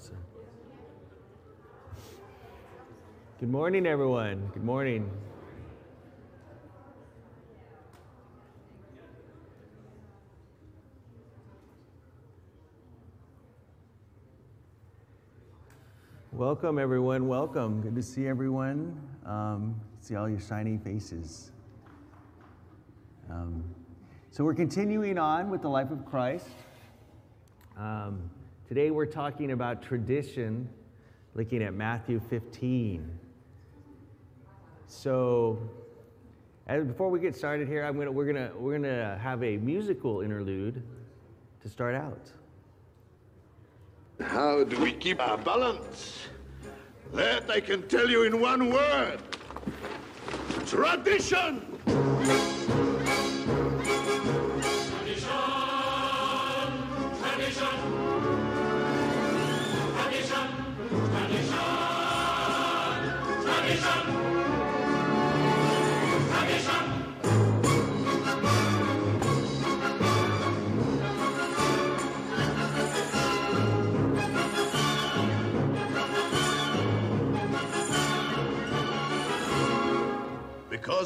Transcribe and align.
closer. 0.00 0.16
Good 3.38 3.50
morning, 3.50 3.86
everyone. 3.86 4.50
Good 4.54 4.64
morning. 4.64 5.10
Welcome, 16.32 16.78
everyone. 16.78 17.28
Welcome. 17.28 17.82
Good 17.82 17.94
to 17.96 18.02
see 18.02 18.26
everyone. 18.26 18.98
Um, 19.26 19.78
see 20.00 20.14
all 20.16 20.28
your 20.28 20.40
shiny 20.40 20.78
faces. 20.78 21.52
Um, 23.30 23.62
so, 24.30 24.44
we're 24.44 24.54
continuing 24.54 25.18
on 25.18 25.50
with 25.50 25.60
the 25.60 25.68
life 25.68 25.90
of 25.90 26.06
Christ. 26.06 26.46
Um, 27.76 28.30
today, 28.70 28.92
we're 28.92 29.04
talking 29.04 29.50
about 29.50 29.82
tradition, 29.82 30.68
looking 31.34 31.60
at 31.60 31.74
Matthew 31.74 32.20
15. 32.30 33.18
So, 34.86 35.58
before 36.68 37.10
we 37.10 37.18
get 37.18 37.34
started 37.34 37.66
here, 37.66 37.82
I'm 37.82 37.98
gonna, 37.98 38.12
we're 38.12 38.32
going 38.32 38.48
we're 38.60 38.78
gonna 38.78 39.18
have 39.20 39.42
a 39.42 39.56
musical 39.56 40.20
interlude 40.20 40.84
to 41.62 41.68
start 41.68 41.96
out. 41.96 42.30
How 44.20 44.62
do 44.62 44.78
we 44.80 44.92
keep 44.92 45.20
our 45.20 45.36
balance? 45.36 46.28
That 47.12 47.50
I 47.50 47.58
can 47.58 47.88
tell 47.88 48.08
you 48.08 48.22
in 48.22 48.40
one 48.40 48.70
word. 48.70 49.18
Tradition! 50.66 52.59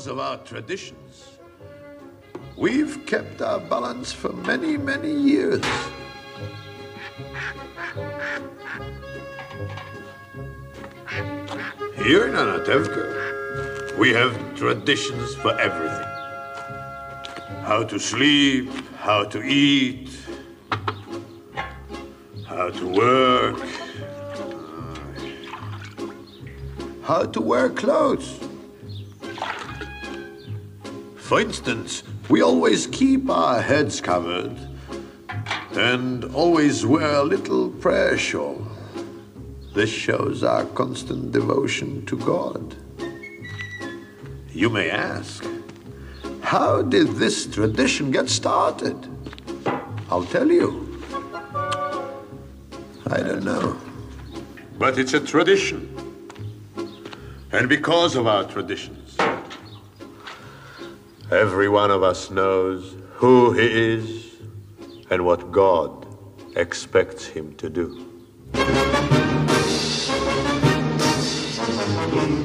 Because 0.05 0.19
of 0.19 0.20
our 0.20 0.36
traditions, 0.44 1.38
we've 2.58 3.06
kept 3.06 3.41
our 3.41 3.58
balance 3.58 4.12
for 4.12 4.34
many, 4.34 4.77
many 4.77 5.10
years. 5.10 5.64
Here 11.97 12.27
in 12.27 12.34
Anatevka, 12.34 13.97
we 13.97 14.12
have 14.12 14.36
traditions 14.55 15.36
for 15.36 15.58
everything. 15.58 16.12
How 17.64 17.82
to 17.84 17.98
sleep, 17.98 18.69
how 18.98 19.25
to 19.25 19.42
eat, 19.42 20.10
how 22.47 22.69
to 22.69 22.86
work, 22.86 23.58
how 27.05 27.22
to 27.25 27.41
wear 27.41 27.70
clothes. 27.70 28.44
For 31.25 31.41
instance, 31.41 32.03
we 32.28 32.42
always 32.42 32.86
keep 32.86 33.30
our 33.30 33.62
heads 33.62 33.98
covered 33.98 34.58
and 35.72 36.22
always 36.34 36.84
wear 36.84 37.15
a 37.15 37.22
little 37.22 37.71
prayer 37.71 38.19
shawl. 38.19 38.62
This 39.75 39.88
shows 39.88 40.44
our 40.44 40.66
constant 40.66 41.32
devotion 41.32 42.04
to 42.04 42.19
God. 42.19 42.76
You 44.53 44.69
may 44.69 44.91
ask, 44.91 45.43
how 46.43 46.82
did 46.82 47.09
this 47.16 47.47
tradition 47.47 48.10
get 48.10 48.28
started? 48.28 49.09
I'll 50.10 50.27
tell 50.27 50.50
you. 50.50 51.03
I 53.06 53.22
don't 53.22 53.44
know. 53.44 53.81
But 54.78 54.98
it's 54.98 55.15
a 55.15 55.21
tradition. 55.21 55.88
And 57.50 57.66
because 57.66 58.15
of 58.15 58.27
our 58.27 58.44
traditions, 58.44 59.03
every 61.34 61.69
one 61.69 61.91
of 61.91 62.03
us 62.03 62.31
knows 62.31 62.95
who 63.15 63.53
he 63.53 63.67
is 63.67 64.37
and 65.11 65.25
what 65.25 65.50
God 65.50 66.06
expects 66.56 67.27
him 67.27 67.55
to 67.56 67.69
do. 67.69 68.11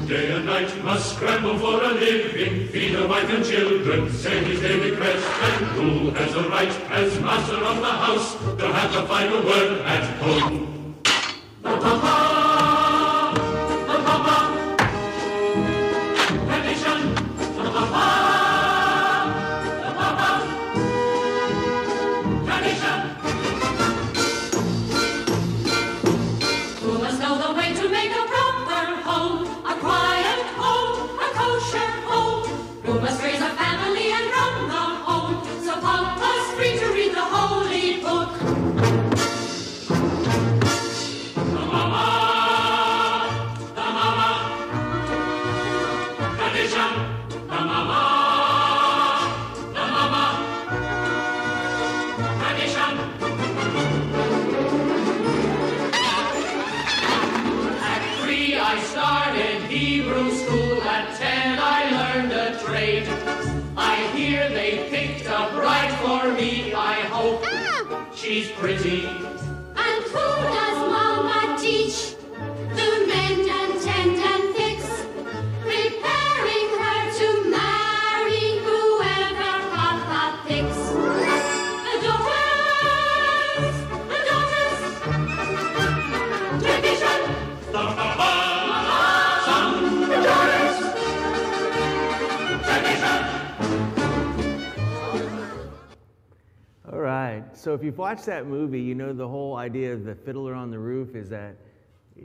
Day 0.08 0.32
and 0.32 0.46
night 0.46 0.84
must 0.84 1.14
scramble 1.14 1.56
for 1.58 1.84
a 1.84 1.92
living, 1.92 2.66
feed 2.68 2.96
a 2.96 3.06
wife 3.06 3.30
and 3.30 3.44
children, 3.44 4.10
send 4.12 4.46
his 4.46 4.60
daily 4.60 4.96
crest, 4.96 5.24
and 5.24 5.66
who 5.66 6.10
has 6.10 6.34
a 6.34 6.48
right, 6.48 6.80
as 6.90 7.20
master 7.20 7.62
of 7.62 7.76
the 7.76 7.92
house, 8.06 8.34
to 8.58 8.72
have 8.72 8.92
the 8.92 9.02
final 9.06 9.44
word 9.44 9.80
at 9.82 10.04
home? 10.18 10.80
So 97.60 97.74
if 97.74 97.84
you've 97.84 97.98
watched 97.98 98.24
that 98.24 98.46
movie, 98.46 98.80
you 98.80 98.94
know 98.94 99.12
the 99.12 99.28
whole 99.28 99.56
idea 99.56 99.92
of 99.92 100.04
the 100.04 100.14
fiddler 100.14 100.54
on 100.54 100.70
the 100.70 100.78
roof 100.78 101.14
is 101.14 101.28
that, 101.28 101.56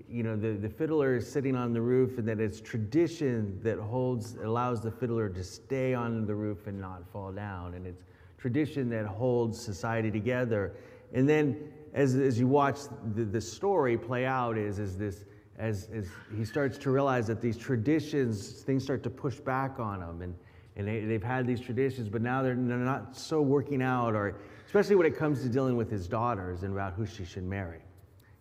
you 0.09 0.23
know, 0.23 0.37
the, 0.37 0.53
the 0.53 0.69
fiddler 0.69 1.17
is 1.17 1.29
sitting 1.29 1.57
on 1.57 1.73
the 1.73 1.81
roof 1.81 2.17
and 2.17 2.25
that 2.29 2.39
it's 2.39 2.61
tradition 2.61 3.59
that 3.61 3.77
holds, 3.77 4.35
allows 4.35 4.79
the 4.79 4.91
fiddler 4.91 5.27
to 5.27 5.43
stay 5.43 5.93
on 5.93 6.25
the 6.25 6.33
roof 6.33 6.67
and 6.67 6.79
not 6.79 7.05
fall 7.11 7.33
down. 7.33 7.73
And 7.73 7.85
it's 7.85 8.01
tradition 8.37 8.89
that 8.91 9.05
holds 9.05 9.59
society 9.59 10.09
together. 10.09 10.71
And 11.13 11.27
then 11.27 11.69
as, 11.93 12.15
as 12.15 12.39
you 12.39 12.47
watch 12.47 12.79
the, 13.13 13.25
the 13.25 13.41
story 13.41 13.97
play 13.97 14.25
out 14.25 14.57
is, 14.57 14.79
is 14.79 14.97
this, 14.97 15.25
as, 15.59 15.89
as 15.93 16.07
he 16.33 16.45
starts 16.45 16.77
to 16.77 16.91
realize 16.91 17.27
that 17.27 17.41
these 17.41 17.57
traditions, 17.57 18.61
things 18.61 18.83
start 18.83 19.03
to 19.03 19.09
push 19.09 19.35
back 19.35 19.81
on 19.81 20.01
him. 20.01 20.21
And, 20.21 20.35
and 20.77 20.87
they, 20.87 21.01
they've 21.01 21.21
had 21.21 21.45
these 21.45 21.59
traditions, 21.59 22.07
but 22.07 22.21
now 22.21 22.41
they're, 22.41 22.55
they're 22.55 22.77
not 22.77 23.17
so 23.17 23.41
working 23.41 23.81
out, 23.81 24.15
or 24.15 24.37
especially 24.75 24.97
when 24.97 25.07
it 25.07 25.17
comes 25.17 25.41
to 25.41 25.47
dealing 25.47 25.77
with 25.77 25.89
his 25.89 26.05
daughters 26.05 26.63
and 26.63 26.73
about 26.73 26.91
who 26.95 27.05
she 27.05 27.23
should 27.23 27.45
marry. 27.45 27.79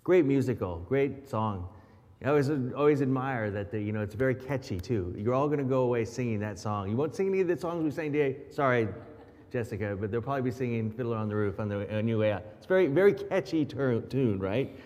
Great 0.02 0.24
musical, 0.24 0.80
great 0.88 1.28
song. 1.28 1.68
I 2.24 2.30
always, 2.30 2.50
always 2.76 3.02
admire 3.02 3.52
that 3.52 3.70
the, 3.70 3.80
you 3.80 3.92
know 3.92 4.00
it's 4.00 4.16
very 4.16 4.34
catchy 4.34 4.80
too. 4.80 5.14
You're 5.16 5.32
all 5.32 5.46
going 5.46 5.60
to 5.60 5.64
go 5.64 5.82
away 5.82 6.04
singing 6.04 6.40
that 6.40 6.58
song. 6.58 6.90
You 6.90 6.96
won't 6.96 7.14
sing 7.14 7.28
any 7.28 7.40
of 7.40 7.46
the 7.46 7.56
songs 7.56 7.84
we 7.84 7.90
sang 7.92 8.12
today. 8.12 8.38
Sorry, 8.50 8.88
Jessica, 9.52 9.96
but 10.00 10.10
they'll 10.10 10.20
probably 10.20 10.42
be 10.42 10.50
singing 10.50 10.90
"Fiddler 10.90 11.16
on 11.16 11.28
the 11.28 11.36
Roof" 11.36 11.60
on 11.60 11.68
the 11.68 11.96
on 11.96 12.08
your 12.08 12.18
way 12.18 12.32
out. 12.32 12.42
It's 12.56 12.66
very 12.66 12.88
very 12.88 13.14
catchy 13.14 13.64
tur- 13.64 14.00
tune, 14.00 14.40
right? 14.40 14.76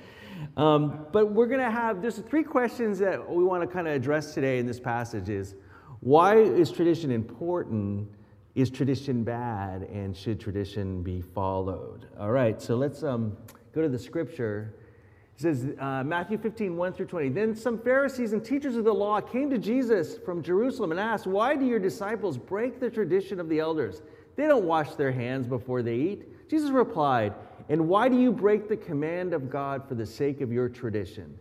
Um, 0.59 1.07
but 1.13 1.33
we're 1.33 1.47
going 1.47 1.65
to 1.65 1.71
have, 1.71 2.03
there's 2.03 2.19
three 2.19 2.45
questions 2.45 2.99
that 2.99 3.27
we 3.27 3.43
want 3.43 3.63
to 3.63 3.67
kind 3.67 3.89
of 3.89 3.95
address 3.95 4.35
today 4.35 4.59
in 4.59 4.67
this 4.67 4.79
passage 4.79 5.31
is, 5.31 5.55
why 6.01 6.37
is 6.37 6.71
tradition 6.71 7.11
important? 7.11 8.07
Is 8.55 8.71
tradition 8.71 9.25
bad? 9.25 9.83
And 9.83 10.17
should 10.17 10.41
tradition 10.41 11.03
be 11.03 11.21
followed? 11.21 12.07
All 12.19 12.33
right, 12.33 12.61
so 12.61 12.77
let's 12.77 13.03
um, 13.03 13.37
go 13.73 13.83
to 13.83 13.89
the 13.89 13.99
scripture. 13.99 14.75
It 15.37 15.43
says, 15.43 15.67
uh, 15.79 16.03
Matthew 16.03 16.39
15, 16.39 16.77
1 16.77 16.93
through 16.95 17.07
20. 17.07 17.29
Then 17.29 17.55
some 17.55 17.79
Pharisees 17.79 18.33
and 18.33 18.45
teachers 18.45 18.75
of 18.75 18.85
the 18.85 18.93
law 18.93 19.21
came 19.21 19.49
to 19.51 19.59
Jesus 19.59 20.19
from 20.19 20.43
Jerusalem 20.43 20.91
and 20.91 20.99
asked, 20.99 21.27
Why 21.27 21.55
do 21.55 21.65
your 21.65 21.79
disciples 21.79 22.37
break 22.37 22.81
the 22.81 22.91
tradition 22.91 23.39
of 23.39 23.49
the 23.49 23.61
elders? 23.61 24.03
They 24.35 24.49
don't 24.49 24.65
wash 24.65 24.95
their 24.95 25.13
hands 25.13 25.47
before 25.47 25.83
they 25.83 25.95
eat. 25.95 26.49
Jesus 26.51 26.71
replied, 26.71 27.35
And 27.69 27.89
why 27.89 28.09
do 28.09 28.19
you 28.19 28.33
break 28.33 28.69
the 28.69 28.77
command 28.77 29.33
of 29.33 29.51
God 29.51 29.87
for 29.87 29.95
the 29.95 30.07
sake 30.07 30.41
of 30.41 30.51
your 30.51 30.69
tradition? 30.69 31.39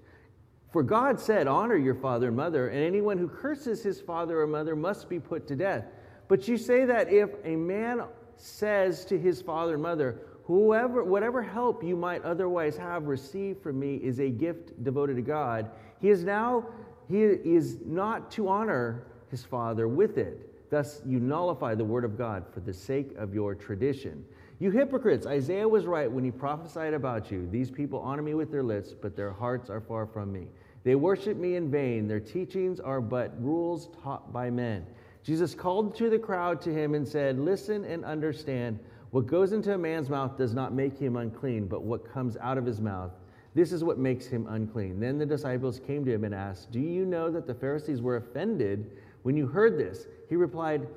For 0.72 0.84
God 0.84 1.20
said, 1.20 1.48
Honor 1.48 1.78
your 1.78 1.96
father 1.96 2.28
and 2.28 2.36
mother, 2.36 2.68
and 2.70 2.84
anyone 2.84 3.18
who 3.18 3.28
curses 3.28 3.82
his 3.82 4.02
father 4.02 4.42
or 4.42 4.48
mother 4.48 4.76
must 4.76 5.10
be 5.10 5.20
put 5.20 5.48
to 5.48 5.56
death. 5.56 5.86
But 6.28 6.48
you 6.48 6.58
say 6.58 6.86
that 6.86 7.12
if 7.12 7.30
a 7.44 7.56
man 7.56 8.04
says 8.38 9.06
to 9.06 9.18
his 9.18 9.42
father 9.42 9.74
and 9.74 9.84
mother, 9.84 10.20
Whoever, 10.48 11.04
whatever 11.04 11.42
help 11.42 11.84
you 11.84 11.98
might 11.98 12.24
otherwise 12.24 12.78
have 12.78 13.08
received 13.08 13.62
from 13.62 13.78
me 13.78 13.98
is 13.98 14.20
a 14.20 14.30
gift 14.30 14.82
devoted 14.82 15.18
to 15.18 15.22
God. 15.22 15.70
He 16.00 16.10
is 16.10 16.24
now, 16.24 16.66
he 17.10 17.22
is 17.22 17.80
not 17.86 18.32
to 18.32 18.48
honor 18.48 19.04
his 19.30 19.44
father 19.44 19.90
with 19.90 20.18
it. 20.18 20.70
Thus, 20.70 21.02
you 21.06 21.20
nullify 21.20 21.76
the 21.76 21.84
word 21.84 22.06
of 22.06 22.18
God 22.18 22.46
for 22.54 22.62
the 22.62 22.74
sake 22.74 23.14
of 23.18 23.34
your 23.34 23.56
tradition. 23.56 24.24
You 24.60 24.72
hypocrites, 24.72 25.28
Isaiah 25.28 25.68
was 25.68 25.86
right 25.86 26.10
when 26.10 26.24
he 26.24 26.32
prophesied 26.32 26.94
about 26.94 27.30
you. 27.30 27.46
These 27.52 27.70
people 27.70 28.00
honor 28.00 28.22
me 28.22 28.34
with 28.34 28.50
their 28.50 28.64
lips, 28.64 28.94
but 28.94 29.18
their 29.18 29.32
hearts 29.32 29.70
are 29.70 29.82
far 29.82 30.06
from 30.06 30.32
me. 30.32 30.48
They 30.86 30.96
worship 30.96 31.36
me 31.36 31.58
in 31.58 31.70
vain. 31.70 32.08
Their 32.08 32.22
teachings 32.22 32.80
are 32.80 33.02
but 33.02 33.34
rules 33.44 33.90
taught 34.02 34.32
by 34.32 34.50
men. 34.50 34.86
Jesus 35.28 35.54
called 35.54 35.94
to 35.96 36.10
the 36.10 36.18
crowd 36.18 36.62
to 36.62 36.74
him 36.74 36.94
and 36.94 37.06
said, 37.06 37.38
Listen 37.38 37.84
and 37.84 38.06
understand. 38.06 38.80
What 39.12 39.28
goes 39.28 39.52
into 39.52 39.74
a 39.74 39.78
man's 39.78 40.10
mouth 40.10 40.38
does 40.38 40.54
not 40.54 40.74
make 40.74 40.98
him 40.98 41.18
unclean, 41.18 41.68
but 41.68 41.84
what 41.84 42.10
comes 42.10 42.38
out 42.38 42.58
of 42.58 42.66
his 42.66 42.80
mouth, 42.80 43.12
this 43.54 43.74
is 43.74 43.84
what 43.84 43.98
makes 43.98 44.26
him 44.26 44.48
unclean. 44.48 45.02
Then 45.02 45.18
the 45.18 45.26
disciples 45.26 45.82
came 45.86 46.06
to 46.06 46.14
him 46.14 46.24
and 46.24 46.34
asked, 46.34 46.72
Do 46.72 46.80
you 46.80 47.06
know 47.06 47.30
that 47.30 47.46
the 47.46 47.54
Pharisees 47.54 48.02
were 48.02 48.16
offended 48.16 48.90
when 49.24 49.36
you 49.36 49.48
heard 49.48 49.78
this? 49.78 50.08
He 50.30 50.38
replied, 50.38 50.88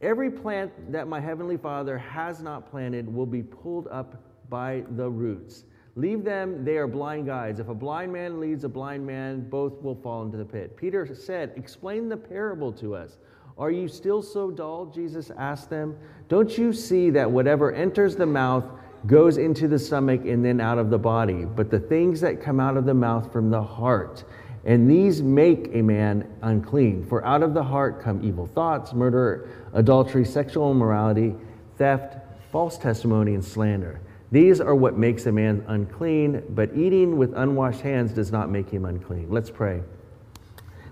Every 0.00 0.30
plant 0.30 0.90
that 0.90 1.06
my 1.06 1.20
heavenly 1.20 1.58
Father 1.58 1.98
has 1.98 2.40
not 2.40 2.70
planted 2.70 3.12
will 3.12 3.26
be 3.26 3.42
pulled 3.42 3.86
up 3.88 4.16
by 4.48 4.82
the 4.96 5.10
roots. 5.10 5.64
Leave 5.94 6.24
them, 6.24 6.64
they 6.64 6.78
are 6.78 6.86
blind 6.86 7.26
guides. 7.26 7.60
If 7.60 7.68
a 7.68 7.74
blind 7.74 8.14
man 8.14 8.40
leads 8.40 8.64
a 8.64 8.68
blind 8.68 9.06
man, 9.06 9.46
both 9.50 9.82
will 9.82 9.96
fall 9.96 10.22
into 10.22 10.38
the 10.38 10.44
pit. 10.46 10.74
Peter 10.74 11.14
said, 11.14 11.52
Explain 11.56 12.08
the 12.08 12.16
parable 12.16 12.72
to 12.72 12.94
us. 12.94 13.18
Are 13.58 13.72
you 13.72 13.88
still 13.88 14.22
so 14.22 14.52
dull? 14.52 14.86
Jesus 14.86 15.32
asked 15.36 15.68
them. 15.68 15.96
Don't 16.28 16.56
you 16.56 16.72
see 16.72 17.10
that 17.10 17.28
whatever 17.28 17.72
enters 17.72 18.14
the 18.14 18.26
mouth 18.26 18.64
goes 19.06 19.36
into 19.36 19.66
the 19.66 19.80
stomach 19.80 20.24
and 20.24 20.44
then 20.44 20.60
out 20.60 20.78
of 20.78 20.90
the 20.90 20.98
body? 20.98 21.44
But 21.44 21.68
the 21.68 21.80
things 21.80 22.20
that 22.20 22.40
come 22.40 22.60
out 22.60 22.76
of 22.76 22.84
the 22.84 22.94
mouth 22.94 23.32
from 23.32 23.50
the 23.50 23.60
heart, 23.60 24.22
and 24.64 24.88
these 24.88 25.22
make 25.22 25.70
a 25.72 25.82
man 25.82 26.32
unclean. 26.42 27.04
For 27.06 27.24
out 27.24 27.42
of 27.42 27.52
the 27.52 27.62
heart 27.64 28.00
come 28.00 28.24
evil 28.24 28.46
thoughts, 28.46 28.92
murder, 28.92 29.48
adultery, 29.72 30.24
sexual 30.24 30.70
immorality, 30.70 31.34
theft, 31.78 32.16
false 32.52 32.78
testimony, 32.78 33.34
and 33.34 33.44
slander. 33.44 34.00
These 34.30 34.60
are 34.60 34.74
what 34.74 34.96
makes 34.96 35.26
a 35.26 35.32
man 35.32 35.64
unclean, 35.66 36.44
but 36.50 36.76
eating 36.76 37.16
with 37.16 37.32
unwashed 37.34 37.80
hands 37.80 38.12
does 38.12 38.30
not 38.30 38.50
make 38.50 38.70
him 38.70 38.84
unclean. 38.84 39.30
Let's 39.30 39.50
pray. 39.50 39.82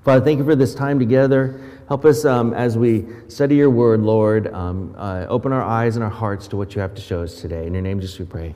Father, 0.06 0.24
thank 0.24 0.38
you 0.38 0.44
for 0.44 0.54
this 0.54 0.72
time 0.72 1.00
together. 1.00 1.60
Help 1.88 2.04
us 2.04 2.24
um, 2.24 2.54
as 2.54 2.78
we 2.78 3.06
study 3.26 3.56
your 3.56 3.70
word, 3.70 4.02
Lord. 4.02 4.46
Um, 4.54 4.94
uh, 4.96 5.26
open 5.28 5.52
our 5.52 5.64
eyes 5.64 5.96
and 5.96 6.04
our 6.04 6.10
hearts 6.10 6.46
to 6.46 6.56
what 6.56 6.76
you 6.76 6.80
have 6.80 6.94
to 6.94 7.02
show 7.02 7.24
us 7.24 7.40
today. 7.40 7.66
In 7.66 7.72
your 7.72 7.82
name, 7.82 8.00
just 8.00 8.16
we 8.20 8.24
pray. 8.24 8.54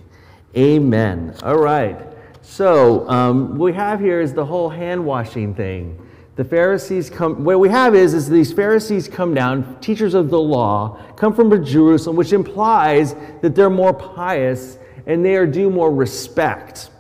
Amen. 0.56 1.34
All 1.42 1.58
right. 1.58 2.00
So, 2.42 3.04
um, 3.08 3.58
what 3.58 3.64
we 3.64 3.72
have 3.72 3.98
here 3.98 4.20
is 4.20 4.32
the 4.32 4.46
whole 4.46 4.68
hand 4.68 5.04
washing 5.04 5.52
thing. 5.52 5.98
The 6.36 6.44
Pharisees 6.44 7.10
come, 7.10 7.42
what 7.42 7.58
we 7.58 7.68
have 7.68 7.96
is, 7.96 8.14
is 8.14 8.30
these 8.30 8.52
Pharisees 8.52 9.08
come 9.08 9.34
down, 9.34 9.80
teachers 9.80 10.14
of 10.14 10.30
the 10.30 10.40
law, 10.40 11.02
come 11.16 11.34
from 11.34 11.64
Jerusalem, 11.64 12.14
which 12.14 12.32
implies 12.32 13.16
that 13.42 13.56
they're 13.56 13.68
more 13.68 13.92
pious 13.92 14.78
and 15.04 15.24
they 15.24 15.34
are 15.34 15.48
due 15.48 15.68
more 15.68 15.92
respect. 15.92 16.90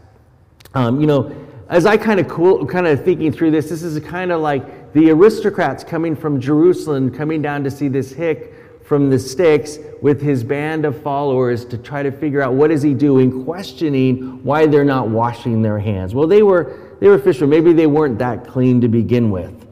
Um, 0.74 1.00
you 1.00 1.06
know, 1.06 1.32
as 1.70 1.86
I 1.86 1.96
kind 1.96 2.18
of 2.18 2.28
cool, 2.28 2.66
kind 2.66 2.88
of 2.88 3.04
thinking 3.04 3.32
through 3.32 3.52
this, 3.52 3.70
this 3.70 3.84
is 3.84 3.98
kind 4.04 4.32
of 4.32 4.40
like 4.40 4.92
the 4.92 5.10
aristocrats 5.10 5.84
coming 5.84 6.16
from 6.16 6.40
Jerusalem, 6.40 7.14
coming 7.14 7.40
down 7.40 7.62
to 7.62 7.70
see 7.70 7.86
this 7.86 8.12
hick 8.12 8.54
from 8.84 9.08
the 9.08 9.20
sticks 9.20 9.78
with 10.02 10.20
his 10.20 10.42
band 10.42 10.84
of 10.84 11.00
followers 11.00 11.64
to 11.66 11.78
try 11.78 12.02
to 12.02 12.10
figure 12.10 12.42
out 12.42 12.54
what 12.54 12.72
is 12.72 12.82
he 12.82 12.92
doing, 12.92 13.44
questioning 13.44 14.42
why 14.42 14.66
they're 14.66 14.84
not 14.84 15.08
washing 15.08 15.62
their 15.62 15.78
hands. 15.78 16.12
Well, 16.12 16.26
they 16.26 16.42
were 16.42 16.96
they 16.98 17.06
were 17.06 17.18
fishermen. 17.18 17.50
Maybe 17.50 17.72
they 17.72 17.86
weren't 17.86 18.18
that 18.18 18.48
clean 18.48 18.80
to 18.80 18.88
begin 18.88 19.30
with. 19.30 19.66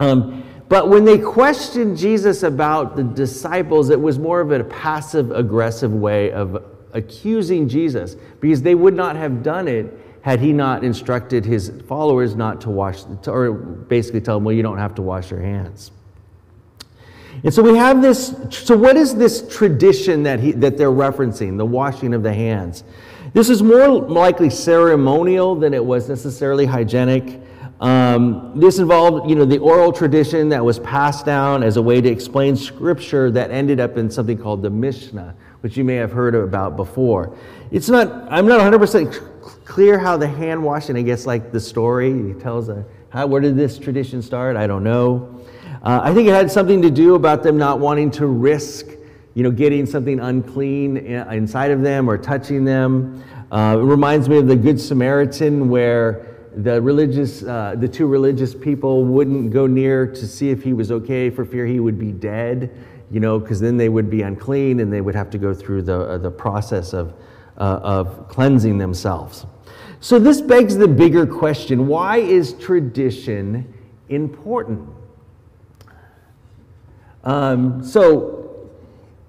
Um, 0.00 0.42
but 0.68 0.88
when 0.88 1.04
they 1.04 1.18
questioned 1.18 1.96
Jesus 1.96 2.42
about 2.42 2.96
the 2.96 3.04
disciples, 3.04 3.90
it 3.90 4.00
was 4.00 4.18
more 4.18 4.40
of 4.40 4.50
a 4.50 4.64
passive 4.64 5.30
aggressive 5.30 5.92
way 5.94 6.32
of 6.32 6.64
accusing 6.92 7.68
Jesus 7.68 8.16
because 8.40 8.60
they 8.60 8.74
would 8.74 8.94
not 8.94 9.14
have 9.14 9.44
done 9.44 9.68
it 9.68 9.96
had 10.26 10.40
he 10.40 10.52
not 10.52 10.82
instructed 10.82 11.44
his 11.44 11.70
followers 11.86 12.34
not 12.34 12.60
to 12.60 12.68
wash, 12.68 13.04
or 13.28 13.52
basically 13.52 14.20
tell 14.20 14.38
them, 14.38 14.44
well, 14.44 14.56
you 14.56 14.62
don't 14.62 14.76
have 14.76 14.92
to 14.92 15.00
wash 15.00 15.30
your 15.30 15.40
hands. 15.40 15.92
And 17.44 17.54
so 17.54 17.62
we 17.62 17.78
have 17.78 18.02
this. 18.02 18.34
So, 18.50 18.76
what 18.76 18.96
is 18.96 19.14
this 19.14 19.46
tradition 19.56 20.24
that, 20.24 20.40
he, 20.40 20.50
that 20.50 20.76
they're 20.76 20.90
referencing, 20.90 21.56
the 21.56 21.64
washing 21.64 22.12
of 22.12 22.24
the 22.24 22.34
hands? 22.34 22.82
This 23.34 23.48
is 23.48 23.62
more 23.62 23.86
likely 23.86 24.50
ceremonial 24.50 25.54
than 25.54 25.72
it 25.72 25.84
was 25.84 26.08
necessarily 26.08 26.66
hygienic. 26.66 27.40
Um, 27.78 28.58
this 28.58 28.80
involved, 28.80 29.30
you 29.30 29.36
know, 29.36 29.44
the 29.44 29.58
oral 29.58 29.92
tradition 29.92 30.48
that 30.48 30.64
was 30.64 30.80
passed 30.80 31.24
down 31.24 31.62
as 31.62 31.76
a 31.76 31.82
way 31.82 32.00
to 32.00 32.08
explain 32.08 32.56
scripture 32.56 33.30
that 33.30 33.52
ended 33.52 33.78
up 33.78 33.96
in 33.96 34.10
something 34.10 34.38
called 34.38 34.62
the 34.62 34.70
Mishnah, 34.70 35.36
which 35.60 35.76
you 35.76 35.84
may 35.84 35.94
have 35.94 36.10
heard 36.10 36.34
about 36.34 36.76
before. 36.76 37.36
It's 37.70 37.88
not. 37.88 38.08
I'm 38.28 38.48
not 38.48 38.56
100 38.56 38.80
percent 38.80 39.20
clear 39.66 39.98
how 39.98 40.16
the 40.16 40.28
hand 40.28 40.62
washing, 40.62 40.96
I 40.96 41.02
guess, 41.02 41.26
like 41.26 41.52
the 41.52 41.60
story, 41.60 42.12
he 42.28 42.32
tells 42.32 42.68
a, 42.68 42.86
how, 43.10 43.26
where 43.26 43.40
did 43.40 43.56
this 43.56 43.78
tradition 43.78 44.22
start? 44.22 44.56
I 44.56 44.66
don't 44.66 44.84
know. 44.84 45.44
Uh, 45.82 46.00
I 46.02 46.14
think 46.14 46.28
it 46.28 46.32
had 46.32 46.50
something 46.50 46.80
to 46.82 46.90
do 46.90 47.14
about 47.16 47.42
them 47.42 47.58
not 47.58 47.80
wanting 47.80 48.10
to 48.12 48.26
risk, 48.26 48.86
you 49.34 49.42
know, 49.42 49.50
getting 49.50 49.84
something 49.84 50.20
unclean 50.20 50.96
inside 50.96 51.72
of 51.72 51.82
them 51.82 52.08
or 52.08 52.16
touching 52.16 52.64
them. 52.64 53.22
Uh, 53.50 53.76
it 53.78 53.82
reminds 53.82 54.28
me 54.28 54.38
of 54.38 54.48
the 54.48 54.56
Good 54.56 54.80
Samaritan 54.80 55.68
where 55.68 56.48
the 56.56 56.80
religious, 56.80 57.42
uh, 57.42 57.74
the 57.76 57.88
two 57.88 58.06
religious 58.06 58.54
people 58.54 59.04
wouldn't 59.04 59.52
go 59.52 59.66
near 59.66 60.06
to 60.06 60.26
see 60.26 60.50
if 60.50 60.62
he 60.62 60.72
was 60.72 60.90
okay 60.90 61.28
for 61.28 61.44
fear 61.44 61.66
he 61.66 61.80
would 61.80 61.98
be 61.98 62.12
dead, 62.12 62.70
you 63.10 63.20
know, 63.20 63.38
because 63.38 63.60
then 63.60 63.76
they 63.76 63.88
would 63.88 64.08
be 64.08 64.22
unclean 64.22 64.80
and 64.80 64.92
they 64.92 65.00
would 65.00 65.14
have 65.14 65.28
to 65.30 65.38
go 65.38 65.52
through 65.52 65.82
the, 65.82 66.00
uh, 66.00 66.18
the 66.18 66.30
process 66.30 66.92
of, 66.92 67.14
uh, 67.58 67.80
of 67.82 68.28
cleansing 68.28 68.78
themselves. 68.78 69.44
So, 70.06 70.20
this 70.20 70.40
begs 70.40 70.76
the 70.76 70.86
bigger 70.86 71.26
question 71.26 71.88
why 71.88 72.18
is 72.18 72.52
tradition 72.52 73.74
important? 74.08 74.88
Um, 77.24 77.82
so, 77.82 78.68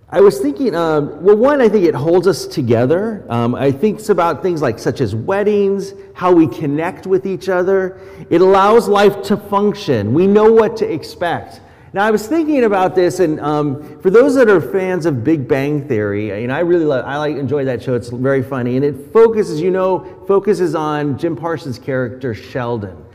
I 0.07 0.21
was 0.21 0.39
thinking, 0.39 0.75
um, 0.75 1.23
well, 1.23 1.35
one, 1.35 1.61
I 1.61 1.67
think 1.67 1.83
it 1.83 1.95
holds 1.95 2.27
us 2.27 2.45
together. 2.45 3.25
Um, 3.27 3.55
I 3.55 3.71
think 3.71 4.07
about 4.09 4.43
things 4.43 4.61
like 4.61 4.77
such 4.77 5.01
as 5.01 5.15
weddings, 5.15 5.95
how 6.13 6.31
we 6.31 6.45
connect 6.45 7.07
with 7.07 7.25
each 7.25 7.49
other. 7.49 7.99
It 8.29 8.41
allows 8.41 8.87
life 8.87 9.23
to 9.23 9.35
function. 9.35 10.13
We 10.13 10.27
know 10.27 10.53
what 10.53 10.77
to 10.77 10.85
expect. 10.93 11.59
Now, 11.93 12.05
I 12.05 12.11
was 12.11 12.27
thinking 12.27 12.65
about 12.65 12.95
this, 12.95 13.21
and 13.21 13.39
um, 13.39 13.99
for 14.01 14.09
those 14.09 14.35
that 14.35 14.49
are 14.49 14.59
fans 14.59 15.05
of 15.05 15.23
Big 15.23 15.47
Bang 15.47 15.87
Theory, 15.87 16.43
and 16.43 16.51
I 16.51 16.59
really 16.59 16.83
love, 16.83 17.05
I 17.05 17.17
like 17.17 17.37
enjoy 17.37 17.63
that 17.65 17.81
show. 17.81 17.95
It's 17.95 18.09
very 18.09 18.43
funny, 18.43 18.75
and 18.75 18.83
it 18.83 19.13
focuses, 19.13 19.61
you 19.61 19.71
know, 19.71 20.23
focuses 20.27 20.75
on 20.75 21.17
Jim 21.17 21.35
Parsons' 21.35 21.79
character 21.79 22.33
Sheldon. 22.33 23.05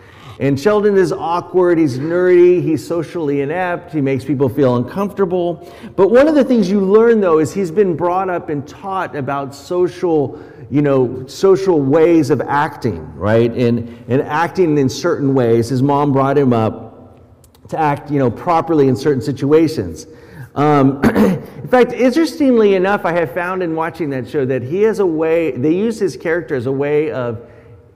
And 0.40 0.58
Sheldon 0.58 0.96
is 0.96 1.12
awkward, 1.12 1.78
he's 1.78 1.98
nerdy, 1.98 2.62
he's 2.62 2.84
socially 2.84 3.42
inept, 3.42 3.92
he 3.92 4.00
makes 4.00 4.24
people 4.24 4.48
feel 4.48 4.76
uncomfortable. 4.76 5.70
But 5.94 6.10
one 6.10 6.26
of 6.26 6.34
the 6.34 6.42
things 6.42 6.70
you 6.70 6.80
learn 6.80 7.20
though 7.20 7.38
is 7.38 7.52
he's 7.52 7.70
been 7.70 7.94
brought 7.94 8.30
up 8.30 8.48
and 8.48 8.66
taught 8.66 9.14
about 9.14 9.54
social, 9.54 10.42
you 10.70 10.80
know, 10.80 11.26
social 11.26 11.80
ways 11.80 12.30
of 12.30 12.40
acting, 12.40 13.14
right? 13.14 13.52
And, 13.52 14.04
and 14.08 14.22
acting 14.22 14.78
in 14.78 14.88
certain 14.88 15.34
ways. 15.34 15.68
His 15.68 15.82
mom 15.82 16.12
brought 16.12 16.38
him 16.38 16.54
up 16.54 16.91
to 17.68 17.78
act, 17.78 18.10
you 18.10 18.18
know, 18.18 18.30
properly 18.30 18.88
in 18.88 18.96
certain 18.96 19.22
situations. 19.22 20.06
Um, 20.54 21.02
in 21.04 21.68
fact, 21.68 21.92
interestingly 21.92 22.74
enough, 22.74 23.04
I 23.04 23.12
have 23.12 23.32
found 23.32 23.62
in 23.62 23.74
watching 23.74 24.10
that 24.10 24.28
show 24.28 24.44
that 24.44 24.62
he 24.62 24.82
has 24.82 24.98
a 24.98 25.06
way, 25.06 25.52
they 25.52 25.74
use 25.74 25.98
his 25.98 26.16
character 26.16 26.54
as 26.54 26.66
a 26.66 26.72
way 26.72 27.10
of 27.10 27.46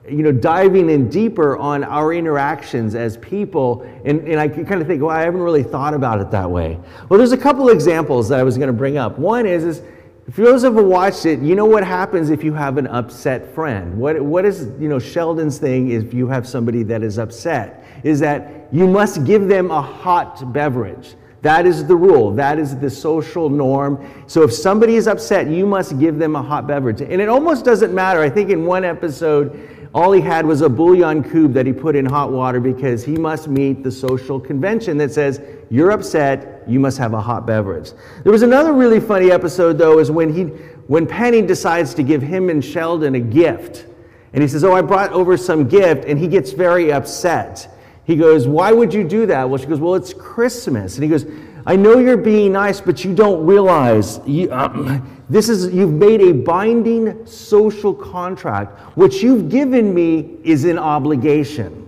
you 0.09 0.23
know, 0.23 0.31
diving 0.31 0.89
in 0.89 1.09
deeper 1.09 1.57
on 1.57 1.83
our 1.83 2.13
interactions 2.13 2.95
as 2.95 3.17
people. 3.17 3.81
And, 4.05 4.21
and 4.27 4.39
I 4.39 4.47
kind 4.47 4.81
of 4.81 4.87
think, 4.87 5.01
well, 5.01 5.15
I 5.15 5.21
haven't 5.21 5.41
really 5.41 5.63
thought 5.63 5.93
about 5.93 6.21
it 6.21 6.31
that 6.31 6.49
way. 6.49 6.79
Well, 7.09 7.17
there's 7.17 7.33
a 7.33 7.37
couple 7.37 7.69
examples 7.69 8.29
that 8.29 8.39
I 8.39 8.43
was 8.43 8.57
going 8.57 8.67
to 8.67 8.73
bring 8.73 8.97
up. 8.97 9.19
One 9.19 9.45
is, 9.45 9.63
is 9.65 9.81
if 10.27 10.35
those 10.35 10.63
have 10.63 10.75
watched 10.75 11.25
it, 11.25 11.39
you 11.39 11.55
know 11.55 11.65
what 11.65 11.83
happens 11.85 12.29
if 12.29 12.43
you 12.43 12.53
have 12.53 12.77
an 12.77 12.87
upset 12.87 13.53
friend. 13.53 13.97
What, 13.97 14.21
what 14.21 14.45
is, 14.45 14.69
you 14.79 14.87
know, 14.87 14.99
Sheldon's 14.99 15.57
thing 15.57 15.91
if 15.91 16.13
you 16.13 16.27
have 16.27 16.47
somebody 16.47 16.83
that 16.83 17.03
is 17.03 17.17
upset, 17.17 17.85
is 18.03 18.19
that 18.19 18.56
you 18.71 18.87
must 18.87 19.23
give 19.25 19.47
them 19.47 19.71
a 19.71 19.81
hot 19.81 20.51
beverage. 20.53 21.15
That 21.41 21.65
is 21.65 21.85
the 21.85 21.95
rule. 21.95 22.31
That 22.33 22.59
is 22.59 22.77
the 22.77 22.89
social 22.89 23.49
norm. 23.49 24.05
So 24.27 24.43
if 24.43 24.51
somebody 24.51 24.95
is 24.95 25.07
upset, 25.07 25.47
you 25.47 25.65
must 25.65 25.99
give 25.99 26.17
them 26.17 26.35
a 26.35 26.41
hot 26.41 26.67
beverage. 26.67 27.01
And 27.01 27.21
it 27.21 27.29
almost 27.29 27.63
doesn't 27.63 27.93
matter. 27.93 28.19
I 28.21 28.29
think 28.29 28.49
in 28.49 28.65
one 28.65 28.83
episode, 28.83 29.87
all 29.93 30.11
he 30.11 30.19
had 30.19 30.45
was 30.45 30.61
a 30.61 30.69
bouillon 30.69 31.23
cube 31.23 31.53
that 31.53 31.65
he 31.65 31.73
put 31.73 31.95
in 31.95 32.05
hot 32.05 32.31
water 32.31 32.59
because 32.59 33.03
he 33.03 33.15
must 33.15 33.47
meet 33.47 33.83
the 33.83 33.91
social 33.91 34.39
convention 34.39 34.97
that 34.97 35.11
says, 35.11 35.41
You're 35.69 35.91
upset, 35.91 36.63
you 36.67 36.79
must 36.79 36.97
have 36.97 37.13
a 37.13 37.21
hot 37.21 37.45
beverage. 37.45 37.91
There 38.23 38.31
was 38.31 38.41
another 38.41 38.73
really 38.73 38.99
funny 38.99 39.31
episode, 39.31 39.77
though, 39.77 39.99
is 39.99 40.11
when, 40.11 40.33
he, 40.33 40.43
when 40.87 41.07
Penny 41.07 41.41
decides 41.41 41.93
to 41.93 42.03
give 42.03 42.21
him 42.21 42.49
and 42.49 42.63
Sheldon 42.63 43.15
a 43.15 43.19
gift. 43.19 43.85
And 44.33 44.41
he 44.41 44.47
says, 44.47 44.63
Oh, 44.63 44.73
I 44.73 44.81
brought 44.81 45.13
over 45.13 45.37
some 45.37 45.67
gift. 45.67 46.05
And 46.05 46.19
he 46.19 46.27
gets 46.27 46.51
very 46.51 46.91
upset. 46.91 47.76
He 48.07 48.15
goes, 48.15 48.47
Why 48.47 48.71
would 48.71 48.93
you 48.93 49.03
do 49.03 49.25
that? 49.25 49.49
Well, 49.49 49.59
she 49.59 49.67
goes, 49.67 49.81
Well, 49.81 49.95
it's 49.95 50.13
Christmas. 50.13 50.95
And 50.95 51.03
he 51.03 51.09
goes, 51.09 51.25
I 51.65 51.75
know 51.75 51.99
you're 51.99 52.15
being 52.15 52.53
nice, 52.53 52.79
but 52.79 53.03
you 53.03 53.13
don't 53.13 53.45
realize 53.45 54.21
you, 54.25 54.49
uh, 54.49 55.01
this 55.29 55.49
is 55.49 55.73
you've 55.73 55.91
made 55.91 56.21
a 56.21 56.31
binding 56.31 57.25
social 57.25 57.93
contract. 57.93 58.79
What 58.97 59.21
you've 59.21 59.49
given 59.49 59.93
me 59.93 60.37
is 60.45 60.63
an 60.63 60.79
obligation. 60.79 61.83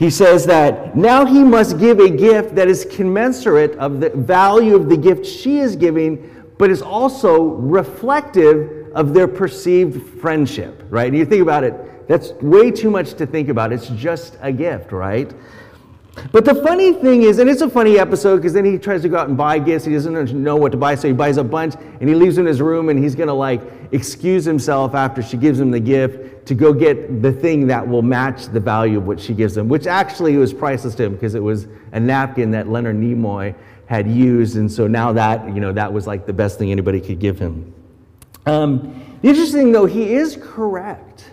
He 0.00 0.10
says 0.10 0.46
that 0.46 0.96
now 0.96 1.24
he 1.24 1.44
must 1.44 1.78
give 1.78 2.00
a 2.00 2.10
gift 2.10 2.56
that 2.56 2.66
is 2.66 2.84
commensurate 2.84 3.76
of 3.76 4.00
the 4.00 4.10
value 4.10 4.74
of 4.74 4.88
the 4.88 4.96
gift 4.96 5.24
she 5.24 5.60
is 5.60 5.76
giving, 5.76 6.44
but 6.58 6.70
is 6.70 6.82
also 6.82 7.40
reflective 7.40 8.90
of 8.94 9.14
their 9.14 9.28
perceived 9.28 10.20
friendship, 10.20 10.82
right? 10.90 11.06
And 11.06 11.16
you 11.16 11.24
think 11.24 11.42
about 11.42 11.62
it, 11.62 11.74
that's 12.10 12.32
way 12.42 12.72
too 12.72 12.90
much 12.90 13.14
to 13.14 13.24
think 13.24 13.48
about. 13.48 13.72
It's 13.72 13.86
just 13.90 14.36
a 14.40 14.50
gift, 14.50 14.90
right? 14.90 15.32
But 16.32 16.44
the 16.44 16.56
funny 16.56 16.92
thing 16.92 17.22
is, 17.22 17.38
and 17.38 17.48
it's 17.48 17.62
a 17.62 17.70
funny 17.70 18.00
episode 18.00 18.38
because 18.38 18.52
then 18.52 18.64
he 18.64 18.78
tries 18.78 19.02
to 19.02 19.08
go 19.08 19.16
out 19.16 19.28
and 19.28 19.36
buy 19.36 19.60
gifts. 19.60 19.84
He 19.84 19.92
doesn't 19.92 20.32
know 20.42 20.56
what 20.56 20.72
to 20.72 20.76
buy, 20.76 20.96
so 20.96 21.06
he 21.06 21.14
buys 21.14 21.36
a 21.36 21.44
bunch 21.44 21.76
and 22.00 22.08
he 22.08 22.16
leaves 22.16 22.36
in 22.36 22.46
his 22.46 22.60
room 22.60 22.88
and 22.88 22.98
he's 22.98 23.14
going 23.14 23.28
to 23.28 23.32
like 23.32 23.62
excuse 23.92 24.44
himself 24.44 24.92
after 24.92 25.22
she 25.22 25.36
gives 25.36 25.60
him 25.60 25.70
the 25.70 25.78
gift 25.78 26.46
to 26.46 26.54
go 26.56 26.72
get 26.72 27.22
the 27.22 27.32
thing 27.32 27.68
that 27.68 27.86
will 27.86 28.02
match 28.02 28.46
the 28.46 28.58
value 28.58 28.98
of 28.98 29.06
what 29.06 29.20
she 29.20 29.32
gives 29.32 29.56
him, 29.56 29.68
which 29.68 29.86
actually 29.86 30.36
was 30.36 30.52
priceless 30.52 30.96
to 30.96 31.04
him 31.04 31.12
because 31.12 31.36
it 31.36 31.42
was 31.42 31.68
a 31.92 32.00
napkin 32.00 32.50
that 32.50 32.66
Leonard 32.66 32.96
Nimoy 32.96 33.54
had 33.86 34.08
used. 34.08 34.56
And 34.56 34.70
so 34.70 34.88
now 34.88 35.12
that, 35.12 35.46
you 35.54 35.60
know, 35.60 35.70
that 35.72 35.92
was 35.92 36.08
like 36.08 36.26
the 36.26 36.32
best 36.32 36.58
thing 36.58 36.72
anybody 36.72 37.00
could 37.00 37.20
give 37.20 37.38
him. 37.38 37.72
Um, 38.46 39.00
interesting 39.22 39.70
though, 39.70 39.86
he 39.86 40.12
is 40.12 40.36
correct. 40.42 41.29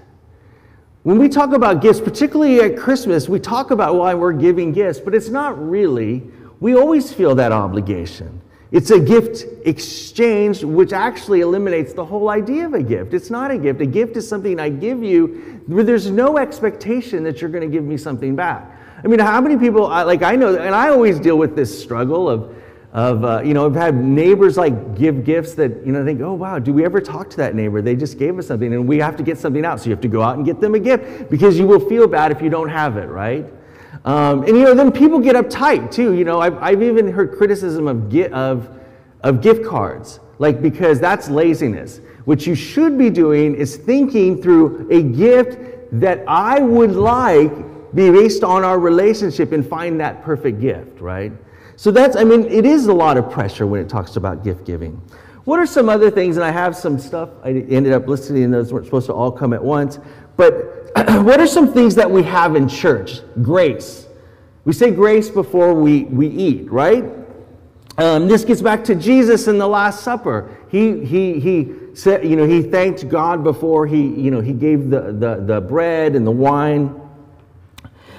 When 1.07 1.19
we 1.19 1.29
talk 1.29 1.53
about 1.53 1.81
gifts, 1.81 2.01
particularly 2.01 2.59
at 2.59 2.75
Christmas, 2.75 3.29
we 3.29 3.39
talk 3.39 3.71
about 3.71 3.95
why 3.95 4.13
we're 4.13 4.33
giving 4.33 4.73
gifts, 4.73 4.99
but 4.99 5.15
it's 5.15 5.29
not 5.29 5.57
really. 5.57 6.21
We 6.59 6.75
always 6.75 7.13
feel 7.13 7.33
that 7.35 7.53
obligation. 7.53 8.41
It's 8.73 8.91
a 8.91 8.99
gift 8.99 9.45
exchange, 9.65 10.65
which 10.65 10.91
actually 10.91 11.39
eliminates 11.39 11.93
the 11.93 12.03
whole 12.03 12.27
idea 12.27 12.65
of 12.65 12.73
a 12.73 12.83
gift. 12.83 13.13
It's 13.13 13.29
not 13.29 13.51
a 13.51 13.57
gift. 13.57 13.79
A 13.79 13.85
gift 13.85 14.17
is 14.17 14.27
something 14.27 14.59
I 14.59 14.67
give 14.67 15.01
you 15.01 15.61
where 15.67 15.85
there's 15.85 16.11
no 16.11 16.37
expectation 16.37 17.23
that 17.23 17.39
you're 17.39 17.51
going 17.51 17.63
to 17.63 17.73
give 17.73 17.85
me 17.85 17.95
something 17.95 18.35
back. 18.35 18.77
I 19.01 19.07
mean, 19.07 19.19
how 19.19 19.39
many 19.39 19.55
people, 19.55 19.83
like 19.83 20.23
I 20.23 20.35
know, 20.35 20.57
and 20.57 20.75
I 20.75 20.89
always 20.89 21.21
deal 21.21 21.37
with 21.37 21.55
this 21.55 21.81
struggle 21.81 22.29
of, 22.29 22.53
of 22.97 23.23
uh, 23.23 23.41
you 23.45 23.53
know, 23.53 23.67
I've 23.67 23.75
had 23.75 23.93
neighbors 23.93 24.57
like 24.57 24.95
give 24.95 25.23
gifts 25.23 25.53
that, 25.53 25.85
you 25.85 25.91
know, 25.91 26.03
think, 26.03 26.19
oh, 26.19 26.33
wow, 26.33 26.57
do 26.57 26.73
we 26.73 26.83
ever 26.83 26.99
talk 26.99 27.29
to 27.29 27.37
that 27.37 27.53
neighbor? 27.53 27.79
They 27.79 27.95
just 27.95 28.17
gave 28.17 28.39
us 28.39 28.47
something 28.47 28.73
and 28.73 28.87
we 28.87 28.97
have 28.97 29.15
to 29.17 29.23
get 29.23 29.37
something 29.37 29.63
out. 29.63 29.79
So 29.79 29.85
you 29.85 29.91
have 29.91 30.01
to 30.01 30.07
go 30.07 30.23
out 30.23 30.37
and 30.37 30.43
get 30.43 30.59
them 30.59 30.73
a 30.73 30.79
gift 30.79 31.29
because 31.29 31.59
you 31.59 31.67
will 31.67 31.79
feel 31.79 32.07
bad 32.07 32.31
if 32.31 32.41
you 32.41 32.49
don't 32.49 32.69
have 32.69 32.97
it, 32.97 33.05
right? 33.05 33.45
Um, 34.03 34.41
and, 34.45 34.57
you 34.57 34.63
know, 34.63 34.73
then 34.73 34.91
people 34.91 35.19
get 35.19 35.35
uptight 35.35 35.91
too. 35.91 36.13
You 36.13 36.23
know, 36.25 36.41
I've, 36.41 36.57
I've 36.57 36.81
even 36.81 37.07
heard 37.11 37.37
criticism 37.37 37.87
of, 37.87 38.09
gi- 38.09 38.29
of, 38.29 38.67
of 39.21 39.41
gift 39.41 39.63
cards, 39.63 40.19
like 40.39 40.59
because 40.59 40.99
that's 40.99 41.29
laziness. 41.29 42.01
What 42.25 42.47
you 42.47 42.55
should 42.55 42.97
be 42.97 43.11
doing 43.11 43.53
is 43.53 43.77
thinking 43.77 44.41
through 44.41 44.89
a 44.89 45.03
gift 45.03 45.59
that 45.99 46.23
I 46.27 46.61
would 46.61 46.93
like 46.93 47.93
be 47.93 48.09
based 48.09 48.43
on 48.43 48.63
our 48.63 48.79
relationship 48.79 49.51
and 49.51 49.63
find 49.63 49.99
that 49.99 50.23
perfect 50.23 50.59
gift, 50.59 50.99
right? 50.99 51.31
So 51.77 51.91
that's, 51.91 52.15
I 52.17 52.23
mean, 52.23 52.43
it 52.45 52.65
is 52.65 52.87
a 52.87 52.93
lot 52.93 53.17
of 53.17 53.29
pressure 53.31 53.67
when 53.67 53.79
it 53.79 53.87
talks 53.87 54.15
about 54.15 54.43
gift 54.43 54.65
giving. 54.65 54.99
What 55.45 55.59
are 55.59 55.67
some 55.67 55.89
other 55.89 56.09
things? 56.09 56.35
And 56.35 56.43
I 56.43 56.49
have 56.49 56.75
some 56.75 56.97
stuff, 56.97 57.29
I 57.43 57.49
ended 57.49 57.93
up 57.93 58.07
listening, 58.07 58.43
and 58.43 58.53
those 58.53 58.73
weren't 58.73 58.85
supposed 58.85 59.05
to 59.05 59.13
all 59.13 59.31
come 59.31 59.53
at 59.53 59.63
once. 59.63 59.99
But 60.35 60.91
what 61.23 61.39
are 61.39 61.47
some 61.47 61.71
things 61.71 61.93
that 61.95 62.09
we 62.09 62.23
have 62.23 62.55
in 62.55 62.67
church? 62.67 63.19
Grace. 63.43 64.07
We 64.65 64.73
say 64.73 64.89
grace 64.89 65.29
before 65.29 65.75
we, 65.75 66.05
we 66.05 66.27
eat, 66.27 66.69
right? 66.69 67.05
Um, 67.99 68.27
this 68.27 68.43
gets 68.43 68.61
back 68.61 68.83
to 68.85 68.95
Jesus 68.95 69.47
in 69.47 69.59
the 69.59 69.67
Last 69.67 70.03
Supper. 70.03 70.57
He, 70.69 71.05
he, 71.05 71.39
he 71.39 71.73
said, 71.93 72.25
you 72.25 72.35
know, 72.35 72.47
he 72.47 72.63
thanked 72.63 73.07
God 73.07 73.43
before 73.43 73.85
he, 73.85 74.07
you 74.07 74.31
know, 74.31 74.41
he 74.41 74.53
gave 74.53 74.89
the, 74.89 75.13
the, 75.13 75.43
the 75.45 75.61
bread 75.61 76.15
and 76.15 76.25
the 76.25 76.31
wine. 76.31 76.99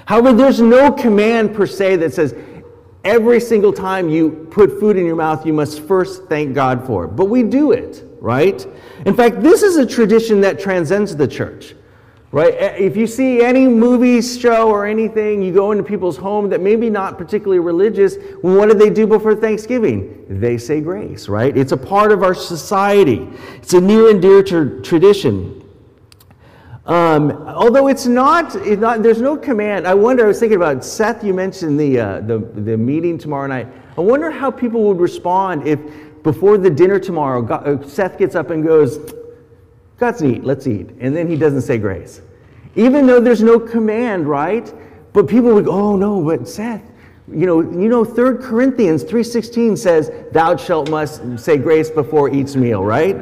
However, 0.06 0.32
there's 0.32 0.60
no 0.60 0.92
command 0.92 1.54
per 1.54 1.66
se 1.66 1.96
that 1.96 2.14
says, 2.14 2.34
every 3.08 3.40
single 3.40 3.72
time 3.72 4.10
you 4.10 4.46
put 4.50 4.78
food 4.78 4.98
in 4.98 5.06
your 5.06 5.16
mouth, 5.16 5.46
you 5.46 5.52
must 5.54 5.80
first 5.80 6.24
thank 6.26 6.54
God 6.54 6.86
for 6.86 7.06
it. 7.06 7.08
But 7.08 7.24
we 7.24 7.42
do 7.42 7.72
it, 7.72 8.04
right? 8.20 8.64
In 9.06 9.14
fact, 9.14 9.42
this 9.42 9.62
is 9.62 9.76
a 9.76 9.86
tradition 9.86 10.42
that 10.42 10.60
transcends 10.60 11.16
the 11.16 11.26
church, 11.26 11.74
right? 12.32 12.52
If 12.78 12.98
you 12.98 13.06
see 13.06 13.42
any 13.42 13.66
movie, 13.66 14.20
show, 14.20 14.68
or 14.68 14.84
anything, 14.84 15.40
you 15.40 15.54
go 15.54 15.72
into 15.72 15.82
people's 15.82 16.18
home 16.18 16.50
that 16.50 16.60
maybe 16.60 16.90
not 16.90 17.16
particularly 17.16 17.60
religious, 17.60 18.16
what 18.42 18.66
do 18.66 18.74
they 18.74 18.90
do 18.90 19.06
before 19.06 19.34
Thanksgiving? 19.34 20.26
They 20.28 20.58
say 20.58 20.82
grace, 20.82 21.28
right? 21.28 21.56
It's 21.56 21.72
a 21.72 21.78
part 21.78 22.12
of 22.12 22.22
our 22.22 22.34
society, 22.34 23.26
it's 23.54 23.72
a 23.72 23.80
near 23.80 24.10
and 24.10 24.20
dear 24.20 24.42
tra- 24.42 24.82
tradition. 24.82 25.57
Um, 26.88 27.32
although 27.46 27.88
it's 27.88 28.06
not, 28.06 28.56
it's 28.56 28.80
not, 28.80 29.02
there's 29.02 29.20
no 29.20 29.36
command. 29.36 29.86
I 29.86 29.92
wonder, 29.92 30.24
I 30.24 30.28
was 30.28 30.40
thinking 30.40 30.56
about 30.56 30.82
Seth, 30.82 31.22
you 31.22 31.34
mentioned 31.34 31.78
the, 31.78 32.00
uh, 32.00 32.20
the, 32.22 32.38
the 32.38 32.78
meeting 32.78 33.18
tomorrow 33.18 33.46
night. 33.46 33.68
I 33.98 34.00
wonder 34.00 34.30
how 34.30 34.50
people 34.50 34.82
would 34.84 34.98
respond 34.98 35.68
if 35.68 35.78
before 36.22 36.56
the 36.56 36.70
dinner 36.70 36.98
tomorrow, 36.98 37.42
God, 37.42 37.68
uh, 37.68 37.86
Seth 37.86 38.16
gets 38.16 38.34
up 38.34 38.48
and 38.48 38.64
goes, 38.64 39.12
God's 39.98 40.24
eat, 40.24 40.44
let's 40.44 40.66
eat. 40.66 40.88
And 40.98 41.14
then 41.14 41.28
he 41.28 41.36
doesn't 41.36 41.62
say 41.62 41.76
grace. 41.76 42.22
Even 42.74 43.06
though 43.06 43.20
there's 43.20 43.42
no 43.42 43.60
command, 43.60 44.26
right? 44.26 44.72
But 45.12 45.28
people 45.28 45.52
would 45.54 45.66
go, 45.66 45.72
oh 45.72 45.96
no, 45.96 46.22
but 46.22 46.48
Seth, 46.48 46.82
you 47.30 47.44
know, 47.44 47.60
you 47.60 47.88
know, 47.88 48.02
3 48.02 48.38
Corinthians 48.38 49.04
3.16 49.04 49.76
says, 49.76 50.10
thou 50.32 50.56
shalt 50.56 50.88
must 50.88 51.38
say 51.38 51.58
grace 51.58 51.90
before 51.90 52.30
each 52.30 52.56
meal, 52.56 52.82
right? 52.82 53.16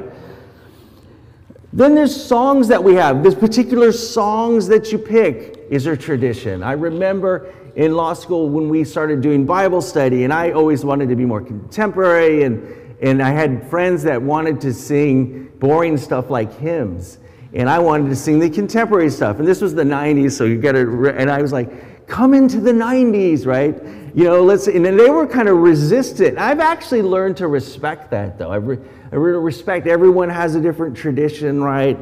Then 1.76 1.94
there's 1.94 2.24
songs 2.24 2.68
that 2.68 2.82
we 2.82 2.94
have. 2.94 3.22
There's 3.22 3.34
particular 3.34 3.92
songs 3.92 4.66
that 4.68 4.90
you 4.92 4.98
pick 4.98 5.58
is 5.68 5.84
there 5.84 5.94
tradition. 5.94 6.62
I 6.62 6.72
remember 6.72 7.52
in 7.74 7.94
law 7.94 8.14
school 8.14 8.48
when 8.48 8.70
we 8.70 8.82
started 8.82 9.20
doing 9.20 9.44
Bible 9.44 9.82
study, 9.82 10.24
and 10.24 10.32
I 10.32 10.52
always 10.52 10.86
wanted 10.86 11.10
to 11.10 11.16
be 11.16 11.26
more 11.26 11.42
contemporary, 11.42 12.44
and, 12.44 12.96
and 13.02 13.22
I 13.22 13.28
had 13.28 13.68
friends 13.68 14.02
that 14.04 14.22
wanted 14.22 14.58
to 14.62 14.72
sing 14.72 15.52
boring 15.58 15.98
stuff 15.98 16.30
like 16.30 16.50
hymns, 16.58 17.18
and 17.52 17.68
I 17.68 17.78
wanted 17.78 18.08
to 18.08 18.16
sing 18.16 18.38
the 18.38 18.48
contemporary 18.48 19.10
stuff. 19.10 19.38
And 19.38 19.46
this 19.46 19.60
was 19.60 19.74
the 19.74 19.84
90s, 19.84 20.32
so 20.32 20.44
you 20.44 20.58
get 20.58 20.76
it. 20.76 20.88
And 20.88 21.30
I 21.30 21.42
was 21.42 21.52
like, 21.52 21.70
come 22.06 22.34
into 22.34 22.60
the 22.60 22.72
90s, 22.72 23.46
right? 23.46 23.74
You 24.14 24.24
know, 24.24 24.42
let's, 24.42 24.66
and 24.66 24.84
they 24.84 25.10
were 25.10 25.26
kind 25.26 25.48
of 25.48 25.58
resistant. 25.58 26.38
I've 26.38 26.60
actually 26.60 27.02
learned 27.02 27.36
to 27.38 27.48
respect 27.48 28.10
that, 28.12 28.38
though. 28.38 28.50
I've 28.50 28.66
re, 28.66 28.78
I 29.12 29.16
really 29.16 29.42
respect 29.42 29.86
everyone 29.86 30.28
has 30.30 30.54
a 30.54 30.60
different 30.60 30.96
tradition, 30.96 31.62
right? 31.62 31.98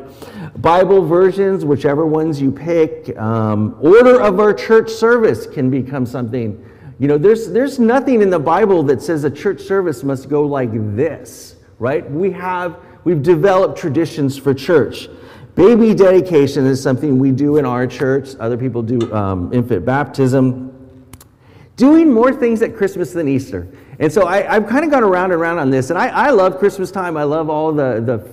Bible 0.61 1.05
versions, 1.05 1.65
whichever 1.65 2.07
ones 2.07 2.41
you 2.41 2.53
pick. 2.53 3.17
Um, 3.19 3.77
order 3.81 4.21
of 4.21 4.39
our 4.41 4.55
church 4.55 4.91
service 4.91 5.47
can 5.47 5.71
become 5.71 6.07
something. 6.07 6.65
You 6.99 7.09
know, 7.09 7.19
there's, 7.19 7.51
there's 7.51 7.79
nothing 7.79 8.23
in 8.23 8.31
the 8.31 8.39
Bible 8.39 8.83
that 8.85 9.03
says 9.03 9.25
a 9.25 9.31
church 9.31 9.61
service 9.61 10.05
must 10.05 10.29
go 10.29 10.43
like 10.45 10.71
this, 10.95 11.57
right? 11.79 12.09
We 12.09 12.31
have, 12.33 12.79
we've 13.03 13.23
developed 13.23 13.79
traditions 13.79 14.39
for 14.39 14.55
church. 14.55 15.09
Baby 15.55 15.95
dedication 15.95 16.67
is 16.67 16.83
something 16.83 17.19
we 17.19 17.31
do 17.31 17.59
in 17.59 17.65
our 17.65 17.87
church. 17.87 18.31
Other 18.41 18.57
people 18.57 18.83
do 18.83 19.13
um, 19.13 19.53
infant 19.53 19.85
baptism 19.85 20.75
doing 21.77 22.13
more 22.13 22.33
things 22.33 22.63
at 22.63 22.77
Christmas 22.77 23.13
than 23.13 23.29
Easter. 23.29 23.69
And 23.99 24.13
so 24.13 24.27
I, 24.27 24.43
have 24.43 24.67
kind 24.69 24.85
of 24.85 24.91
gone 24.91 25.05
around 25.05 25.33
and 25.33 25.41
around 25.41 25.59
on 25.59 25.71
this, 25.71 25.91
and 25.91 25.99
I, 25.99 26.09
I 26.09 26.31
love 26.31 26.59
Christmas 26.59 26.91
time. 26.91 27.17
I 27.17 27.25
love 27.25 27.49
all 27.49 27.73
the, 27.73 28.01
the, 28.01 28.29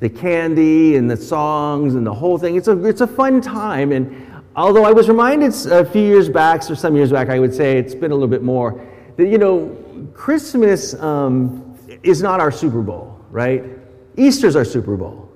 the 0.00 0.08
candy 0.08 0.96
and 0.96 1.10
the 1.10 1.16
songs 1.16 1.94
and 1.94 2.06
the 2.06 2.14
whole 2.14 2.38
thing. 2.38 2.56
It's 2.56 2.68
a, 2.68 2.84
it's 2.84 3.00
a 3.00 3.06
fun 3.06 3.40
time. 3.40 3.92
And 3.92 4.42
although 4.56 4.84
I 4.84 4.92
was 4.92 5.08
reminded 5.08 5.54
a 5.66 5.84
few 5.84 6.02
years 6.02 6.28
back, 6.28 6.68
or 6.70 6.74
some 6.74 6.96
years 6.96 7.10
back, 7.10 7.28
I 7.28 7.38
would 7.38 7.54
say 7.54 7.78
it's 7.78 7.94
been 7.94 8.10
a 8.10 8.14
little 8.14 8.28
bit 8.28 8.42
more, 8.42 8.86
that, 9.16 9.28
you 9.28 9.38
know, 9.38 9.76
Christmas 10.14 10.94
um, 10.94 11.78
is 12.02 12.22
not 12.22 12.40
our 12.40 12.50
Super 12.50 12.82
Bowl, 12.82 13.18
right? 13.30 13.64
Easter's 14.16 14.56
our 14.56 14.64
Super 14.64 14.96
Bowl. 14.96 15.31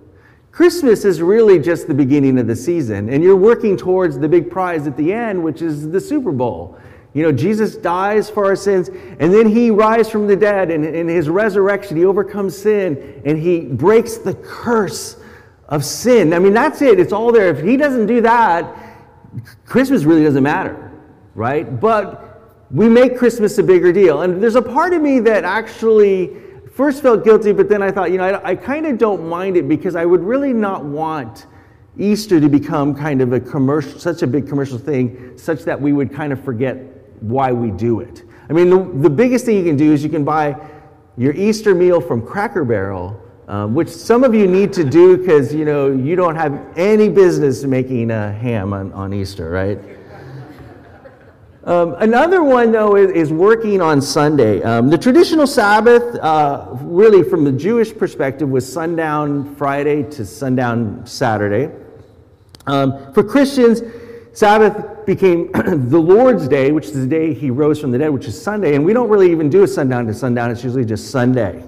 Christmas 0.57 1.05
is 1.05 1.21
really 1.21 1.59
just 1.59 1.87
the 1.87 1.93
beginning 1.93 2.39
of 2.39 2.47
the 2.47 2.57
season, 2.57 3.11
and 3.11 3.23
you're 3.23 3.37
working 3.37 3.77
towards 3.77 4.19
the 4.19 4.27
big 4.27 4.51
prize 4.51 4.87
at 4.87 4.97
the 4.97 5.13
end, 5.13 5.45
which 5.45 5.61
is 5.61 5.91
the 5.91 6.01
Super 6.01 6.33
Bowl. 6.33 6.79
You 7.13 7.25
know, 7.25 7.31
Jesus 7.31 7.77
dies 7.77 8.31
for 8.31 8.47
our 8.47 8.57
sins, 8.57 8.89
and 8.89 9.35
then 9.35 9.47
he 9.49 9.71
rises 9.71 10.11
from 10.11 10.27
the 10.27 10.35
dead, 10.35 10.71
and 10.71 10.83
in 10.83 11.09
his 11.09 11.29
resurrection, 11.29 11.99
he 11.99 12.07
overcomes 12.07 12.57
sin, 12.57 13.21
and 13.27 13.39
he 13.39 13.61
breaks 13.61 14.17
the 14.17 14.33
curse 14.33 15.19
of 15.69 15.85
sin. 15.85 16.33
I 16.33 16.39
mean, 16.39 16.55
that's 16.55 16.81
it. 16.81 16.99
It's 16.99 17.13
all 17.13 17.33
there. 17.33 17.51
If 17.51 17.63
he 17.63 17.77
doesn't 17.77 18.07
do 18.07 18.23
that, 18.23 18.75
Christmas 19.67 20.05
really 20.05 20.25
doesn't 20.25 20.43
matter, 20.43 20.91
right? 21.35 21.79
But 21.79 22.41
we 22.71 22.89
make 22.89 23.19
Christmas 23.19 23.59
a 23.59 23.63
bigger 23.63 23.93
deal. 23.93 24.23
And 24.23 24.43
there's 24.43 24.57
a 24.57 24.63
part 24.63 24.95
of 24.95 25.03
me 25.03 25.21
that 25.21 25.45
actually 25.45 26.46
first 26.77 27.03
felt 27.03 27.25
guilty, 27.25 27.53
but 27.53 27.71
then 27.71 27.83
I 27.83 27.91
thought, 27.91 28.11
you 28.11 28.19
know, 28.19 28.25
I, 28.25 28.51
I 28.51 28.55
kind 28.55 28.85
of 28.87 28.99
don't 28.99 29.27
mind 29.27 29.57
it 29.57 29.67
because 29.67 29.97
I 29.97 30.05
would 30.05 30.23
really 30.23 30.53
not 30.53 30.85
want 30.85 31.47
Easter 31.99 32.39
to 32.39 32.49
become 32.51 32.95
kind 32.95 33.23
of 33.23 33.33
a 33.33 33.41
commercial, 33.41 33.99
such 33.99 34.21
a 34.23 34.27
big 34.27 34.47
commercial 34.47 34.77
thing, 34.77 35.39
such 35.39 35.63
that 35.63 35.81
we 35.81 35.95
would 35.95 36.13
kind 36.13 36.35
of 36.35 36.45
forget 36.45 36.77
why 37.21 37.51
we 37.51 37.71
do 37.71 38.01
it. 38.01 38.25
I 38.51 38.53
mean, 38.53 38.69
the, 38.69 39.09
the 39.09 39.11
biggest 39.11 39.47
thing 39.47 39.57
you 39.57 39.65
can 39.65 39.77
do 39.77 39.95
is 39.95 40.05
you 40.05 40.11
can 40.11 40.23
buy 40.23 40.55
your 41.17 41.33
Easter 41.33 41.75
meal 41.75 41.99
from 41.99 42.25
Cracker 42.25 42.63
Barrel, 42.63 43.19
um, 43.49 43.75
which 43.75 43.89
some 43.89 44.23
of 44.23 44.35
you 44.35 44.47
need 44.47 44.75
to 44.75 44.85
do 44.85 45.17
because 45.17 45.55
you 45.55 45.65
know 45.65 45.91
you 45.91 46.15
don't 46.15 46.37
have 46.37 46.61
any 46.77 47.09
business 47.09 47.65
making 47.65 48.11
a 48.11 48.33
ham 48.33 48.75
on, 48.75 48.93
on 48.93 49.15
Easter, 49.15 49.51
right? 49.51 49.79
Um, 51.67 51.97
another 51.99 52.45
one, 52.45 52.71
though, 52.71 52.95
is, 52.95 53.11
is 53.11 53.33
working 53.33 53.83
on 53.83 54.01
Sunday. 54.01 54.63
Um, 54.63 54.89
the 54.89 54.97
traditional 54.97 55.49
Sabbath, 55.49 56.15
uh, 56.15 56.69
really 56.83 57.29
from 57.29 57.43
the 57.43 57.51
Jewish 57.51 57.93
perspective, 57.93 58.49
was 58.49 58.73
sundown 58.73 59.53
Friday 59.57 60.05
to 60.11 60.25
sundown 60.25 61.05
Saturday. 61.05 61.75
Um, 62.69 63.13
for 63.13 63.25
Christians, 63.25 63.83
Sabbath 64.33 65.05
became 65.07 65.51
the 65.91 65.99
Lord's 65.99 66.47
Day, 66.47 66.71
which 66.71 66.87
is 66.87 66.95
the 66.95 67.07
day 67.07 67.35
he 67.35 67.51
rose 67.51 67.81
from 67.81 67.91
the 67.91 67.99
dead, 67.99 68.11
which 68.11 68.27
is 68.27 68.41
Sunday. 68.41 68.77
And 68.77 68.85
we 68.85 68.93
don't 68.93 69.09
really 69.09 69.33
even 69.33 69.51
do 69.51 69.65
a 69.65 69.69
sundown 69.69 70.07
to 70.07 70.15
sundown, 70.15 70.53
it's 70.53 70.63
usually 70.63 70.85
just 70.85 71.11
Sunday. 71.11 71.65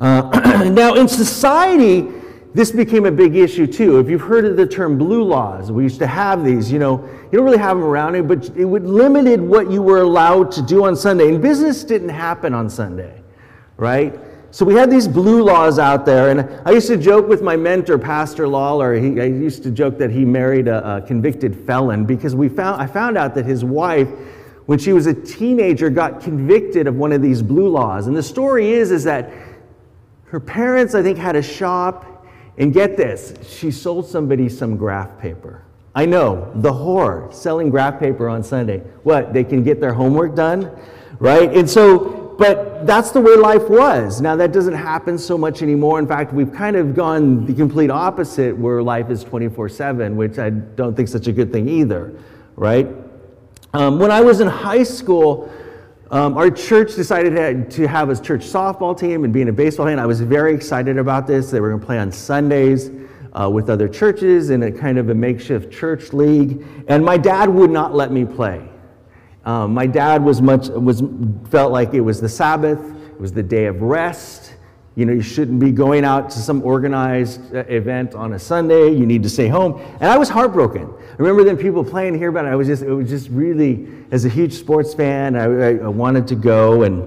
Uh, 0.00 0.70
now, 0.74 0.94
in 0.94 1.06
society, 1.06 2.12
this 2.56 2.72
became 2.72 3.04
a 3.04 3.10
big 3.10 3.36
issue 3.36 3.66
too. 3.66 3.98
If 3.98 4.08
you've 4.08 4.22
heard 4.22 4.46
of 4.46 4.56
the 4.56 4.66
term 4.66 4.96
blue 4.96 5.22
laws, 5.22 5.70
we 5.70 5.82
used 5.82 5.98
to 5.98 6.06
have 6.06 6.42
these, 6.42 6.72
you 6.72 6.78
know, 6.78 7.06
you 7.30 7.36
don't 7.36 7.44
really 7.44 7.58
have 7.58 7.76
them 7.76 7.84
around 7.84 8.14
here, 8.14 8.22
but 8.22 8.48
it 8.56 8.64
would 8.64 8.86
limited 8.86 9.42
what 9.42 9.70
you 9.70 9.82
were 9.82 10.00
allowed 10.00 10.50
to 10.52 10.62
do 10.62 10.86
on 10.86 10.96
Sunday. 10.96 11.28
And 11.28 11.42
business 11.42 11.84
didn't 11.84 12.08
happen 12.08 12.54
on 12.54 12.70
Sunday, 12.70 13.22
right? 13.76 14.18
So 14.52 14.64
we 14.64 14.72
had 14.72 14.90
these 14.90 15.06
blue 15.06 15.42
laws 15.42 15.78
out 15.78 16.06
there, 16.06 16.30
and 16.30 16.48
I 16.64 16.70
used 16.70 16.86
to 16.86 16.96
joke 16.96 17.28
with 17.28 17.42
my 17.42 17.56
mentor, 17.56 17.98
Pastor 17.98 18.48
Lawler. 18.48 18.94
He, 18.94 19.20
I 19.20 19.26
used 19.26 19.62
to 19.64 19.70
joke 19.70 19.98
that 19.98 20.10
he 20.10 20.24
married 20.24 20.66
a, 20.66 20.96
a 20.96 21.02
convicted 21.02 21.54
felon 21.66 22.06
because 22.06 22.34
we 22.34 22.48
found, 22.48 22.80
I 22.80 22.86
found 22.86 23.18
out 23.18 23.34
that 23.34 23.44
his 23.44 23.66
wife, 23.66 24.08
when 24.64 24.78
she 24.78 24.94
was 24.94 25.06
a 25.06 25.12
teenager, 25.12 25.90
got 25.90 26.22
convicted 26.22 26.86
of 26.86 26.96
one 26.96 27.12
of 27.12 27.20
these 27.20 27.42
blue 27.42 27.68
laws. 27.68 28.06
And 28.06 28.16
the 28.16 28.22
story 28.22 28.70
is, 28.70 28.92
is 28.92 29.04
that 29.04 29.30
her 30.28 30.40
parents, 30.40 30.94
I 30.94 31.02
think, 31.02 31.18
had 31.18 31.36
a 31.36 31.42
shop, 31.42 32.15
and 32.58 32.72
get 32.72 32.96
this, 32.96 33.34
she 33.46 33.70
sold 33.70 34.06
somebody 34.06 34.48
some 34.48 34.76
graph 34.76 35.18
paper. 35.18 35.62
I 35.94 36.06
know, 36.06 36.52
the 36.56 36.72
horror, 36.72 37.28
selling 37.32 37.70
graph 37.70 37.98
paper 37.98 38.28
on 38.28 38.42
Sunday. 38.42 38.78
What, 39.02 39.32
they 39.32 39.44
can 39.44 39.62
get 39.62 39.80
their 39.80 39.94
homework 39.94 40.34
done? 40.34 40.70
Right? 41.18 41.54
And 41.54 41.68
so 41.68 42.26
but 42.38 42.86
that's 42.86 43.12
the 43.12 43.20
way 43.20 43.34
life 43.36 43.68
was. 43.68 44.20
Now, 44.20 44.36
that 44.36 44.52
doesn't 44.52 44.74
happen 44.74 45.16
so 45.18 45.38
much 45.38 45.62
anymore. 45.62 45.98
In 45.98 46.06
fact, 46.06 46.32
we've 46.32 46.52
kind 46.52 46.76
of 46.76 46.94
gone 46.94 47.46
the 47.46 47.54
complete 47.54 47.90
opposite 47.90 48.56
where 48.56 48.82
life 48.82 49.10
is 49.10 49.24
24 49.24 49.68
7, 49.70 50.16
which 50.16 50.38
I 50.38 50.50
don't 50.50 50.94
think 50.94 51.06
is 51.06 51.12
such 51.12 51.28
a 51.28 51.32
good 51.32 51.50
thing 51.50 51.68
either, 51.68 52.14
right? 52.56 52.88
Um, 53.72 53.98
when 53.98 54.10
I 54.10 54.20
was 54.20 54.40
in 54.40 54.48
high 54.48 54.82
school, 54.82 55.50
um, 56.10 56.36
our 56.36 56.50
church 56.50 56.94
decided 56.94 57.70
to 57.70 57.88
have 57.88 58.10
a 58.10 58.16
church 58.20 58.42
softball 58.42 58.96
team 58.98 59.24
and 59.24 59.32
being 59.32 59.48
a 59.48 59.52
baseball 59.52 59.86
fan. 59.86 59.98
I 59.98 60.06
was 60.06 60.20
very 60.20 60.54
excited 60.54 60.98
about 60.98 61.26
this. 61.26 61.50
They 61.50 61.60
were 61.60 61.70
going 61.70 61.80
to 61.80 61.86
play 61.86 61.98
on 61.98 62.12
Sundays 62.12 62.90
uh, 63.32 63.50
with 63.50 63.68
other 63.68 63.88
churches 63.88 64.50
in 64.50 64.62
a 64.62 64.70
kind 64.70 64.98
of 64.98 65.08
a 65.08 65.14
makeshift 65.14 65.72
church 65.72 66.12
league. 66.12 66.64
And 66.86 67.04
my 67.04 67.16
dad 67.16 67.48
would 67.48 67.70
not 67.70 67.92
let 67.92 68.12
me 68.12 68.24
play. 68.24 68.68
Um, 69.44 69.74
my 69.74 69.86
dad 69.86 70.24
was 70.24 70.40
much 70.40 70.68
was 70.68 71.02
felt 71.50 71.72
like 71.72 71.94
it 71.94 72.00
was 72.00 72.20
the 72.20 72.28
Sabbath, 72.28 72.80
it 72.80 73.20
was 73.20 73.32
the 73.32 73.42
day 73.42 73.66
of 73.66 73.82
rest. 73.82 74.55
You 74.96 75.04
know, 75.04 75.12
you 75.12 75.20
shouldn't 75.20 75.60
be 75.60 75.72
going 75.72 76.06
out 76.06 76.30
to 76.30 76.38
some 76.38 76.62
organized 76.62 77.54
uh, 77.54 77.58
event 77.68 78.14
on 78.14 78.32
a 78.32 78.38
Sunday. 78.38 78.88
You 78.88 79.04
need 79.04 79.22
to 79.24 79.28
stay 79.28 79.46
home. 79.46 79.78
And 80.00 80.04
I 80.04 80.16
was 80.16 80.30
heartbroken. 80.30 80.88
I 80.88 81.16
remember 81.18 81.44
then 81.44 81.58
people 81.58 81.84
playing 81.84 82.16
here, 82.16 82.32
but 82.32 82.46
I 82.46 82.56
was 82.56 82.66
just 82.66 82.82
it 82.82 82.92
was 82.92 83.10
just 83.10 83.28
really 83.28 83.86
as 84.10 84.24
a 84.24 84.28
huge 84.30 84.54
sports 84.54 84.94
fan, 84.94 85.36
I, 85.36 85.78
I 85.80 85.88
wanted 85.88 86.26
to 86.28 86.34
go, 86.34 86.84
and 86.84 87.06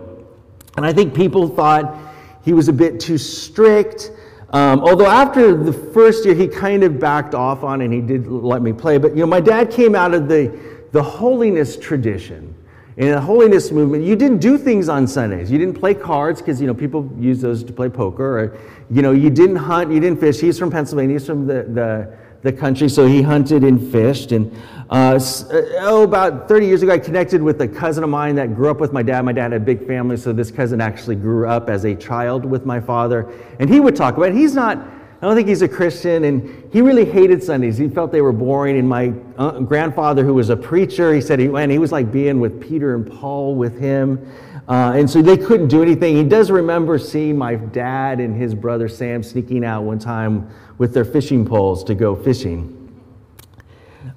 and 0.77 0.85
I 0.85 0.93
think 0.93 1.15
people 1.15 1.47
thought 1.49 1.97
he 2.45 2.53
was 2.53 2.67
a 2.67 2.73
bit 2.73 2.99
too 2.99 3.17
strict. 3.17 4.11
Um, 4.51 4.81
although 4.81 5.07
after 5.07 5.55
the 5.55 5.73
first 5.73 6.25
year, 6.25 6.35
he 6.35 6.47
kind 6.47 6.83
of 6.83 6.99
backed 6.99 7.33
off 7.33 7.63
on, 7.63 7.81
and 7.81 7.91
he 7.91 8.01
did 8.01 8.27
let 8.27 8.61
me 8.61 8.71
play. 8.71 8.99
But 8.99 9.15
you 9.15 9.21
know, 9.21 9.27
my 9.27 9.41
dad 9.41 9.71
came 9.71 9.95
out 9.95 10.13
of 10.13 10.27
the 10.27 10.55
the 10.91 11.01
holiness 11.01 11.75
tradition. 11.75 12.53
In 12.97 13.11
the 13.11 13.21
holiness 13.21 13.71
movement, 13.71 14.03
you 14.03 14.15
didn't 14.15 14.39
do 14.39 14.57
things 14.57 14.89
on 14.89 15.07
Sundays. 15.07 15.49
You 15.51 15.57
didn't 15.57 15.79
play 15.79 15.93
cards 15.93 16.41
because 16.41 16.59
you 16.59 16.67
know 16.67 16.73
people 16.73 17.09
use 17.17 17.39
those 17.39 17.63
to 17.63 17.71
play 17.71 17.87
poker, 17.87 18.39
or 18.39 18.57
you 18.89 19.01
know 19.01 19.11
you 19.11 19.29
didn't 19.29 19.55
hunt, 19.55 19.91
you 19.91 19.99
didn't 19.99 20.19
fish. 20.19 20.39
He's 20.39 20.59
from 20.59 20.69
Pennsylvania. 20.69 21.15
He's 21.15 21.25
from 21.25 21.47
the 21.47 21.63
the, 21.63 22.17
the 22.41 22.51
country, 22.51 22.89
so 22.89 23.05
he 23.05 23.21
hunted 23.21 23.63
and 23.63 23.91
fished. 23.91 24.31
And 24.31 24.51
uh, 24.89 25.17
uh 25.17 25.51
oh, 25.81 26.03
about 26.03 26.47
30 26.47 26.65
years 26.65 26.81
ago, 26.81 26.91
I 26.91 26.99
connected 26.99 27.41
with 27.41 27.61
a 27.61 27.67
cousin 27.67 28.03
of 28.03 28.09
mine 28.09 28.35
that 28.35 28.55
grew 28.55 28.69
up 28.69 28.79
with 28.79 28.91
my 28.91 29.03
dad. 29.03 29.23
My 29.23 29.33
dad 29.33 29.53
had 29.53 29.61
a 29.61 29.65
big 29.65 29.87
family, 29.87 30.17
so 30.17 30.33
this 30.33 30.51
cousin 30.51 30.81
actually 30.81 31.15
grew 31.15 31.47
up 31.47 31.69
as 31.69 31.85
a 31.85 31.95
child 31.95 32.43
with 32.43 32.65
my 32.65 32.81
father, 32.81 33.31
and 33.59 33.69
he 33.69 33.79
would 33.79 33.95
talk 33.95 34.17
about. 34.17 34.29
It. 34.29 34.35
He's 34.35 34.55
not 34.55 34.98
I 35.21 35.25
don't 35.25 35.35
think 35.35 35.49
he's 35.49 35.61
a 35.61 35.67
Christian, 35.67 36.23
and 36.23 36.71
he 36.71 36.81
really 36.81 37.03
hated 37.03 37.43
Sundays. 37.43 37.77
He 37.77 37.89
felt 37.89 38.09
they 38.11 38.21
were 38.21 38.31
boring. 38.31 38.77
And 38.77 38.87
my 38.87 39.13
uh, 39.37 39.59
grandfather, 39.59 40.23
who 40.23 40.33
was 40.33 40.49
a 40.49 40.55
preacher, 40.55 41.13
he 41.13 41.19
said 41.19 41.39
he 41.39 41.49
went, 41.49 41.73
he 41.73 41.77
was 41.77 41.91
like 41.91 42.09
being 42.09 42.39
with 42.39 42.61
Peter 42.61 42.95
and 42.95 43.05
Paul 43.05 43.55
with 43.55 43.77
him. 43.77 44.31
Uh, 44.69 44.93
and 44.95 45.09
so 45.09 45.21
they 45.21 45.35
couldn't 45.35 45.67
do 45.67 45.81
anything. 45.81 46.15
He 46.15 46.23
does 46.23 46.49
remember 46.51 46.97
seeing 46.97 47.37
my 47.37 47.55
dad 47.55 48.21
and 48.21 48.33
his 48.33 48.55
brother 48.55 48.87
Sam 48.87 49.21
sneaking 49.21 49.65
out 49.65 49.83
one 49.83 49.99
time 49.99 50.49
with 50.77 50.93
their 50.93 51.05
fishing 51.05 51.45
poles 51.45 51.83
to 51.85 51.95
go 51.95 52.15
fishing. 52.15 52.75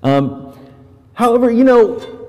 Um, 0.05 0.57
however, 1.15 1.51
you 1.51 1.65
know, 1.65 2.23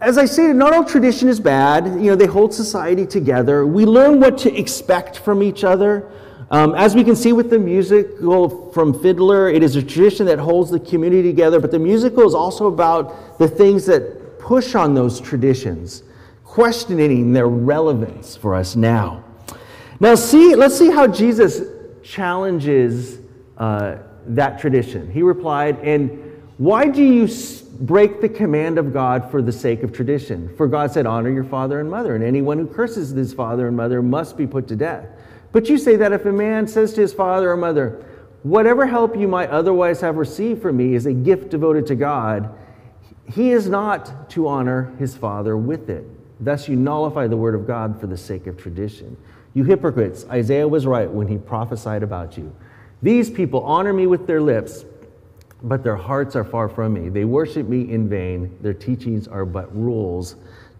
as 0.00 0.18
I 0.18 0.26
stated, 0.26 0.54
not 0.54 0.72
all 0.72 0.84
tradition 0.84 1.28
is 1.28 1.40
bad. 1.40 1.86
You 1.86 2.10
know, 2.10 2.16
they 2.16 2.26
hold 2.26 2.52
society 2.52 3.06
together. 3.06 3.66
We 3.66 3.86
learn 3.86 4.20
what 4.20 4.38
to 4.38 4.54
expect 4.54 5.18
from 5.18 5.42
each 5.42 5.64
other. 5.64 6.12
Um, 6.50 6.74
as 6.74 6.94
we 6.94 7.04
can 7.04 7.16
see 7.16 7.32
with 7.32 7.50
the 7.50 7.58
musical 7.58 8.70
from 8.72 8.98
Fiddler, 9.00 9.48
it 9.48 9.62
is 9.62 9.76
a 9.76 9.82
tradition 9.82 10.26
that 10.26 10.38
holds 10.38 10.70
the 10.70 10.80
community 10.80 11.22
together, 11.22 11.58
but 11.58 11.70
the 11.70 11.78
musical 11.78 12.26
is 12.26 12.34
also 12.34 12.66
about 12.66 13.38
the 13.38 13.48
things 13.48 13.86
that 13.86 14.38
push 14.38 14.74
on 14.74 14.94
those 14.94 15.20
traditions, 15.20 16.02
questioning 16.44 17.32
their 17.32 17.48
relevance 17.48 18.36
for 18.36 18.54
us 18.54 18.76
now. 18.76 19.24
Now, 20.00 20.14
see, 20.16 20.54
let's 20.54 20.76
see 20.76 20.90
how 20.90 21.06
Jesus 21.06 21.62
challenges 22.02 23.18
uh, 23.56 23.96
that 24.26 24.58
tradition. 24.58 25.10
He 25.10 25.22
replied, 25.22 25.78
And 25.80 26.42
why 26.58 26.88
do 26.88 27.02
you 27.02 27.28
break 27.80 28.20
the 28.20 28.28
command 28.28 28.78
of 28.78 28.92
God 28.92 29.30
for 29.30 29.40
the 29.40 29.52
sake 29.52 29.82
of 29.82 29.92
tradition? 29.92 30.54
For 30.56 30.66
God 30.66 30.92
said, 30.92 31.06
Honor 31.06 31.30
your 31.30 31.44
father 31.44 31.80
and 31.80 31.90
mother, 31.90 32.14
and 32.14 32.22
anyone 32.22 32.58
who 32.58 32.66
curses 32.66 33.10
his 33.10 33.32
father 33.32 33.66
and 33.66 33.76
mother 33.76 34.02
must 34.02 34.36
be 34.36 34.46
put 34.46 34.68
to 34.68 34.76
death. 34.76 35.06
But 35.54 35.68
you 35.68 35.78
say 35.78 35.94
that 35.94 36.12
if 36.12 36.26
a 36.26 36.32
man 36.32 36.66
says 36.66 36.94
to 36.94 37.00
his 37.00 37.14
father 37.14 37.52
or 37.52 37.56
mother, 37.56 38.04
Whatever 38.42 38.86
help 38.86 39.16
you 39.16 39.28
might 39.28 39.48
otherwise 39.48 40.02
have 40.02 40.16
received 40.16 40.60
from 40.60 40.76
me 40.76 40.94
is 40.94 41.06
a 41.06 41.12
gift 41.14 41.48
devoted 41.48 41.86
to 41.86 41.94
God, 41.94 42.52
he 43.24 43.52
is 43.52 43.68
not 43.68 44.28
to 44.30 44.48
honor 44.48 44.92
his 44.98 45.16
father 45.16 45.56
with 45.56 45.88
it. 45.88 46.04
Thus 46.44 46.68
you 46.68 46.76
nullify 46.76 47.28
the 47.28 47.36
word 47.36 47.54
of 47.54 47.66
God 47.66 47.98
for 47.98 48.06
the 48.06 48.18
sake 48.18 48.46
of 48.46 48.58
tradition. 48.58 49.16
You 49.54 49.62
hypocrites, 49.64 50.26
Isaiah 50.28 50.68
was 50.68 50.86
right 50.86 51.08
when 51.08 51.28
he 51.28 51.38
prophesied 51.38 52.02
about 52.02 52.36
you. 52.36 52.54
These 53.00 53.30
people 53.30 53.62
honor 53.62 53.92
me 53.92 54.06
with 54.06 54.26
their 54.26 54.42
lips, 54.42 54.84
but 55.62 55.84
their 55.84 55.96
hearts 55.96 56.36
are 56.36 56.44
far 56.44 56.68
from 56.68 56.92
me. 56.92 57.08
They 57.08 57.24
worship 57.24 57.66
me 57.66 57.90
in 57.92 58.08
vain. 58.08 58.58
Their 58.60 58.74
teachings 58.74 59.28
are 59.28 59.46
but 59.46 59.74
rules 59.74 60.34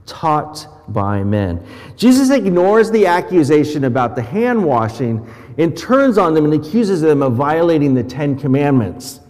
taught 0.07 0.67
by 0.93 1.25
men. 1.25 1.65
Jesus 1.97 2.31
ignores 2.31 2.91
the 2.91 3.07
accusation 3.07 3.85
about 3.85 4.17
the 4.17 4.23
hand 4.23 4.63
washing 4.63 5.27
and 5.59 5.77
turns 5.77 6.19
on 6.19 6.35
them 6.35 6.45
and 6.45 6.55
accuses 6.55 7.01
them 7.01 7.23
of 7.23 7.35
violating 7.35 7.95
the 7.95 8.03
Ten 8.03 8.39
Commandments. 8.39 9.21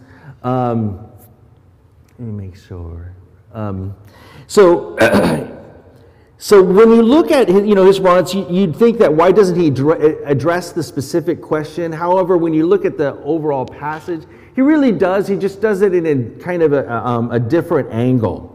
Um, 0.43 1.07
let 2.17 2.27
me 2.27 2.47
make 2.47 2.55
sure. 2.55 3.13
Um, 3.53 3.95
so, 4.47 4.97
so 6.37 6.63
when 6.63 6.89
you 6.89 7.01
look 7.01 7.31
at 7.31 7.47
his, 7.47 7.65
you 7.65 7.75
know 7.75 7.85
his 7.85 7.99
response, 7.99 8.33
you'd 8.33 8.75
think 8.75 8.97
that 8.99 9.13
why 9.13 9.31
doesn't 9.31 9.59
he 9.59 9.67
address 9.67 10.71
the 10.71 10.83
specific 10.83 11.41
question? 11.41 11.91
However, 11.91 12.37
when 12.37 12.53
you 12.53 12.67
look 12.67 12.85
at 12.85 12.97
the 12.97 13.15
overall 13.23 13.65
passage, 13.65 14.23
he 14.55 14.61
really 14.61 14.91
does. 14.91 15.27
He 15.27 15.35
just 15.35 15.61
does 15.61 15.81
it 15.81 15.93
in 15.93 16.05
a 16.05 16.43
kind 16.43 16.63
of 16.63 16.73
a, 16.73 16.91
um, 16.91 17.31
a 17.31 17.39
different 17.39 17.91
angle. 17.91 18.54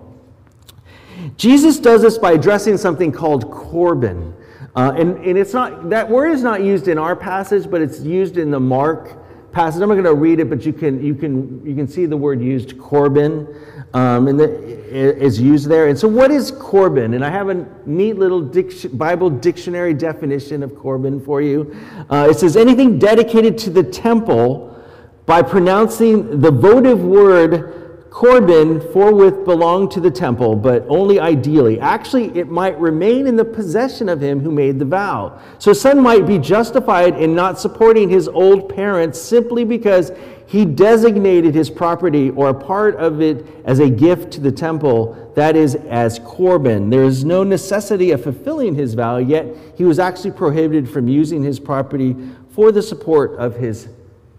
Jesus 1.41 1.79
does 1.79 2.03
this 2.03 2.19
by 2.19 2.33
addressing 2.33 2.77
something 2.77 3.11
called 3.11 3.51
Corban. 3.51 4.35
Uh, 4.77 4.93
and, 4.95 5.17
and 5.25 5.39
it's 5.39 5.55
not, 5.55 5.89
that 5.89 6.07
word 6.07 6.33
is 6.33 6.43
not 6.43 6.63
used 6.63 6.87
in 6.87 6.99
our 6.99 7.17
passage, 7.17 7.71
but 7.71 7.81
it's 7.81 8.01
used 8.01 8.37
in 8.37 8.51
the 8.51 8.61
Mark 8.61 9.17
passage. 9.51 9.81
I'm 9.81 9.89
not 9.89 9.95
going 9.95 10.05
to 10.05 10.13
read 10.13 10.39
it, 10.39 10.51
but 10.51 10.67
you 10.67 10.75
can, 10.75 11.03
you 11.03 11.15
can, 11.15 11.65
you 11.65 11.75
can 11.75 11.89
see 11.89 12.05
the 12.05 12.17
word 12.17 12.43
used, 12.43 12.79
Corban, 12.79 13.49
um, 13.95 14.29
and 14.29 14.39
the, 14.39 14.51
is 14.95 15.41
used 15.41 15.67
there. 15.67 15.89
And 15.89 15.99
so, 15.99 16.07
what 16.07 16.31
is 16.31 16.51
Corban? 16.51 17.15
And 17.15 17.25
I 17.25 17.31
have 17.31 17.49
a 17.49 17.67
neat 17.87 18.19
little 18.19 18.43
dic- 18.43 18.97
Bible 18.99 19.31
dictionary 19.31 19.95
definition 19.95 20.63
of 20.63 20.77
Corban 20.77 21.25
for 21.25 21.41
you. 21.41 21.75
Uh, 22.11 22.29
it 22.31 22.35
says 22.35 22.55
anything 22.55 22.99
dedicated 22.99 23.57
to 23.59 23.71
the 23.71 23.83
temple 23.83 24.79
by 25.25 25.41
pronouncing 25.41 26.39
the 26.43 26.51
votive 26.51 27.03
word 27.03 27.90
Corban 28.11 28.81
forthwith 28.93 29.45
belonged 29.45 29.93
to 29.93 30.01
the 30.01 30.11
temple, 30.11 30.57
but 30.57 30.85
only 30.89 31.21
ideally. 31.21 31.79
Actually, 31.79 32.37
it 32.37 32.49
might 32.49 32.79
remain 32.79 33.29
in 33.29 33.37
the 33.37 33.45
possession 33.45 34.09
of 34.09 34.21
him 34.21 34.41
who 34.41 34.51
made 34.51 34.81
the 34.81 34.85
vow. 34.85 35.41
So, 35.59 35.71
a 35.71 35.75
son 35.75 36.01
might 36.01 36.27
be 36.27 36.37
justified 36.37 37.17
in 37.17 37.37
not 37.37 37.61
supporting 37.61 38.09
his 38.09 38.27
old 38.27 38.69
parents 38.69 39.21
simply 39.21 39.65
because 39.65 40.11
he 40.47 40.65
designated 40.65 41.55
his 41.55 41.71
property 41.71 42.31
or 42.31 42.49
a 42.49 42.55
part 42.55 42.97
of 42.97 43.23
it 43.23 43.47
as 43.65 43.79
a 43.79 43.89
gift 43.89 44.33
to 44.33 44.41
the 44.41 44.51
temple, 44.51 45.33
that 45.37 45.55
is, 45.55 45.77
as 45.77 46.19
Corban. 46.19 46.91
There 46.91 47.05
is 47.05 47.25
no 47.25 47.45
necessity 47.45 48.11
of 48.11 48.25
fulfilling 48.25 48.75
his 48.75 48.95
vow, 48.95 49.19
yet 49.19 49.47
he 49.77 49.85
was 49.85 50.01
actually 50.01 50.33
prohibited 50.33 50.91
from 50.91 51.07
using 51.07 51.45
his 51.45 51.61
property 51.61 52.17
for 52.51 52.73
the 52.73 52.83
support 52.83 53.39
of 53.39 53.55
his 53.55 53.89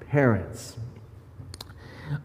parents. 0.10 0.76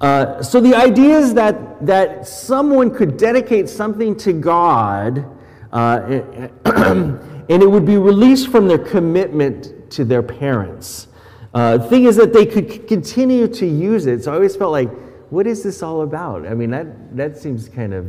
Uh, 0.00 0.42
so 0.42 0.60
the 0.60 0.74
idea 0.74 1.18
is 1.18 1.32
that, 1.34 1.84
that 1.86 2.26
someone 2.28 2.94
could 2.94 3.16
dedicate 3.16 3.68
something 3.68 4.14
to 4.16 4.32
God 4.32 5.24
uh, 5.72 6.22
and 6.64 7.62
it 7.62 7.70
would 7.70 7.86
be 7.86 7.96
released 7.96 8.50
from 8.50 8.68
their 8.68 8.78
commitment 8.78 9.90
to 9.90 10.04
their 10.04 10.22
parents. 10.22 11.08
Uh, 11.54 11.78
the 11.78 11.88
thing 11.88 12.04
is 12.04 12.16
that 12.16 12.32
they 12.32 12.44
could 12.44 12.86
continue 12.86 13.48
to 13.48 13.66
use 13.66 14.06
it. 14.06 14.24
So 14.24 14.32
I 14.32 14.34
always 14.34 14.54
felt 14.56 14.72
like, 14.72 14.90
what 15.30 15.46
is 15.46 15.62
this 15.62 15.82
all 15.82 16.02
about? 16.02 16.46
I 16.46 16.54
mean, 16.54 16.70
that, 16.70 17.16
that 17.16 17.38
seems 17.38 17.68
kind 17.68 17.94
of 17.94 18.06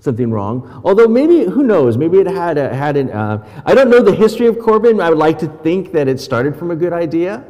something 0.00 0.30
wrong. 0.30 0.82
Although 0.84 1.08
maybe, 1.08 1.44
who 1.44 1.62
knows, 1.62 1.96
maybe 1.96 2.18
it 2.18 2.26
had, 2.26 2.58
a, 2.58 2.74
had 2.74 2.96
an, 2.96 3.10
uh, 3.10 3.46
I 3.64 3.74
don't 3.74 3.90
know 3.90 4.02
the 4.02 4.14
history 4.14 4.46
of 4.46 4.58
Corban. 4.58 5.00
I 5.00 5.08
would 5.08 5.18
like 5.18 5.38
to 5.40 5.48
think 5.48 5.92
that 5.92 6.08
it 6.08 6.20
started 6.20 6.56
from 6.56 6.70
a 6.70 6.76
good 6.76 6.92
idea. 6.92 7.44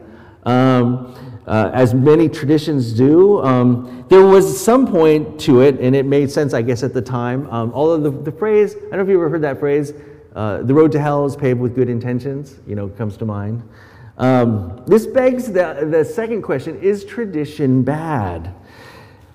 Um, 0.44 1.14
uh, 1.48 1.70
as 1.72 1.94
many 1.94 2.28
traditions 2.28 2.92
do. 2.92 3.42
Um, 3.42 4.04
there 4.08 4.24
was 4.24 4.60
some 4.60 4.86
point 4.86 5.40
to 5.40 5.62
it, 5.62 5.80
and 5.80 5.96
it 5.96 6.04
made 6.04 6.30
sense, 6.30 6.52
I 6.52 6.62
guess, 6.62 6.82
at 6.82 6.92
the 6.92 7.02
time. 7.02 7.48
Um, 7.50 7.72
although 7.74 8.10
the, 8.10 8.10
the 8.10 8.32
phrase, 8.32 8.76
I 8.76 8.80
don't 8.80 8.92
know 8.92 9.02
if 9.02 9.08
you 9.08 9.16
ever 9.16 9.30
heard 9.30 9.42
that 9.42 9.58
phrase, 9.58 9.94
uh, 10.36 10.62
the 10.62 10.74
road 10.74 10.92
to 10.92 11.00
hell 11.00 11.24
is 11.24 11.34
paved 11.34 11.58
with 11.58 11.74
good 11.74 11.88
intentions, 11.88 12.60
you 12.66 12.74
know, 12.74 12.88
comes 12.88 13.16
to 13.16 13.24
mind. 13.24 13.66
Um, 14.18 14.82
this 14.86 15.06
begs 15.06 15.46
the, 15.46 15.88
the 15.90 16.04
second 16.04 16.42
question 16.42 16.78
is 16.80 17.04
tradition 17.04 17.82
bad? 17.82 18.54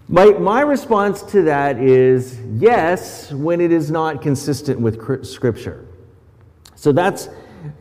My, 0.07 0.25
my 0.25 0.61
response 0.61 1.23
to 1.23 1.41
that 1.43 1.79
is 1.79 2.39
yes, 2.57 3.31
when 3.31 3.59
it 3.59 3.71
is 3.71 3.89
not 3.89 4.21
consistent 4.21 4.79
with 4.79 5.25
Scripture. 5.25 5.87
So 6.75 6.91
that's 6.91 7.29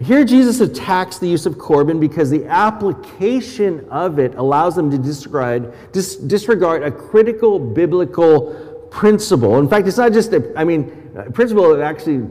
here, 0.00 0.24
Jesus 0.24 0.60
attacks 0.60 1.18
the 1.18 1.28
use 1.28 1.46
of 1.46 1.58
Corban 1.58 1.98
because 1.98 2.30
the 2.30 2.46
application 2.46 3.88
of 3.90 4.18
it 4.18 4.34
allows 4.36 4.76
them 4.76 4.90
to 4.90 4.98
disregard, 4.98 5.74
dis, 5.92 6.16
disregard 6.16 6.82
a 6.82 6.90
critical 6.90 7.58
biblical 7.58 8.88
principle. 8.90 9.58
In 9.58 9.68
fact, 9.68 9.88
it's 9.88 9.96
not 9.96 10.12
just 10.12 10.32
a, 10.32 10.52
I 10.56 10.64
mean, 10.64 11.30
principle 11.32 11.82
actually 11.82 12.28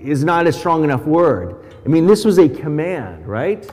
is 0.00 0.24
not 0.24 0.46
a 0.46 0.52
strong 0.52 0.84
enough 0.84 1.04
word. 1.06 1.64
I 1.84 1.88
mean, 1.88 2.06
this 2.06 2.24
was 2.24 2.38
a 2.38 2.48
command, 2.48 3.26
right? 3.26 3.70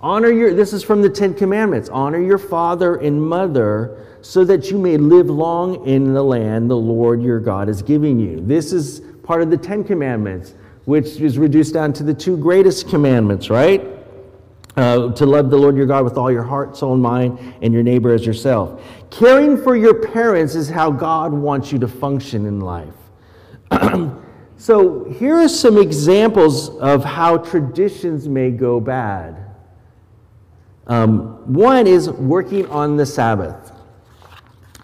Honor 0.00 0.30
your, 0.30 0.52
this 0.52 0.72
is 0.72 0.82
from 0.82 1.00
the 1.00 1.08
Ten 1.08 1.32
Commandments 1.32 1.88
honor 1.88 2.20
your 2.20 2.38
father 2.38 2.96
and 2.96 3.20
mother 3.20 4.04
so 4.20 4.44
that 4.44 4.70
you 4.70 4.78
may 4.78 4.96
live 4.96 5.30
long 5.30 5.86
in 5.86 6.12
the 6.12 6.22
land 6.22 6.70
the 6.70 6.76
Lord 6.76 7.22
your 7.22 7.40
God 7.40 7.68
is 7.68 7.80
giving 7.80 8.18
you. 8.18 8.40
This 8.40 8.72
is 8.72 9.00
part 9.22 9.40
of 9.40 9.50
the 9.50 9.56
Ten 9.56 9.84
Commandments 9.84 10.54
which 10.86 11.20
is 11.20 11.36
reduced 11.36 11.74
down 11.74 11.92
to 11.92 12.02
the 12.02 12.14
two 12.14 12.36
greatest 12.36 12.88
commandments, 12.88 13.50
right? 13.50 13.86
Uh, 14.76 15.10
to 15.12 15.26
love 15.26 15.50
the 15.50 15.56
Lord 15.56 15.76
your 15.76 15.86
God 15.86 16.04
with 16.04 16.16
all 16.16 16.30
your 16.30 16.42
heart, 16.42 16.76
soul, 16.76 16.94
and 16.94 17.02
mind, 17.02 17.54
and 17.62 17.72
your 17.72 17.82
neighbor 17.82 18.12
as 18.12 18.24
yourself. 18.24 18.82
Caring 19.10 19.60
for 19.62 19.76
your 19.76 19.94
parents 19.94 20.54
is 20.54 20.68
how 20.68 20.90
God 20.90 21.32
wants 21.32 21.72
you 21.72 21.78
to 21.80 21.88
function 21.88 22.46
in 22.46 22.60
life. 22.60 22.94
so, 24.56 25.04
here 25.18 25.36
are 25.36 25.48
some 25.48 25.78
examples 25.78 26.68
of 26.76 27.04
how 27.04 27.38
traditions 27.38 28.28
may 28.28 28.50
go 28.50 28.78
bad. 28.78 29.46
Um, 30.86 31.52
one 31.52 31.86
is 31.86 32.08
working 32.10 32.66
on 32.66 32.96
the 32.96 33.06
Sabbath. 33.06 33.72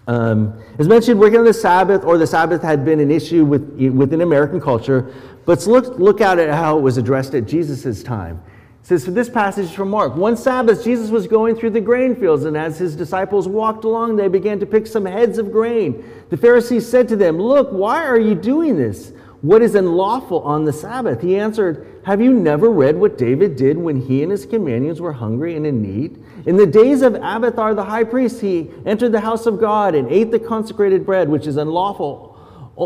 Um, 0.05 0.61
as 0.79 0.87
mentioned, 0.87 1.19
working 1.19 1.39
on 1.39 1.45
the 1.45 1.53
Sabbath 1.53 2.03
or 2.03 2.17
the 2.17 2.27
Sabbath 2.27 2.61
had 2.61 2.83
been 2.83 2.99
an 2.99 3.09
issue 3.09 3.45
with, 3.45 3.63
within 3.93 4.21
American 4.21 4.59
culture 4.59 5.13
but 5.45 5.65
look, 5.67 5.99
look 5.99 6.21
at 6.21 6.37
how 6.49 6.77
it 6.77 6.81
was 6.81 6.97
addressed 6.97 7.33
at 7.33 7.45
Jesus' 7.45 8.03
time. 8.03 8.41
It 8.81 8.87
says, 8.87 9.05
for 9.05 9.11
this 9.11 9.29
passage 9.29 9.71
from 9.71 9.89
Mark, 9.89 10.15
one 10.15 10.35
Sabbath, 10.35 10.83
Jesus 10.83 11.09
was 11.09 11.25
going 11.25 11.55
through 11.55 11.71
the 11.71 11.81
grain 11.81 12.15
fields, 12.15 12.43
and 12.43 12.57
as 12.57 12.77
his 12.77 12.95
disciples 12.95 13.47
walked 13.47 13.85
along, 13.85 14.17
they 14.17 14.27
began 14.27 14.59
to 14.59 14.65
pick 14.65 14.87
some 14.87 15.05
heads 15.05 15.37
of 15.37 15.51
grain. 15.51 16.03
The 16.29 16.37
Pharisees 16.37 16.87
said 16.87 17.07
to 17.09 17.15
them, 17.15 17.37
Look, 17.37 17.69
why 17.71 18.05
are 18.05 18.19
you 18.19 18.35
doing 18.35 18.77
this? 18.77 19.13
What 19.41 19.61
is 19.61 19.75
unlawful 19.75 20.41
on 20.41 20.65
the 20.65 20.73
Sabbath? 20.73 21.21
He 21.21 21.37
answered, 21.37 22.01
Have 22.05 22.21
you 22.21 22.33
never 22.33 22.69
read 22.69 22.97
what 22.97 23.17
David 23.17 23.55
did 23.55 23.77
when 23.77 24.01
he 24.01 24.21
and 24.21 24.31
his 24.31 24.45
companions 24.45 24.99
were 24.99 25.13
hungry 25.13 25.55
and 25.55 25.65
in 25.65 25.81
need? 25.81 26.22
In 26.45 26.57
the 26.57 26.65
days 26.67 27.01
of 27.01 27.15
Abiathar 27.15 27.73
the 27.73 27.85
high 27.85 28.03
priest, 28.03 28.41
he 28.41 28.69
entered 28.85 29.11
the 29.11 29.21
house 29.21 29.45
of 29.45 29.59
God 29.59 29.95
and 29.95 30.09
ate 30.09 30.31
the 30.31 30.39
consecrated 30.39 31.05
bread, 31.05 31.29
which 31.29 31.47
is 31.47 31.57
unlawful, 31.57 32.29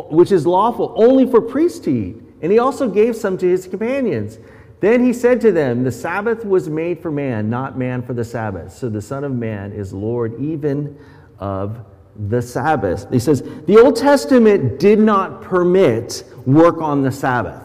which 0.09 0.31
is 0.31 0.45
lawful 0.45 0.93
only 0.95 1.29
for 1.29 1.41
priests 1.41 1.79
to 1.79 1.91
eat 1.91 2.17
and 2.41 2.51
he 2.51 2.59
also 2.59 2.89
gave 2.89 3.15
some 3.15 3.37
to 3.37 3.47
his 3.47 3.67
companions. 3.67 4.39
Then 4.79 5.03
he 5.03 5.11
said 5.11 5.41
to 5.41 5.51
them, 5.51 5.83
The 5.83 5.91
Sabbath 5.91 6.45
was 6.45 6.69
made 6.69 7.01
for 7.01 7.11
man, 7.11 7.49
not 7.49 7.77
man 7.77 8.03
for 8.03 8.13
the 8.13 8.23
Sabbath. 8.23 8.73
So 8.73 8.89
the 8.89 9.01
Son 9.01 9.23
of 9.23 9.31
Man 9.31 9.71
is 9.71 9.91
Lord 9.91 10.39
even 10.39 10.97
of 11.39 11.83
the 12.29 12.41
Sabbath. 12.41 13.11
He 13.11 13.19
says, 13.19 13.41
The 13.41 13.79
Old 13.79 13.95
Testament 13.95 14.79
did 14.79 14.99
not 14.99 15.41
permit 15.41 16.23
work 16.45 16.79
on 16.79 17.01
the 17.01 17.11
Sabbath. 17.11 17.63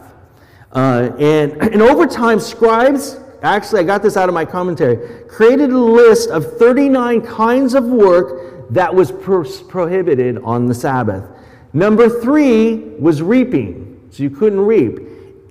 Uh, 0.71 1.11
and, 1.19 1.51
and 1.61 1.81
over 1.81 2.07
time, 2.07 2.39
scribes, 2.39 3.19
actually, 3.43 3.81
I 3.81 3.83
got 3.83 4.01
this 4.01 4.17
out 4.17 4.29
of 4.29 4.33
my 4.33 4.45
commentary, 4.45 5.25
created 5.25 5.71
a 5.71 5.77
list 5.77 6.29
of 6.29 6.57
39 6.57 7.21
kinds 7.21 7.73
of 7.73 7.85
work 7.85 8.69
that 8.71 8.93
was 8.93 9.11
pro- 9.11 9.43
prohibited 9.67 10.37
on 10.39 10.65
the 10.65 10.73
Sabbath. 10.73 11.25
Number 11.73 12.07
three 12.07 12.75
was 12.99 13.21
reaping. 13.21 14.07
So 14.11 14.23
you 14.23 14.29
couldn't 14.29 14.61
reap. 14.61 14.99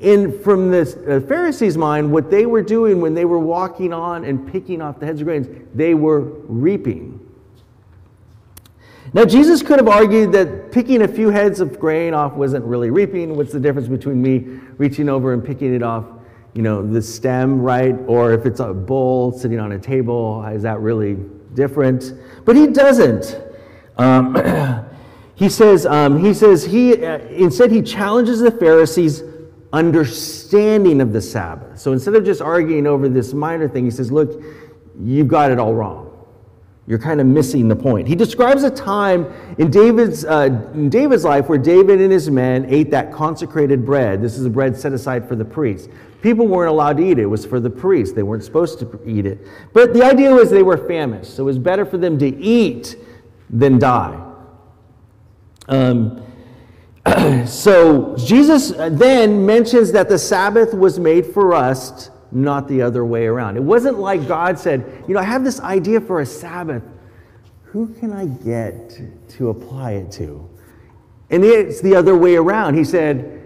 And 0.00 0.40
from 0.40 0.70
the 0.70 1.24
Pharisees' 1.28 1.76
mind, 1.76 2.11
what 2.11 2.31
they 2.31 2.46
were 2.46 2.62
doing 2.62 3.00
when 3.00 3.14
they 3.14 3.24
were 3.24 3.38
walking 3.38 3.92
on 3.92 4.24
and 4.24 4.50
picking 4.50 4.83
off 4.83 4.98
the 4.98 5.07
heads 5.07 5.20
of 5.20 5.26
grains, 5.26 5.46
they 5.74 5.94
were 5.94 6.20
reaping. 6.20 7.18
Now, 9.14 9.24
Jesus 9.24 9.62
could 9.62 9.78
have 9.78 9.88
argued 9.88 10.33
that 10.33 10.72
picking 10.72 11.02
a 11.02 11.09
few 11.09 11.28
heads 11.28 11.61
of 11.61 11.78
grain 11.78 12.14
off 12.14 12.33
wasn't 12.33 12.64
really 12.64 12.90
reaping. 12.90 13.37
What's 13.37 13.52
the 13.52 13.61
difference 13.61 13.87
between 13.87 14.22
me 14.22 14.38
reaching 14.78 15.09
over 15.09 15.33
and 15.35 15.44
picking 15.44 15.74
it 15.74 15.83
off, 15.83 16.05
you 16.54 16.62
know, 16.62 16.86
the 16.86 17.02
stem, 17.02 17.60
right? 17.60 17.96
Or 18.06 18.32
if 18.32 18.46
it's 18.46 18.60
a 18.60 18.72
bowl 18.72 19.32
sitting 19.32 19.58
on 19.58 19.72
a 19.72 19.78
table, 19.78 20.44
is 20.46 20.62
that 20.62 20.80
really 20.80 21.16
different? 21.54 22.12
But 22.44 22.56
he 22.56 22.66
doesn't. 22.66 23.40
Um, 23.96 24.88
He 25.42 25.48
says, 25.48 25.86
um, 25.86 26.22
he 26.22 26.34
says 26.34 26.64
he, 26.64 27.04
uh, 27.04 27.18
instead, 27.18 27.72
he 27.72 27.82
challenges 27.82 28.38
the 28.38 28.52
Pharisees' 28.52 29.24
understanding 29.72 31.00
of 31.00 31.12
the 31.12 31.20
Sabbath. 31.20 31.80
So 31.80 31.92
instead 31.92 32.14
of 32.14 32.24
just 32.24 32.40
arguing 32.40 32.86
over 32.86 33.08
this 33.08 33.32
minor 33.32 33.68
thing, 33.68 33.84
he 33.84 33.90
says, 33.90 34.12
look, 34.12 34.40
you've 35.00 35.26
got 35.26 35.50
it 35.50 35.58
all 35.58 35.74
wrong. 35.74 36.10
You're 36.86 37.00
kind 37.00 37.20
of 37.20 37.26
missing 37.26 37.66
the 37.66 37.74
point. 37.74 38.06
He 38.06 38.14
describes 38.14 38.62
a 38.62 38.70
time 38.70 39.32
in 39.58 39.68
David's, 39.68 40.24
uh, 40.24 40.70
in 40.74 40.90
David's 40.90 41.24
life 41.24 41.48
where 41.48 41.58
David 41.58 42.00
and 42.00 42.12
his 42.12 42.30
men 42.30 42.66
ate 42.68 42.92
that 42.92 43.12
consecrated 43.12 43.84
bread. 43.84 44.22
This 44.22 44.38
is 44.38 44.44
a 44.44 44.50
bread 44.50 44.76
set 44.76 44.92
aside 44.92 45.26
for 45.26 45.34
the 45.34 45.44
priests. 45.44 45.88
People 46.22 46.46
weren't 46.46 46.70
allowed 46.70 46.98
to 46.98 47.04
eat 47.04 47.18
it. 47.18 47.22
It 47.22 47.26
was 47.26 47.44
for 47.44 47.58
the 47.58 47.68
priests. 47.68 48.14
They 48.14 48.22
weren't 48.22 48.44
supposed 48.44 48.78
to 48.78 49.00
eat 49.04 49.26
it. 49.26 49.46
But 49.72 49.92
the 49.92 50.04
idea 50.04 50.32
was 50.32 50.50
they 50.50 50.62
were 50.62 50.76
famished, 50.76 51.35
so 51.35 51.42
it 51.42 51.46
was 51.46 51.58
better 51.58 51.85
for 51.85 51.98
them 51.98 52.16
to 52.20 52.37
eat 52.38 52.96
than 53.50 53.78
die. 53.78 54.18
Um, 55.66 56.24
so 57.46 58.16
Jesus 58.16 58.70
then 58.70 59.44
mentions 59.44 59.90
that 59.92 60.08
the 60.08 60.18
Sabbath 60.18 60.72
was 60.72 61.00
made 61.00 61.26
for 61.26 61.54
us 61.54 62.11
not 62.30 62.68
the 62.68 62.80
other 62.80 63.04
way 63.04 63.26
around. 63.26 63.56
It 63.56 63.62
wasn't 63.62 63.98
like 63.98 64.26
God 64.28 64.58
said, 64.58 65.04
You 65.08 65.14
know, 65.14 65.20
I 65.20 65.24
have 65.24 65.42
this 65.42 65.61
idea 65.61 66.00
for 66.00 66.20
a 66.20 66.26
Sabbath. 66.26 66.85
Who 67.64 67.88
can 67.94 68.12
I 68.12 68.26
get 68.26 69.00
to 69.30 69.50
apply 69.50 69.92
it 69.92 70.12
to? 70.12 70.48
And 71.30 71.44
it's 71.44 71.80
the 71.80 71.96
other 71.96 72.16
way 72.16 72.37
around. 72.37 72.74
He 72.74 72.85
said, 72.85 73.41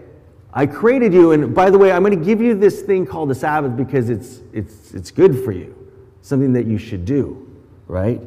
I 0.57 0.65
created 0.65 1.13
you, 1.13 1.33
and 1.33 1.55
by 1.55 1.69
the 1.69 1.77
way, 1.77 1.93
I'm 1.93 2.03
going 2.03 2.19
to 2.19 2.25
give 2.25 2.41
you 2.41 2.55
this 2.55 2.81
thing 2.81 3.05
called 3.05 3.29
the 3.29 3.35
Sabbath 3.35 3.77
because 3.77 4.09
it's, 4.09 4.41
it's, 4.55 4.95
it's 4.95 5.11
good 5.11 5.45
for 5.45 5.53
you, 5.53 5.77
something 6.23 6.55
that 6.55 6.65
you 6.65 6.79
should 6.79 7.05
do, 7.05 7.47
right? 7.89 8.23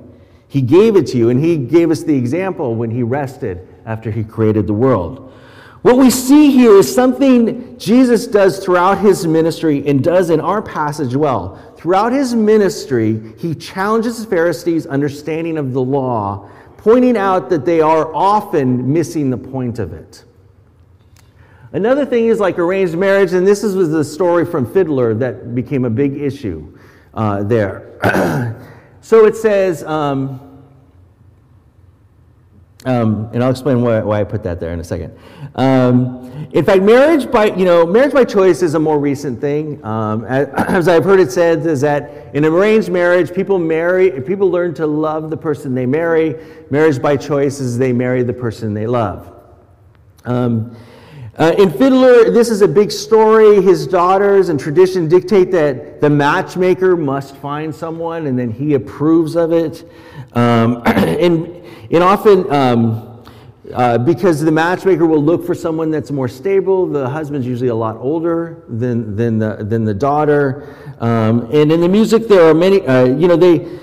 He 0.48 0.62
gave 0.62 0.96
it 0.96 1.08
to 1.08 1.18
you, 1.18 1.30
and 1.30 1.44
He 1.44 1.58
gave 1.58 1.90
us 1.90 2.04
the 2.04 2.16
example 2.16 2.76
when 2.76 2.92
He 2.92 3.02
rested 3.02 3.68
after 3.84 4.12
He 4.12 4.24
created 4.24 4.68
the 4.68 4.74
world. 4.74 5.34
What 5.82 5.98
we 5.98 6.12
see 6.12 6.52
here 6.52 6.78
is 6.78 6.94
something 6.94 7.80
Jesus 7.80 8.28
does 8.28 8.64
throughout 8.64 9.00
his 9.00 9.26
ministry 9.26 9.88
and 9.88 10.04
does 10.04 10.30
in 10.30 10.40
our 10.40 10.62
passage 10.62 11.16
well. 11.16 11.58
Throughout 11.78 12.12
his 12.12 12.36
ministry, 12.36 13.34
he 13.38 13.56
challenges 13.56 14.24
the 14.24 14.30
Pharisees' 14.30 14.86
understanding 14.86 15.58
of 15.58 15.72
the 15.72 15.82
law, 15.82 16.50
pointing 16.78 17.18
out 17.18 17.50
that 17.50 17.66
they 17.66 17.80
are 17.80 18.14
often 18.14 18.92
missing 18.92 19.30
the 19.30 19.38
point 19.38 19.80
of 19.80 19.94
it. 19.94 20.26
Another 21.72 22.06
thing 22.06 22.28
is 22.28 22.40
like 22.40 22.58
arranged 22.58 22.96
marriage, 22.96 23.34
and 23.34 23.46
this 23.46 23.62
was 23.62 23.90
the 23.92 24.04
story 24.04 24.46
from 24.46 24.72
Fiddler 24.72 25.14
that 25.16 25.54
became 25.54 25.86
a 25.86 25.90
big 25.90 26.18
issue 26.18 26.78
uh, 27.14 27.44
there. 27.44 27.86
so 29.02 29.26
it 29.26 29.36
says, 29.36 29.84
um, 29.84 30.46
um, 32.86 33.30
and 33.34 33.44
I'll 33.44 33.52
explain 33.52 33.82
why, 33.82 34.02
why, 34.02 34.22
I 34.22 34.24
put 34.24 34.42
that 34.44 34.60
there 34.60 34.72
in 34.72 34.80
a 34.80 34.84
second. 34.84 35.16
Um, 35.56 36.48
in 36.54 36.64
fact, 36.64 36.82
marriage 36.82 37.30
by 37.30 37.48
you 37.48 37.66
know 37.66 37.86
marriage 37.86 38.14
by 38.14 38.24
choice 38.24 38.62
is 38.62 38.74
a 38.74 38.80
more 38.80 39.00
recent 39.00 39.42
thing. 39.42 39.84
Um, 39.86 40.24
as, 40.26 40.48
as, 40.56 40.88
I've 40.88 41.04
heard 41.04 41.20
it 41.20 41.32
said, 41.32 41.66
is 41.66 41.82
that 41.82 42.34
in 42.34 42.46
an 42.46 42.54
arranged 42.54 42.90
marriage, 42.90 43.34
people 43.34 43.60
marry, 43.60 44.22
people 44.22 44.50
learn 44.50 44.74
to 44.76 44.88
love 44.88 45.30
the 45.30 45.38
person 45.38 45.76
they 45.76 45.86
marry. 45.86 46.36
Marriage 46.72 47.02
by 47.02 47.18
choice 47.18 47.60
is 47.60 47.78
they 47.78 47.92
marry 47.92 48.24
the 48.24 48.34
person 48.34 48.74
they 48.74 48.88
love. 48.88 49.36
Um, 50.24 50.76
uh, 51.40 51.56
in 51.58 51.72
Fiddler, 51.72 52.30
this 52.30 52.50
is 52.50 52.62
a 52.62 52.68
big 52.68 52.92
story. 52.92 53.62
His 53.62 53.88
daughters 53.88 54.50
and 54.50 54.60
tradition 54.60 55.08
dictate 55.08 55.52
that 55.52 56.02
the 56.02 56.10
matchmaker 56.10 56.96
must 56.96 57.36
find 57.38 57.74
someone, 57.74 58.28
and 58.28 58.38
then 58.38 58.52
he 58.52 58.74
approves 58.76 59.36
of 59.36 59.52
it. 59.52 59.90
Um, 60.34 60.82
and 60.86 61.60
and 61.92 62.04
often, 62.04 62.52
um, 62.54 63.24
uh, 63.74 63.98
because 63.98 64.42
the 64.42 64.52
matchmaker 64.52 65.08
will 65.08 65.24
look 65.24 65.44
for 65.44 65.56
someone 65.56 65.90
that's 65.90 66.12
more 66.12 66.28
stable, 66.28 66.86
the 66.86 67.10
husband's 67.10 67.48
usually 67.48 67.70
a 67.70 67.76
lot 67.76 67.98
older 67.98 68.64
than, 68.68 69.16
than, 69.16 69.40
the, 69.40 69.58
than 69.62 69.86
the 69.86 69.94
daughter. 69.94 70.76
Um, 71.00 71.50
and 71.52 71.72
in 71.72 71.82
the 71.82 71.90
music, 71.90 72.28
there 72.28 72.50
are 72.50 72.54
many, 72.54 72.86
uh, 72.86 73.06
you 73.06 73.28
know, 73.28 73.36
they, 73.36 73.80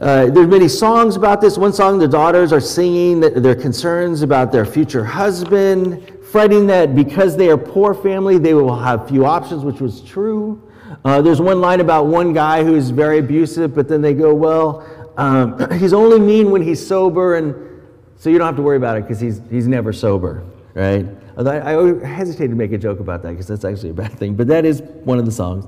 uh, 0.00 0.26
there's 0.26 0.48
many 0.48 0.68
songs 0.68 1.14
about 1.14 1.40
this. 1.40 1.56
One 1.56 1.72
song, 1.72 1.98
the 1.98 2.08
daughters 2.08 2.52
are 2.52 2.60
singing 2.60 3.20
their 3.20 3.54
concerns 3.54 4.22
about 4.22 4.50
their 4.50 4.64
future 4.64 5.04
husband, 5.04 6.17
fretting 6.30 6.66
that 6.66 6.94
because 6.94 7.36
they 7.36 7.48
are 7.48 7.56
poor 7.56 7.94
family, 7.94 8.38
they 8.38 8.54
will 8.54 8.76
have 8.76 9.08
few 9.08 9.24
options, 9.24 9.64
which 9.64 9.80
was 9.80 10.00
true. 10.00 10.62
Uh, 11.04 11.22
there's 11.22 11.40
one 11.40 11.60
line 11.60 11.80
about 11.80 12.06
one 12.06 12.32
guy 12.32 12.64
who's 12.64 12.90
very 12.90 13.18
abusive, 13.18 13.74
but 13.74 13.88
then 13.88 14.02
they 14.02 14.14
go, 14.14 14.34
well, 14.34 14.86
um, 15.16 15.70
he's 15.78 15.92
only 15.92 16.18
mean 16.18 16.50
when 16.50 16.62
he's 16.62 16.84
sober, 16.84 17.36
and 17.36 17.54
so 18.16 18.30
you 18.30 18.38
don't 18.38 18.46
have 18.46 18.56
to 18.56 18.62
worry 18.62 18.76
about 18.76 18.96
it 18.96 19.02
because 19.02 19.20
he's, 19.20 19.40
he's 19.50 19.66
never 19.68 19.92
sober, 19.92 20.44
right? 20.74 21.06
I, 21.38 21.76
I 21.76 22.04
hesitate 22.04 22.48
to 22.48 22.56
make 22.56 22.72
a 22.72 22.78
joke 22.78 22.98
about 22.98 23.22
that 23.22 23.30
because 23.30 23.46
that's 23.46 23.64
actually 23.64 23.90
a 23.90 23.94
bad 23.94 24.12
thing, 24.12 24.34
but 24.34 24.48
that 24.48 24.64
is 24.64 24.82
one 25.04 25.20
of 25.20 25.24
the 25.24 25.30
songs. 25.30 25.66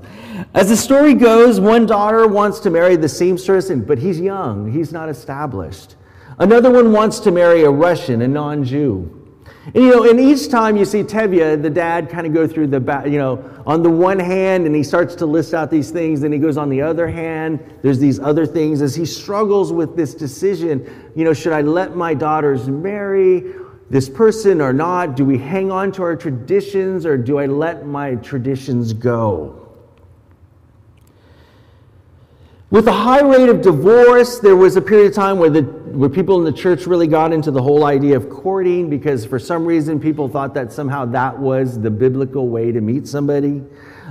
As 0.53 0.67
the 0.67 0.75
story 0.75 1.13
goes, 1.13 1.61
one 1.61 1.85
daughter 1.85 2.27
wants 2.27 2.59
to 2.61 2.69
marry 2.69 2.97
the 2.97 3.07
seamstress, 3.07 3.71
but 3.71 3.97
he's 3.97 4.19
young, 4.19 4.69
he's 4.69 4.91
not 4.91 5.07
established. 5.07 5.95
Another 6.39 6.71
one 6.71 6.91
wants 6.91 7.19
to 7.21 7.31
marry 7.31 7.63
a 7.63 7.69
Russian, 7.69 8.21
a 8.21 8.27
non 8.27 8.63
Jew. 8.65 9.20
And 9.65 9.75
you 9.75 9.91
know, 9.91 10.09
and 10.09 10.19
each 10.19 10.49
time 10.49 10.75
you 10.75 10.85
see 10.85 11.03
Tevye, 11.03 11.61
the 11.61 11.69
dad 11.69 12.09
kind 12.09 12.25
of 12.25 12.33
go 12.33 12.47
through 12.47 12.67
the, 12.67 13.03
you 13.05 13.19
know, 13.19 13.47
on 13.67 13.83
the 13.83 13.91
one 13.91 14.17
hand, 14.17 14.65
and 14.65 14.75
he 14.75 14.83
starts 14.83 15.13
to 15.15 15.27
list 15.27 15.53
out 15.53 15.69
these 15.69 15.91
things, 15.91 16.21
then 16.21 16.31
he 16.31 16.39
goes 16.39 16.57
on 16.57 16.67
the 16.69 16.81
other 16.81 17.07
hand, 17.07 17.59
there's 17.83 17.99
these 17.99 18.19
other 18.19 18.45
things 18.47 18.81
as 18.81 18.95
he 18.95 19.05
struggles 19.05 19.71
with 19.71 19.95
this 19.95 20.15
decision. 20.15 21.11
You 21.15 21.25
know, 21.25 21.33
should 21.33 21.53
I 21.53 21.61
let 21.61 21.95
my 21.95 22.15
daughters 22.15 22.67
marry 22.69 23.53
this 23.91 24.09
person 24.09 24.61
or 24.61 24.73
not? 24.73 25.15
Do 25.15 25.25
we 25.25 25.37
hang 25.37 25.71
on 25.71 25.91
to 25.93 26.01
our 26.01 26.15
traditions 26.15 27.05
or 27.05 27.15
do 27.15 27.37
I 27.37 27.45
let 27.45 27.85
my 27.85 28.15
traditions 28.15 28.93
go? 28.93 29.60
With 32.71 32.87
a 32.87 32.93
high 32.93 33.21
rate 33.21 33.49
of 33.49 33.61
divorce, 33.61 34.39
there 34.39 34.55
was 34.55 34.77
a 34.77 34.81
period 34.81 35.07
of 35.07 35.13
time 35.13 35.39
where, 35.39 35.49
the, 35.49 35.61
where 35.61 36.07
people 36.07 36.37
in 36.37 36.45
the 36.45 36.57
church 36.57 36.87
really 36.87 37.05
got 37.05 37.33
into 37.33 37.51
the 37.51 37.61
whole 37.61 37.83
idea 37.83 38.15
of 38.15 38.29
courting 38.29 38.89
because 38.89 39.25
for 39.25 39.39
some 39.39 39.65
reason 39.65 39.99
people 39.99 40.29
thought 40.29 40.53
that 40.53 40.71
somehow 40.71 41.03
that 41.07 41.37
was 41.37 41.77
the 41.81 41.91
biblical 41.91 42.47
way 42.47 42.71
to 42.71 42.79
meet 42.79 43.09
somebody. 43.09 43.61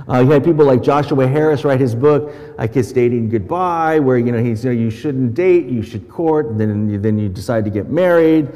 Uh, 0.07 0.19
you 0.19 0.29
had 0.29 0.43
people 0.43 0.63
like 0.63 0.83
Joshua 0.83 1.27
Harris 1.27 1.63
write 1.63 1.79
his 1.79 1.95
book, 1.95 2.35
I 2.59 2.67
Kiss 2.67 2.91
Dating 2.91 3.29
Goodbye, 3.29 3.97
where 3.97 4.19
you 4.19 4.31
know, 4.31 4.43
he's, 4.43 4.63
you, 4.63 4.71
know, 4.71 4.79
you 4.79 4.91
shouldn't 4.91 5.33
date, 5.33 5.65
you 5.65 5.81
should 5.81 6.07
court, 6.07 6.55
then 6.59 7.01
then 7.01 7.17
you 7.17 7.29
decide 7.29 7.65
to 7.65 7.71
get 7.71 7.89
married. 7.89 8.47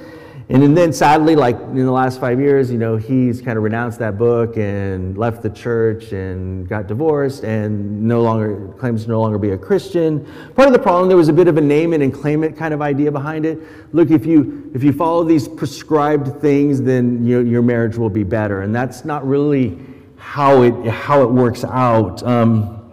And 0.47 0.77
then 0.77 0.93
sadly, 0.93 1.35
like 1.35 1.55
in 1.55 1.85
the 1.85 1.91
last 1.91 2.19
five 2.19 2.39
years, 2.39 2.71
you 2.71 2.77
know, 2.77 2.97
he's 2.97 3.41
kind 3.41 3.57
of 3.57 3.63
renounced 3.63 3.97
that 3.97 4.15
book 4.15 4.57
and 4.57 5.17
left 5.17 5.41
the 5.41 5.49
church 5.49 6.11
and 6.11 6.69
got 6.69 6.85
divorced 6.85 7.43
and 7.43 8.03
no 8.03 8.21
longer 8.21 8.67
claims 8.77 9.05
to 9.05 9.09
no 9.09 9.19
longer 9.19 9.39
be 9.39 9.51
a 9.51 9.57
Christian. 9.57 10.23
Part 10.55 10.67
of 10.67 10.73
the 10.73 10.79
problem, 10.79 11.07
there 11.07 11.17
was 11.17 11.29
a 11.29 11.33
bit 11.33 11.47
of 11.47 11.57
a 11.57 11.61
name 11.61 11.93
it 11.93 12.01
and 12.01 12.13
claim 12.13 12.43
it 12.43 12.55
kind 12.55 12.75
of 12.75 12.81
idea 12.83 13.11
behind 13.11 13.43
it. 13.43 13.57
Look, 13.91 14.11
if 14.11 14.23
you 14.27 14.69
if 14.75 14.83
you 14.83 14.93
follow 14.93 15.23
these 15.23 15.47
prescribed 15.47 16.39
things, 16.41 16.79
then 16.79 17.25
you 17.25 17.39
your 17.39 17.63
marriage 17.63 17.97
will 17.97 18.11
be 18.11 18.23
better. 18.23 18.61
And 18.61 18.75
that's 18.75 19.03
not 19.03 19.27
really 19.27 19.79
how 20.17 20.61
it 20.61 20.87
how 20.87 21.23
it 21.23 21.31
works 21.31 21.63
out. 21.63 22.21
Um, 22.21 22.83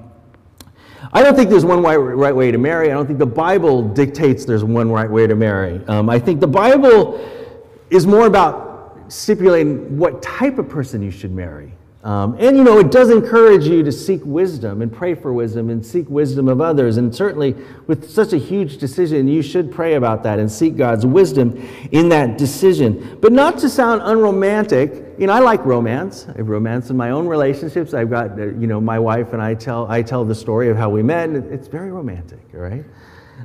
I 1.12 1.22
don't 1.22 1.36
think 1.36 1.50
there's 1.50 1.66
one 1.66 1.82
right 1.82 2.34
way 2.34 2.50
to 2.50 2.56
marry. 2.56 2.90
I 2.90 2.94
don't 2.94 3.06
think 3.06 3.18
the 3.18 3.26
Bible 3.26 3.82
dictates 3.82 4.46
there's 4.46 4.64
one 4.64 4.90
right 4.90 5.10
way 5.10 5.26
to 5.26 5.34
marry. 5.34 5.84
Um, 5.86 6.08
I 6.08 6.18
think 6.18 6.40
the 6.40 6.46
Bible 6.46 7.20
is 7.92 8.06
more 8.06 8.26
about 8.26 8.98
stipulating 9.08 9.98
what 9.98 10.22
type 10.22 10.58
of 10.58 10.68
person 10.68 11.02
you 11.02 11.10
should 11.10 11.32
marry. 11.32 11.72
Um, 12.04 12.36
and 12.40 12.56
you 12.56 12.64
know, 12.64 12.80
it 12.80 12.90
does 12.90 13.10
encourage 13.10 13.64
you 13.64 13.84
to 13.84 13.92
seek 13.92 14.22
wisdom 14.24 14.82
and 14.82 14.92
pray 14.92 15.14
for 15.14 15.32
wisdom 15.32 15.70
and 15.70 15.86
seek 15.86 16.08
wisdom 16.08 16.48
of 16.48 16.60
others. 16.60 16.96
And 16.96 17.14
certainly, 17.14 17.54
with 17.86 18.10
such 18.10 18.32
a 18.32 18.38
huge 18.38 18.78
decision, 18.78 19.28
you 19.28 19.40
should 19.40 19.70
pray 19.70 19.94
about 19.94 20.24
that 20.24 20.40
and 20.40 20.50
seek 20.50 20.76
God's 20.76 21.06
wisdom 21.06 21.64
in 21.92 22.08
that 22.08 22.38
decision. 22.38 23.18
But 23.20 23.30
not 23.30 23.56
to 23.58 23.68
sound 23.68 24.02
unromantic, 24.04 25.14
you 25.16 25.28
know, 25.28 25.32
I 25.32 25.38
like 25.38 25.64
romance. 25.64 26.26
I 26.28 26.38
have 26.38 26.48
romance 26.48 26.90
in 26.90 26.96
my 26.96 27.10
own 27.10 27.28
relationships. 27.28 27.94
I've 27.94 28.10
got, 28.10 28.32
uh, 28.32 28.46
you 28.46 28.66
know, 28.66 28.80
my 28.80 28.98
wife 28.98 29.32
and 29.32 29.40
I 29.40 29.54
tell, 29.54 29.88
I 29.88 30.02
tell 30.02 30.24
the 30.24 30.34
story 30.34 30.70
of 30.70 30.76
how 30.76 30.90
we 30.90 31.04
met, 31.04 31.28
and 31.28 31.52
it's 31.52 31.68
very 31.68 31.92
romantic, 31.92 32.40
all 32.54 32.60
right? 32.60 32.84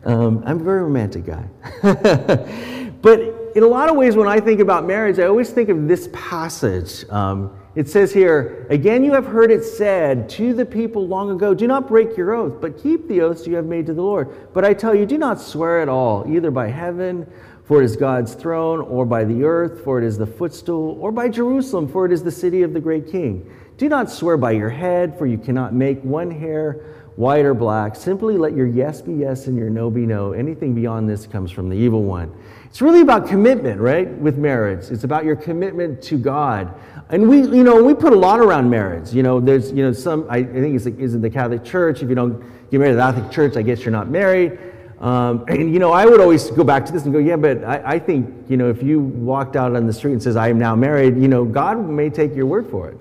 Um, 0.04 0.42
I'm 0.48 0.60
a 0.60 0.64
very 0.64 0.82
romantic 0.82 1.26
guy. 1.26 1.48
but 3.02 3.37
in 3.58 3.64
a 3.64 3.68
lot 3.68 3.90
of 3.90 3.96
ways, 3.96 4.16
when 4.16 4.28
I 4.28 4.40
think 4.40 4.60
about 4.60 4.86
marriage, 4.86 5.18
I 5.18 5.24
always 5.24 5.50
think 5.50 5.70
of 5.70 5.88
this 5.88 6.10
passage. 6.14 7.10
Um, 7.10 7.58
it 7.74 7.90
says 7.90 8.14
here, 8.14 8.68
Again, 8.70 9.04
you 9.04 9.14
have 9.14 9.26
heard 9.26 9.50
it 9.50 9.64
said 9.64 10.30
to 10.30 10.54
the 10.54 10.64
people 10.64 11.08
long 11.08 11.32
ago, 11.32 11.56
Do 11.56 11.66
not 11.66 11.88
break 11.88 12.16
your 12.16 12.36
oath, 12.36 12.62
but 12.62 12.78
keep 12.78 13.08
the 13.08 13.22
oaths 13.22 13.48
you 13.48 13.56
have 13.56 13.66
made 13.66 13.88
to 13.88 13.96
the 13.96 14.02
Lord. 14.04 14.54
But 14.54 14.64
I 14.64 14.76
tell 14.76 14.94
you, 14.94 15.08
do 15.08 15.18
not 15.18 15.42
swear 15.42 15.82
at 15.82 15.90
all, 15.90 16.24
either 16.32 16.52
by 16.52 16.68
heaven, 16.68 17.28
for 17.64 17.82
it 17.82 17.86
is 17.86 17.98
God's 17.98 18.36
throne, 18.36 18.80
or 18.80 19.08
by 19.08 19.24
the 19.24 19.44
earth, 19.44 19.84
for 19.84 19.98
it 19.98 20.06
is 20.06 20.20
the 20.20 20.28
footstool, 20.28 20.96
or 21.02 21.12
by 21.12 21.28
Jerusalem, 21.28 21.88
for 21.88 22.06
it 22.06 22.12
is 22.12 22.22
the 22.22 22.32
city 22.32 22.62
of 22.62 22.74
the 22.74 22.80
great 22.80 23.12
king. 23.12 23.52
Do 23.78 23.90
not 23.90 24.12
swear 24.12 24.38
by 24.38 24.52
your 24.52 24.70
head, 24.70 25.18
for 25.18 25.26
you 25.26 25.40
cannot 25.40 25.74
make 25.74 26.00
one 26.04 26.30
hair 26.30 26.86
white 27.16 27.44
or 27.44 27.56
black. 27.56 27.96
Simply 27.96 28.38
let 28.38 28.56
your 28.56 28.68
yes 28.68 29.02
be 29.02 29.14
yes 29.14 29.48
and 29.48 29.58
your 29.58 29.72
no 29.72 29.90
be 29.90 30.06
no. 30.06 30.34
Anything 30.34 30.76
beyond 30.76 31.10
this 31.10 31.26
comes 31.26 31.50
from 31.50 31.70
the 31.70 31.76
evil 31.76 32.04
one. 32.04 32.32
It's 32.78 32.82
really 32.84 33.02
about 33.02 33.28
commitment, 33.28 33.82
right? 33.82 34.08
With 34.08 34.38
marriage, 34.38 34.92
it's 34.92 35.04
about 35.04 35.26
your 35.26 35.36
commitment 35.36 36.00
to 36.04 36.16
God. 36.16 36.72
And 37.10 37.28
we, 37.28 37.38
you 37.38 37.64
know, 37.64 37.84
we 37.84 37.96
put 37.96 38.14
a 38.14 38.16
lot 38.16 38.40
around 38.40 38.70
marriage. 38.70 39.16
You 39.16 39.24
know, 39.24 39.40
there's, 39.40 39.72
you 39.72 39.82
know, 39.82 39.92
some. 39.92 40.28
I, 40.30 40.38
I 40.38 40.44
think 40.44 40.76
it's 40.76 40.86
like, 40.86 41.00
is 41.00 41.16
in 41.16 41.22
the 41.22 41.30
Catholic 41.32 41.64
Church. 41.64 42.04
If 42.04 42.10
you 42.10 42.14
don't 42.14 42.40
get 42.70 42.80
married 42.80 42.92
in 42.92 42.98
the 42.98 43.02
Catholic 43.02 43.32
Church, 43.32 43.58
I 43.58 43.64
guess 43.64 43.80
you're 43.80 43.92
not 43.92 44.10
married. 44.10 44.60
Um, 45.00 45.44
and 45.48 45.74
you 45.74 45.80
know, 45.80 45.92
I 45.92 46.06
would 46.06 46.22
always 46.22 46.52
go 46.52 46.64
back 46.64 46.86
to 46.86 46.92
this 46.92 47.06
and 47.06 47.12
go, 47.12 47.18
yeah, 47.18 47.36
but 47.36 47.64
I, 47.64 47.94
I 47.96 47.98
think 47.98 48.32
you 48.48 48.58
know, 48.58 48.70
if 48.70 48.84
you 48.84 49.00
walked 49.00 49.56
out 49.56 49.76
on 49.76 49.88
the 49.88 49.94
street 49.94 50.12
and 50.12 50.22
says, 50.22 50.36
"I 50.36 50.50
am 50.50 50.60
now 50.60 50.76
married," 50.76 51.18
you 51.18 51.28
know, 51.28 51.46
God 51.46 51.84
may 51.90 52.12
take 52.12 52.36
your 52.36 52.46
word 52.46 52.70
for 52.70 52.90
it. 52.90 53.00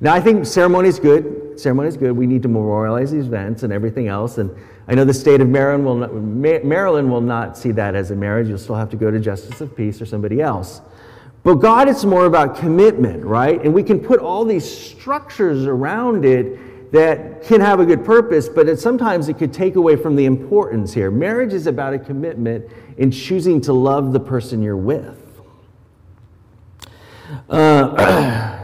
Now, 0.00 0.14
I 0.14 0.22
think 0.22 0.46
ceremony 0.46 0.88
is 0.88 0.98
good. 0.98 1.45
Ceremony 1.56 1.88
is 1.88 1.96
good. 1.96 2.12
We 2.12 2.26
need 2.26 2.42
to 2.42 2.48
memorialize 2.48 3.10
these 3.10 3.26
events 3.26 3.62
and 3.62 3.72
everything 3.72 4.08
else. 4.08 4.38
And 4.38 4.50
I 4.88 4.94
know 4.94 5.04
the 5.04 5.14
state 5.14 5.40
of 5.40 5.48
Maryland 5.48 5.84
will 5.84 5.96
not, 5.96 6.14
Maryland 6.64 7.10
will 7.10 7.20
not 7.20 7.56
see 7.56 7.72
that 7.72 7.94
as 7.94 8.10
a 8.10 8.16
marriage. 8.16 8.48
You'll 8.48 8.58
still 8.58 8.74
have 8.74 8.90
to 8.90 8.96
go 8.96 9.10
to 9.10 9.18
justice 9.18 9.60
of 9.60 9.76
peace 9.76 10.00
or 10.00 10.06
somebody 10.06 10.40
else. 10.40 10.80
But 11.42 11.56
God, 11.56 11.88
it's 11.88 12.04
more 12.04 12.26
about 12.26 12.56
commitment, 12.56 13.24
right? 13.24 13.62
And 13.62 13.72
we 13.72 13.82
can 13.82 14.00
put 14.00 14.18
all 14.20 14.44
these 14.44 14.68
structures 14.68 15.66
around 15.66 16.24
it 16.24 16.92
that 16.92 17.42
can 17.42 17.60
have 17.60 17.78
a 17.80 17.86
good 17.86 18.04
purpose, 18.04 18.48
but 18.48 18.68
it, 18.68 18.80
sometimes 18.80 19.28
it 19.28 19.38
could 19.38 19.52
take 19.52 19.76
away 19.76 19.96
from 19.96 20.16
the 20.16 20.24
importance 20.24 20.92
here. 20.92 21.10
Marriage 21.10 21.52
is 21.52 21.66
about 21.66 21.94
a 21.94 21.98
commitment 21.98 22.64
in 22.98 23.10
choosing 23.10 23.60
to 23.60 23.72
love 23.72 24.12
the 24.12 24.20
person 24.20 24.62
you're 24.62 24.76
with. 24.76 25.22
Uh, 27.48 28.52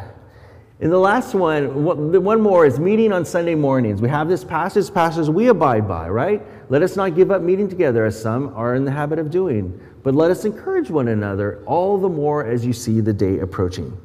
and 0.83 0.90
the 0.90 0.99
last 0.99 1.33
one, 1.33 1.85
one 1.85 2.40
more 2.40 2.66
is 2.66 2.81
meeting 2.81 3.12
on 3.12 3.25
Sunday 3.25 3.55
mornings. 3.55 4.03
We 4.03 4.09
have 4.09 4.29
this 4.29 4.42
passage, 4.42 4.92
passages 4.92 5.31
we 5.31 5.47
abide 5.47 5.87
by, 5.87 6.09
right? 6.09 6.42
Let 6.71 6.83
us 6.83 6.97
not 6.97 7.14
give 7.14 7.31
up 7.31 7.40
meeting 7.40 7.68
together 7.68 8.05
as 8.05 8.21
some 8.21 8.53
are 8.57 8.75
in 8.75 8.85
the 8.85 8.90
habit 8.90 9.21
of 9.21 9.31
doing, 9.31 9.81
but 10.03 10.16
let 10.16 10.33
us 10.33 10.45
encourage 10.45 10.90
one 10.90 11.07
another 11.07 11.62
all 11.66 11.99
the 11.99 12.09
more 12.09 12.45
as 12.45 12.66
you 12.66 12.73
see 12.73 13.01
the 13.01 13.12
day 13.12 13.38
approaching. 13.38 13.97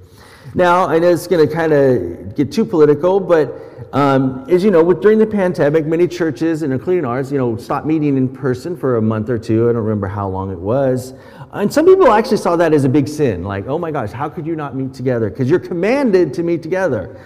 Now, 0.54 0.86
I 0.86 1.00
know 1.00 1.10
it's 1.10 1.26
going 1.26 1.48
to 1.48 1.52
kind 1.52 1.74
of 1.74 2.36
get 2.36 2.52
too 2.52 2.64
political, 2.64 3.20
but 3.20 3.60
um, 3.92 4.46
as 4.48 4.64
you 4.64 4.70
know, 4.70 4.84
with, 4.84 5.02
during 5.02 5.18
the 5.18 5.26
pandemic, 5.26 5.88
many 5.88 6.08
churches, 6.08 6.62
and 6.62 6.72
including 6.72 7.06
ours, 7.06 7.32
you 7.32 7.40
know, 7.40 7.58
stopped 7.58 7.88
meeting 7.88 8.18
in 8.18 8.30
person 8.30 8.78
for 8.78 8.98
a 8.98 9.02
month 9.02 9.30
or 9.30 9.40
two. 9.40 9.68
I 9.68 9.74
don't 9.74 9.84
remember 9.84 10.08
how 10.08 10.28
long 10.28 10.52
it 10.52 10.60
was. 10.60 11.16
And 11.58 11.72
some 11.72 11.86
people 11.86 12.12
actually 12.12 12.38
saw 12.38 12.56
that 12.56 12.74
as 12.74 12.84
a 12.84 12.90
big 12.90 13.08
sin. 13.08 13.44
Like, 13.44 13.68
oh 13.68 13.78
my 13.78 13.92
gosh, 13.92 14.12
how 14.12 14.30
could 14.30 14.46
you 14.46 14.56
not 14.56 14.76
meet 14.76 14.94
together? 14.94 15.30
Because 15.30 15.50
you're 15.50 15.60
commanded 15.60 16.34
to 16.36 16.44
meet 16.44 16.64
together. 16.64 17.20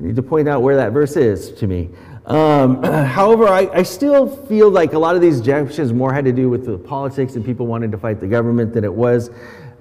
You 0.00 0.08
need 0.08 0.16
to 0.16 0.22
point 0.22 0.48
out 0.48 0.62
where 0.62 0.76
that 0.76 0.92
verse 0.92 1.16
is 1.16 1.52
to 1.52 1.66
me. 1.66 1.90
Um, 2.26 2.82
however, 2.82 3.48
I, 3.48 3.68
I, 3.72 3.82
still 3.82 4.28
feel 4.46 4.70
like 4.70 4.92
a 4.92 4.98
lot 4.98 5.16
of 5.16 5.20
these 5.20 5.40
objections 5.40 5.92
more 5.92 6.12
had 6.12 6.24
to 6.24 6.32
do 6.32 6.48
with 6.48 6.64
the 6.64 6.78
politics 6.78 7.34
and 7.34 7.44
people 7.44 7.66
wanting 7.66 7.90
to 7.90 7.98
fight 7.98 8.20
the 8.20 8.28
government 8.28 8.72
than 8.72 8.84
it 8.84 8.94
was 8.94 9.30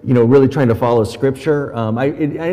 you 0.04 0.14
know, 0.14 0.24
really 0.24 0.48
trying 0.48 0.68
to 0.68 0.76
follow 0.76 1.04
scripture. 1.04 1.76
Um, 1.76 1.98
I, 1.98 2.06
it, 2.06 2.40
I, 2.40 2.48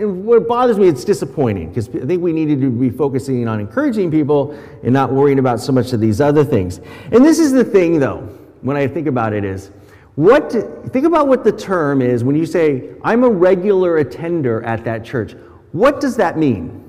it, 0.00 0.06
what 0.06 0.46
bothers 0.46 0.78
me, 0.78 0.86
it's 0.86 1.04
disappointing 1.04 1.68
because 1.68 1.88
I 1.88 2.06
think 2.06 2.22
we 2.22 2.32
needed 2.32 2.60
to 2.60 2.70
be 2.70 2.90
focusing 2.90 3.48
on 3.48 3.60
encouraging 3.60 4.10
people 4.10 4.52
and 4.82 4.92
not 4.92 5.12
worrying 5.12 5.38
about 5.38 5.60
so 5.60 5.72
much 5.72 5.92
of 5.92 6.00
these 6.00 6.20
other 6.20 6.44
things. 6.44 6.80
And 7.10 7.24
this 7.24 7.38
is 7.38 7.52
the 7.52 7.64
thing, 7.64 7.98
though, 7.98 8.20
when 8.60 8.76
I 8.76 8.86
think 8.86 9.08
about 9.08 9.32
it, 9.32 9.44
is 9.44 9.70
what 10.14 10.52
think 10.92 11.06
about 11.06 11.26
what 11.26 11.42
the 11.42 11.52
term 11.52 12.02
is 12.02 12.22
when 12.22 12.36
you 12.36 12.44
say 12.44 12.90
I'm 13.02 13.24
a 13.24 13.30
regular 13.30 13.98
attender 13.98 14.62
at 14.62 14.84
that 14.84 15.04
church. 15.04 15.34
What 15.72 16.00
does 16.00 16.16
that 16.16 16.36
mean? 16.36 16.84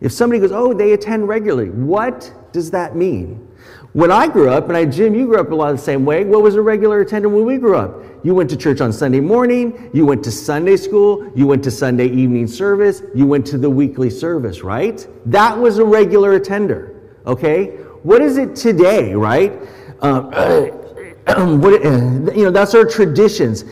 If 0.00 0.12
somebody 0.12 0.40
goes, 0.40 0.52
"Oh, 0.52 0.72
they 0.72 0.92
attend 0.92 1.28
regularly," 1.28 1.68
what 1.68 2.32
does 2.52 2.70
that 2.70 2.96
mean? 2.96 3.46
When 3.92 4.12
I 4.12 4.28
grew 4.28 4.48
up, 4.48 4.68
and 4.68 4.76
I, 4.76 4.84
Jim, 4.84 5.16
you 5.16 5.26
grew 5.26 5.40
up 5.40 5.50
a 5.50 5.54
lot 5.54 5.72
of 5.72 5.76
the 5.76 5.82
same 5.82 6.04
way. 6.04 6.24
What 6.24 6.42
was 6.42 6.54
a 6.54 6.62
regular 6.62 7.00
attender 7.00 7.28
when 7.28 7.44
we 7.44 7.58
grew 7.58 7.76
up? 7.76 8.02
You 8.22 8.34
went 8.34 8.48
to 8.50 8.56
church 8.56 8.80
on 8.80 8.92
Sunday 8.92 9.18
morning, 9.18 9.90
you 9.92 10.06
went 10.06 10.22
to 10.24 10.30
Sunday 10.30 10.76
school, 10.76 11.28
you 11.34 11.46
went 11.46 11.64
to 11.64 11.72
Sunday 11.72 12.06
evening 12.06 12.46
service, 12.46 13.02
you 13.14 13.26
went 13.26 13.44
to 13.48 13.58
the 13.58 13.68
weekly 13.68 14.08
service, 14.08 14.62
right? 14.62 15.06
That 15.26 15.58
was 15.58 15.78
a 15.78 15.84
regular 15.84 16.34
attender, 16.34 16.94
okay? 17.26 17.78
What 18.04 18.22
is 18.22 18.36
it 18.36 18.54
today, 18.54 19.14
right? 19.14 19.60
Um, 20.00 20.30
what, 21.26 21.84
you 21.84 22.44
know, 22.44 22.50
that's 22.50 22.74
our 22.74 22.84
traditions. 22.84 23.64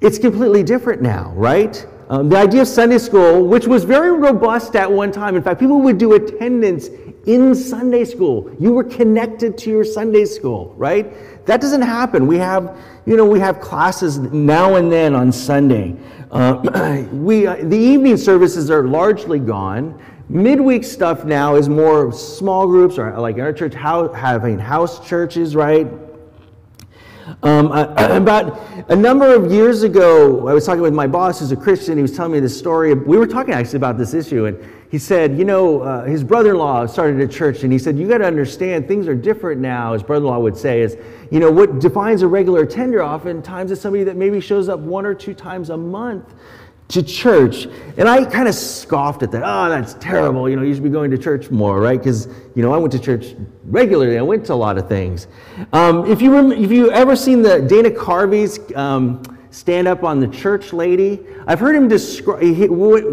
It's 0.00 0.18
completely 0.18 0.62
different 0.62 1.02
now, 1.02 1.32
right? 1.34 1.86
Um, 2.08 2.28
the 2.28 2.36
idea 2.36 2.62
of 2.62 2.68
Sunday 2.68 2.98
school, 2.98 3.46
which 3.46 3.66
was 3.66 3.82
very 3.82 4.12
robust 4.12 4.76
at 4.76 4.90
one 4.90 5.10
time, 5.10 5.34
in 5.34 5.42
fact, 5.42 5.58
people 5.58 5.80
would 5.80 5.98
do 5.98 6.14
attendance 6.14 6.88
in 7.26 7.54
Sunday 7.54 8.04
school. 8.04 8.54
You 8.60 8.72
were 8.72 8.84
connected 8.84 9.58
to 9.58 9.70
your 9.70 9.84
Sunday 9.84 10.24
school, 10.24 10.72
right? 10.76 11.44
That 11.46 11.60
doesn't 11.60 11.82
happen. 11.82 12.28
We 12.28 12.38
have, 12.38 12.78
you 13.06 13.16
know, 13.16 13.24
we 13.24 13.40
have 13.40 13.60
classes 13.60 14.18
now 14.18 14.76
and 14.76 14.90
then 14.90 15.16
on 15.16 15.32
Sunday. 15.32 15.96
Uh, 16.30 17.04
we, 17.12 17.48
uh, 17.48 17.56
the 17.56 17.76
evening 17.76 18.16
services 18.16 18.70
are 18.70 18.84
largely 18.84 19.40
gone. 19.40 20.00
Midweek 20.28 20.84
stuff 20.84 21.24
now 21.24 21.56
is 21.56 21.68
more 21.68 22.12
small 22.12 22.66
groups, 22.66 22.98
or 22.98 23.18
like 23.18 23.38
our 23.38 23.52
church 23.52 23.74
house, 23.74 24.14
having 24.14 24.58
house 24.58 25.04
churches, 25.06 25.56
right? 25.56 25.88
Um, 27.42 27.72
uh, 27.72 27.86
about 28.16 28.60
a 28.88 28.94
number 28.94 29.34
of 29.34 29.50
years 29.50 29.82
ago, 29.82 30.46
I 30.46 30.54
was 30.54 30.64
talking 30.64 30.82
with 30.82 30.94
my 30.94 31.06
boss, 31.06 31.40
who's 31.40 31.50
a 31.50 31.56
Christian. 31.56 31.96
He 31.96 32.02
was 32.02 32.14
telling 32.14 32.32
me 32.32 32.40
this 32.40 32.56
story. 32.56 32.94
We 32.94 33.18
were 33.18 33.26
talking 33.26 33.52
actually 33.52 33.78
about 33.78 33.98
this 33.98 34.14
issue, 34.14 34.46
and 34.46 34.58
he 34.90 34.98
said, 34.98 35.36
you 35.36 35.44
know, 35.44 35.80
uh, 35.80 36.04
his 36.04 36.22
brother-in-law 36.22 36.86
started 36.86 37.20
a 37.20 37.26
church, 37.26 37.64
and 37.64 37.72
he 37.72 37.78
said, 37.78 37.98
you 37.98 38.06
got 38.06 38.18
to 38.18 38.26
understand, 38.26 38.86
things 38.86 39.08
are 39.08 39.16
different 39.16 39.60
now. 39.60 39.92
His 39.92 40.04
brother-in-law 40.04 40.38
would 40.38 40.56
say 40.56 40.82
is, 40.82 40.96
you 41.32 41.40
know, 41.40 41.50
what 41.50 41.80
defines 41.80 42.22
a 42.22 42.28
regular 42.28 42.62
attender 42.62 43.02
oftentimes 43.02 43.72
is 43.72 43.80
somebody 43.80 44.04
that 44.04 44.16
maybe 44.16 44.40
shows 44.40 44.68
up 44.68 44.78
one 44.78 45.04
or 45.04 45.14
two 45.14 45.34
times 45.34 45.70
a 45.70 45.76
month 45.76 46.34
to 46.88 47.02
church. 47.02 47.66
And 47.96 48.08
I 48.08 48.24
kind 48.24 48.48
of 48.48 48.54
scoffed 48.54 49.22
at 49.22 49.32
that. 49.32 49.42
Oh, 49.44 49.68
that's 49.68 49.94
terrible. 49.94 50.48
You 50.48 50.56
know, 50.56 50.62
you 50.62 50.74
should 50.74 50.84
be 50.84 50.90
going 50.90 51.10
to 51.10 51.18
church 51.18 51.50
more, 51.50 51.80
right? 51.80 51.98
Because, 51.98 52.28
you 52.54 52.62
know, 52.62 52.72
I 52.72 52.78
went 52.78 52.92
to 52.92 52.98
church 52.98 53.34
regularly. 53.64 54.18
I 54.18 54.22
went 54.22 54.46
to 54.46 54.52
a 54.52 54.54
lot 54.54 54.78
of 54.78 54.88
things. 54.88 55.26
Um, 55.72 56.10
if, 56.10 56.22
you 56.22 56.32
rem- 56.32 56.52
if 56.52 56.70
you 56.70 56.90
ever 56.92 57.16
seen 57.16 57.42
the 57.42 57.60
Dana 57.60 57.90
Carvey's 57.90 58.60
um, 58.76 59.22
stand 59.50 59.88
up 59.88 60.04
on 60.04 60.20
the 60.20 60.28
church 60.28 60.72
lady, 60.72 61.20
I've 61.46 61.58
heard 61.58 61.74
him 61.74 61.88
describe 61.88 62.38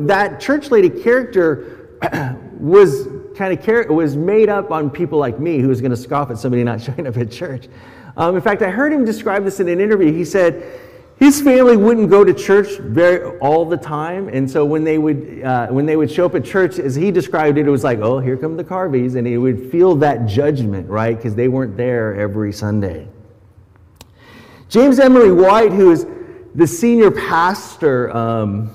that 0.07 0.37
church 0.39 0.69
lady 0.69 0.89
character 0.89 1.97
was 2.59 3.07
kind 3.35 3.57
of 3.57 3.65
char- 3.65 3.91
was 3.91 4.15
made 4.15 4.49
up 4.49 4.71
on 4.71 4.89
people 4.89 5.17
like 5.17 5.39
me 5.39 5.59
who 5.59 5.67
was 5.67 5.81
going 5.81 5.91
to 5.91 5.97
scoff 5.97 6.29
at 6.29 6.37
somebody 6.37 6.63
not 6.63 6.81
showing 6.81 7.07
up 7.07 7.17
at 7.17 7.31
church. 7.31 7.67
Um, 8.15 8.35
in 8.35 8.41
fact, 8.41 8.61
I 8.61 8.69
heard 8.69 8.93
him 8.93 9.05
describe 9.05 9.43
this 9.43 9.59
in 9.59 9.67
an 9.67 9.79
interview. 9.79 10.13
He 10.13 10.23
said, 10.23 10.79
his 11.17 11.41
family 11.41 11.77
wouldn't 11.77 12.09
go 12.09 12.23
to 12.23 12.33
church 12.33 12.77
very 12.79 13.37
all 13.39 13.65
the 13.65 13.77
time, 13.77 14.29
and 14.29 14.49
so 14.49 14.65
when 14.65 14.83
they 14.83 14.97
would 14.97 15.41
uh, 15.43 15.67
when 15.67 15.85
they 15.85 15.95
would 15.95 16.11
show 16.11 16.25
up 16.25 16.35
at 16.35 16.43
church, 16.43 16.79
as 16.79 16.95
he 16.95 17.11
described 17.11 17.57
it, 17.57 17.67
it 17.67 17.71
was 17.71 17.83
like, 17.83 17.99
"Oh, 17.99 18.19
here 18.19 18.35
come 18.35 18.57
the 18.57 18.63
Carveys," 18.63 19.15
and 19.15 19.25
he 19.25 19.37
would 19.37 19.71
feel 19.71 19.95
that 19.95 20.25
judgment, 20.25 20.89
right, 20.89 21.15
because 21.15 21.35
they 21.35 21.47
weren't 21.47 21.77
there 21.77 22.15
every 22.15 22.51
Sunday. 22.51 23.07
James 24.69 24.99
Emery 24.99 25.31
White, 25.31 25.71
who 25.71 25.91
is 25.91 26.05
the 26.55 26.67
senior 26.67 27.11
pastor 27.11 28.15
um, 28.15 28.71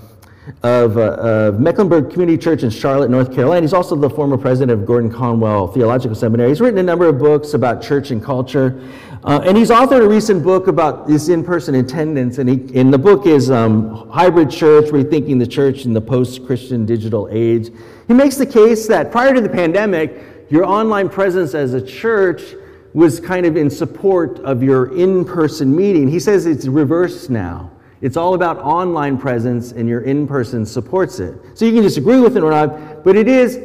of, 0.63 0.97
uh, 0.97 1.13
of, 1.17 1.61
Mecklenburg 1.61 2.11
Community 2.11 2.39
Church 2.39 2.63
in 2.63 2.71
Charlotte, 2.71 3.11
North 3.11 3.35
Carolina. 3.35 3.61
He's 3.63 3.73
also 3.73 3.97
the 3.97 4.11
former 4.11 4.37
president 4.37 4.71
of 4.71 4.87
Gordon 4.87 5.11
Conwell 5.11 5.69
Theological 5.69 6.15
Seminary. 6.15 6.49
He's 6.49 6.61
written 6.61 6.79
a 6.79 6.83
number 6.83 7.07
of 7.07 7.19
books 7.19 7.55
about 7.55 7.83
church 7.83 8.11
and 8.11 8.23
culture. 8.23 8.81
Uh, 9.25 9.41
and 9.45 9.57
he's 9.57 9.71
authored 9.71 10.03
a 10.03 10.09
recent 10.09 10.43
book 10.43 10.69
about 10.69 11.07
this 11.07 11.29
in 11.29 11.45
person 11.45 11.75
attendance. 11.75 12.39
And, 12.39 12.49
he, 12.49 12.79
and 12.79 12.93
the 12.93 12.99
book 12.99 13.27
is 13.27 13.51
um, 13.51 14.09
Hybrid 14.11 14.51
Church 14.51 14.87
Rethinking 14.87 15.39
the 15.39 15.47
Church 15.47 15.85
in 15.85 15.93
the 15.93 16.01
Post 16.01 16.47
Christian 16.47 16.87
Digital 16.87 17.29
Age. 17.31 17.71
He 18.07 18.15
makes 18.15 18.37
the 18.37 18.47
case 18.47 18.87
that 18.87 19.11
prior 19.11 19.35
to 19.35 19.41
the 19.41 19.49
pandemic, 19.49 20.47
your 20.51 20.65
online 20.65 21.09
presence 21.09 21.55
as 21.55 21.75
a 21.75 21.83
church 21.85 22.43
was 22.95 23.21
kind 23.21 23.45
of 23.45 23.57
in 23.57 23.69
support 23.69 24.39
of 24.41 24.63
your 24.63 24.97
in 24.97 25.25
person 25.25 25.75
meeting. 25.75 26.09
He 26.09 26.21
says 26.21 26.47
it's 26.47 26.67
reversed 26.67 27.29
now. 27.29 27.71
It's 28.01 28.17
all 28.17 28.35
about 28.35 28.59
online 28.59 29.19
presence, 29.19 29.73
and 29.73 29.89
your 29.89 30.03
in 30.03 30.27
person 30.27 30.65
supports 30.65 31.19
it. 31.19 31.35
So 31.55 31.65
you 31.65 31.73
can 31.73 31.83
disagree 31.83 32.21
with 32.21 32.37
it 32.37 32.43
or 32.43 32.51
not, 32.51 33.03
but 33.05 33.17
it 33.17 33.27
is, 33.27 33.57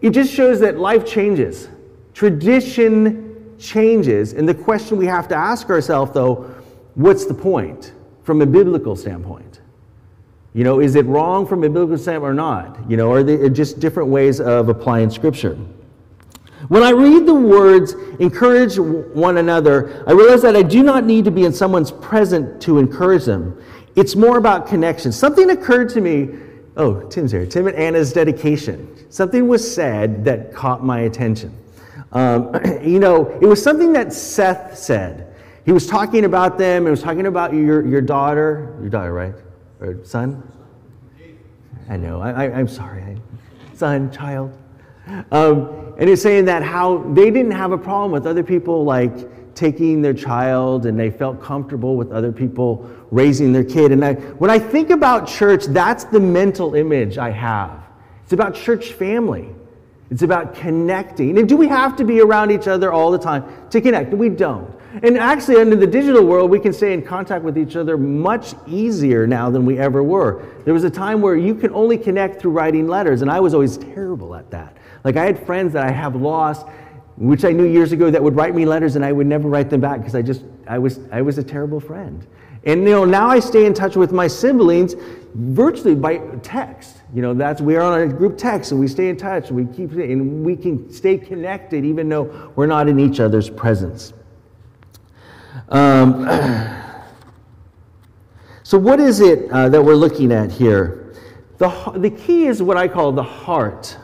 it 0.00 0.10
just 0.10 0.32
shows 0.32 0.60
that 0.60 0.78
life 0.78 1.04
changes. 1.04 1.68
Tradition 2.14 3.56
changes. 3.58 4.34
And 4.34 4.48
the 4.48 4.54
question 4.54 4.98
we 4.98 5.06
have 5.06 5.26
to 5.28 5.34
ask 5.34 5.68
ourselves, 5.70 6.12
though, 6.12 6.54
what's 6.94 7.24
the 7.24 7.34
point 7.34 7.92
from 8.22 8.40
a 8.40 8.46
biblical 8.46 8.94
standpoint? 8.94 9.60
You 10.54 10.64
know, 10.64 10.80
is 10.80 10.94
it 10.96 11.06
wrong 11.06 11.46
from 11.46 11.64
a 11.64 11.68
biblical 11.68 11.98
standpoint 11.98 12.30
or 12.30 12.34
not? 12.34 12.78
You 12.90 12.96
know, 12.96 13.10
are 13.10 13.22
they 13.22 13.48
just 13.50 13.80
different 13.80 14.10
ways 14.10 14.40
of 14.40 14.68
applying 14.68 15.10
Scripture? 15.10 15.58
When 16.68 16.82
I 16.82 16.90
read 16.90 17.26
the 17.26 17.34
words, 17.34 17.94
encourage 18.20 18.78
one 18.78 19.38
another, 19.38 20.04
I 20.06 20.12
realize 20.12 20.42
that 20.42 20.54
I 20.54 20.62
do 20.62 20.82
not 20.82 21.04
need 21.04 21.24
to 21.24 21.30
be 21.30 21.44
in 21.44 21.52
someone's 21.52 21.90
present 21.90 22.62
to 22.62 22.78
encourage 22.78 23.24
them. 23.24 23.60
It's 23.94 24.16
more 24.16 24.38
about 24.38 24.66
connection. 24.66 25.12
Something 25.12 25.50
occurred 25.50 25.90
to 25.90 26.00
me. 26.00 26.30
Oh, 26.76 27.02
Tim's 27.08 27.32
here. 27.32 27.44
Tim 27.44 27.66
and 27.66 27.76
Anna's 27.76 28.12
dedication. 28.12 29.10
Something 29.10 29.46
was 29.46 29.74
said 29.74 30.24
that 30.24 30.54
caught 30.54 30.82
my 30.82 31.00
attention. 31.00 31.54
Um, 32.12 32.54
you 32.82 32.98
know, 32.98 33.26
it 33.40 33.46
was 33.46 33.62
something 33.62 33.92
that 33.92 34.12
Seth 34.12 34.76
said. 34.78 35.34
He 35.64 35.72
was 35.72 35.86
talking 35.86 36.24
about 36.24 36.58
them, 36.58 36.84
he 36.84 36.90
was 36.90 37.02
talking 37.02 37.26
about 37.26 37.52
your, 37.52 37.86
your 37.86 38.00
daughter, 38.00 38.76
your 38.80 38.90
daughter, 38.90 39.12
right? 39.12 39.34
Or 39.80 40.04
son? 40.04 40.42
I 41.88 41.96
know, 41.96 42.20
I, 42.20 42.58
am 42.58 42.68
sorry. 42.68 43.16
Son, 43.74 44.10
child. 44.10 44.56
Um, 45.30 45.94
and 45.98 46.08
he's 46.08 46.22
saying 46.22 46.46
that 46.46 46.62
how 46.62 46.98
they 47.12 47.30
didn't 47.30 47.52
have 47.52 47.72
a 47.72 47.78
problem 47.78 48.12
with 48.12 48.26
other 48.26 48.42
people 48.42 48.84
like 48.84 49.12
taking 49.54 50.02
their 50.02 50.14
child 50.14 50.86
and 50.86 50.98
they 50.98 51.10
felt 51.10 51.42
comfortable 51.42 51.96
with 51.96 52.12
other 52.12 52.32
people 52.32 52.88
raising 53.10 53.52
their 53.52 53.64
kid. 53.64 53.92
And 53.92 54.04
I, 54.04 54.14
when 54.14 54.50
I 54.50 54.58
think 54.58 54.90
about 54.90 55.26
church, 55.26 55.66
that's 55.66 56.04
the 56.04 56.20
mental 56.20 56.74
image 56.74 57.18
I 57.18 57.30
have. 57.30 57.82
It's 58.24 58.32
about 58.32 58.54
church 58.54 58.92
family. 58.92 59.48
It's 60.10 60.22
about 60.22 60.54
connecting. 60.54 61.38
And 61.38 61.48
do 61.48 61.56
we 61.56 61.68
have 61.68 61.96
to 61.96 62.04
be 62.04 62.20
around 62.20 62.50
each 62.50 62.68
other 62.68 62.92
all 62.92 63.10
the 63.10 63.18
time 63.18 63.44
to 63.70 63.80
connect? 63.80 64.12
We 64.12 64.28
don't. 64.28 64.70
And 65.02 65.16
actually, 65.16 65.56
under 65.56 65.74
the 65.74 65.86
digital 65.86 66.22
world, 66.26 66.50
we 66.50 66.60
can 66.60 66.74
stay 66.74 66.92
in 66.92 67.00
contact 67.00 67.42
with 67.42 67.56
each 67.56 67.76
other 67.76 67.96
much 67.96 68.54
easier 68.66 69.26
now 69.26 69.48
than 69.48 69.64
we 69.64 69.78
ever 69.78 70.02
were. 70.02 70.44
There 70.66 70.74
was 70.74 70.84
a 70.84 70.90
time 70.90 71.22
where 71.22 71.34
you 71.34 71.54
could 71.54 71.72
only 71.72 71.96
connect 71.96 72.42
through 72.42 72.50
writing 72.50 72.86
letters, 72.86 73.22
and 73.22 73.30
I 73.30 73.40
was 73.40 73.54
always 73.54 73.78
terrible 73.78 74.34
at 74.34 74.50
that. 74.50 74.76
Like, 75.02 75.16
I 75.16 75.24
had 75.24 75.46
friends 75.46 75.72
that 75.72 75.86
I 75.86 75.90
have 75.90 76.14
lost, 76.14 76.66
which 77.16 77.44
I 77.44 77.50
knew 77.50 77.64
years 77.64 77.92
ago 77.92 78.10
that 78.10 78.22
would 78.22 78.36
write 78.36 78.54
me 78.54 78.64
letters, 78.64 78.96
and 78.96 79.04
I 79.04 79.12
would 79.12 79.26
never 79.26 79.48
write 79.48 79.70
them 79.70 79.80
back 79.80 79.98
because 79.98 80.14
I 80.14 80.22
just, 80.22 80.44
I 80.66 80.78
was, 80.78 81.00
I 81.10 81.22
was 81.22 81.38
a 81.38 81.42
terrible 81.42 81.80
friend. 81.80 82.26
And 82.64 82.84
you 82.84 82.90
know, 82.90 83.04
now 83.04 83.28
I 83.28 83.40
stay 83.40 83.66
in 83.66 83.74
touch 83.74 83.96
with 83.96 84.12
my 84.12 84.28
siblings 84.28 84.94
virtually 85.34 85.94
by 85.94 86.18
text. 86.42 86.98
You 87.12 87.22
know, 87.22 87.34
that's 87.34 87.60
we 87.60 87.76
are 87.76 87.82
on 87.82 88.00
a 88.00 88.06
group 88.06 88.38
text 88.38 88.70
and 88.70 88.80
we 88.80 88.86
stay 88.86 89.08
in 89.08 89.16
touch 89.16 89.48
and 89.48 89.56
we 89.56 89.74
keep 89.74 89.90
and 89.92 90.44
we 90.44 90.56
can 90.56 90.90
stay 90.92 91.18
connected 91.18 91.84
even 91.84 92.08
though 92.08 92.52
we're 92.54 92.66
not 92.66 92.88
in 92.88 93.00
each 93.00 93.18
other's 93.18 93.50
presence. 93.50 94.12
Um, 95.68 96.24
so, 98.62 98.78
what 98.78 99.00
is 99.00 99.20
it 99.20 99.50
uh, 99.50 99.68
that 99.68 99.82
we're 99.82 99.94
looking 99.94 100.30
at 100.30 100.52
here? 100.52 101.14
The, 101.58 101.68
the 101.96 102.10
key 102.10 102.46
is 102.46 102.62
what 102.62 102.76
I 102.76 102.88
call 102.88 103.12
the 103.12 103.22
heart. 103.22 103.96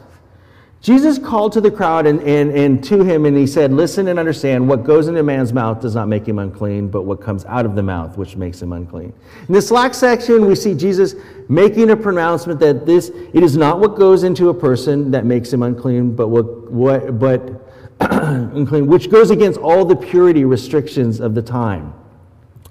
Jesus 0.81 1.19
called 1.19 1.53
to 1.55 1.61
the 1.61 1.73
crowd 1.73 2.07
and, 2.07 2.21
and, 2.23 2.53
and 2.53 2.85
to 2.85 3.03
him, 3.03 3.25
and 3.27 3.37
he 3.37 3.49
said, 3.49 3.73
Listen 3.73 4.07
and 4.07 4.19
understand 4.19 4.69
what 4.69 4.85
goes 4.85 5.09
into 5.09 5.19
a 5.19 5.25
man's 5.25 5.53
mouth 5.53 5.81
does 5.81 5.97
not 5.97 6.07
make 6.07 6.27
him 6.27 6.39
unclean, 6.39 6.89
but 6.89 7.03
what 7.03 7.21
comes 7.21 7.45
out 7.47 7.67
of 7.67 7.75
the 7.75 7.83
mouth, 7.83 8.17
which 8.17 8.37
makes 8.37 8.63
him 8.63 8.73
unclean. 8.73 9.13
In 9.49 9.55
this 9.55 9.73
last 9.73 9.99
section, 9.99 10.47
we 10.47 10.55
see 10.55 10.75
Jesus 10.75 11.17
making 11.49 11.91
a 11.91 11.97
pronouncement 11.97 12.61
that 12.61 12.87
this 12.87 13.09
it 13.09 13.43
is 13.43 13.57
not 13.57 13.81
what 13.81 13.97
goes 13.97 14.23
into 14.23 14.51
a 14.51 14.55
person 14.55 15.11
that 15.11 15.25
makes 15.25 15.53
him 15.53 15.65
unclean, 15.65 16.15
but 16.15 16.29
what, 16.29 16.71
what 16.71 17.19
but 17.19 17.69
unclean, 18.01 18.87
which 18.87 19.11
goes 19.11 19.31
against 19.31 19.59
all 19.59 19.85
the 19.85 19.97
purity 19.97 20.45
restrictions 20.45 21.19
of 21.19 21.35
the 21.35 21.43
time 21.43 21.93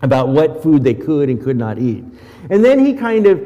about 0.02 0.30
what 0.30 0.64
food 0.64 0.82
they 0.82 0.94
could 0.94 1.28
and 1.28 1.44
could 1.44 1.58
not 1.58 1.78
eat. 1.78 2.06
And 2.50 2.64
then 2.64 2.86
he 2.86 2.94
kind 2.94 3.26
of 3.26 3.46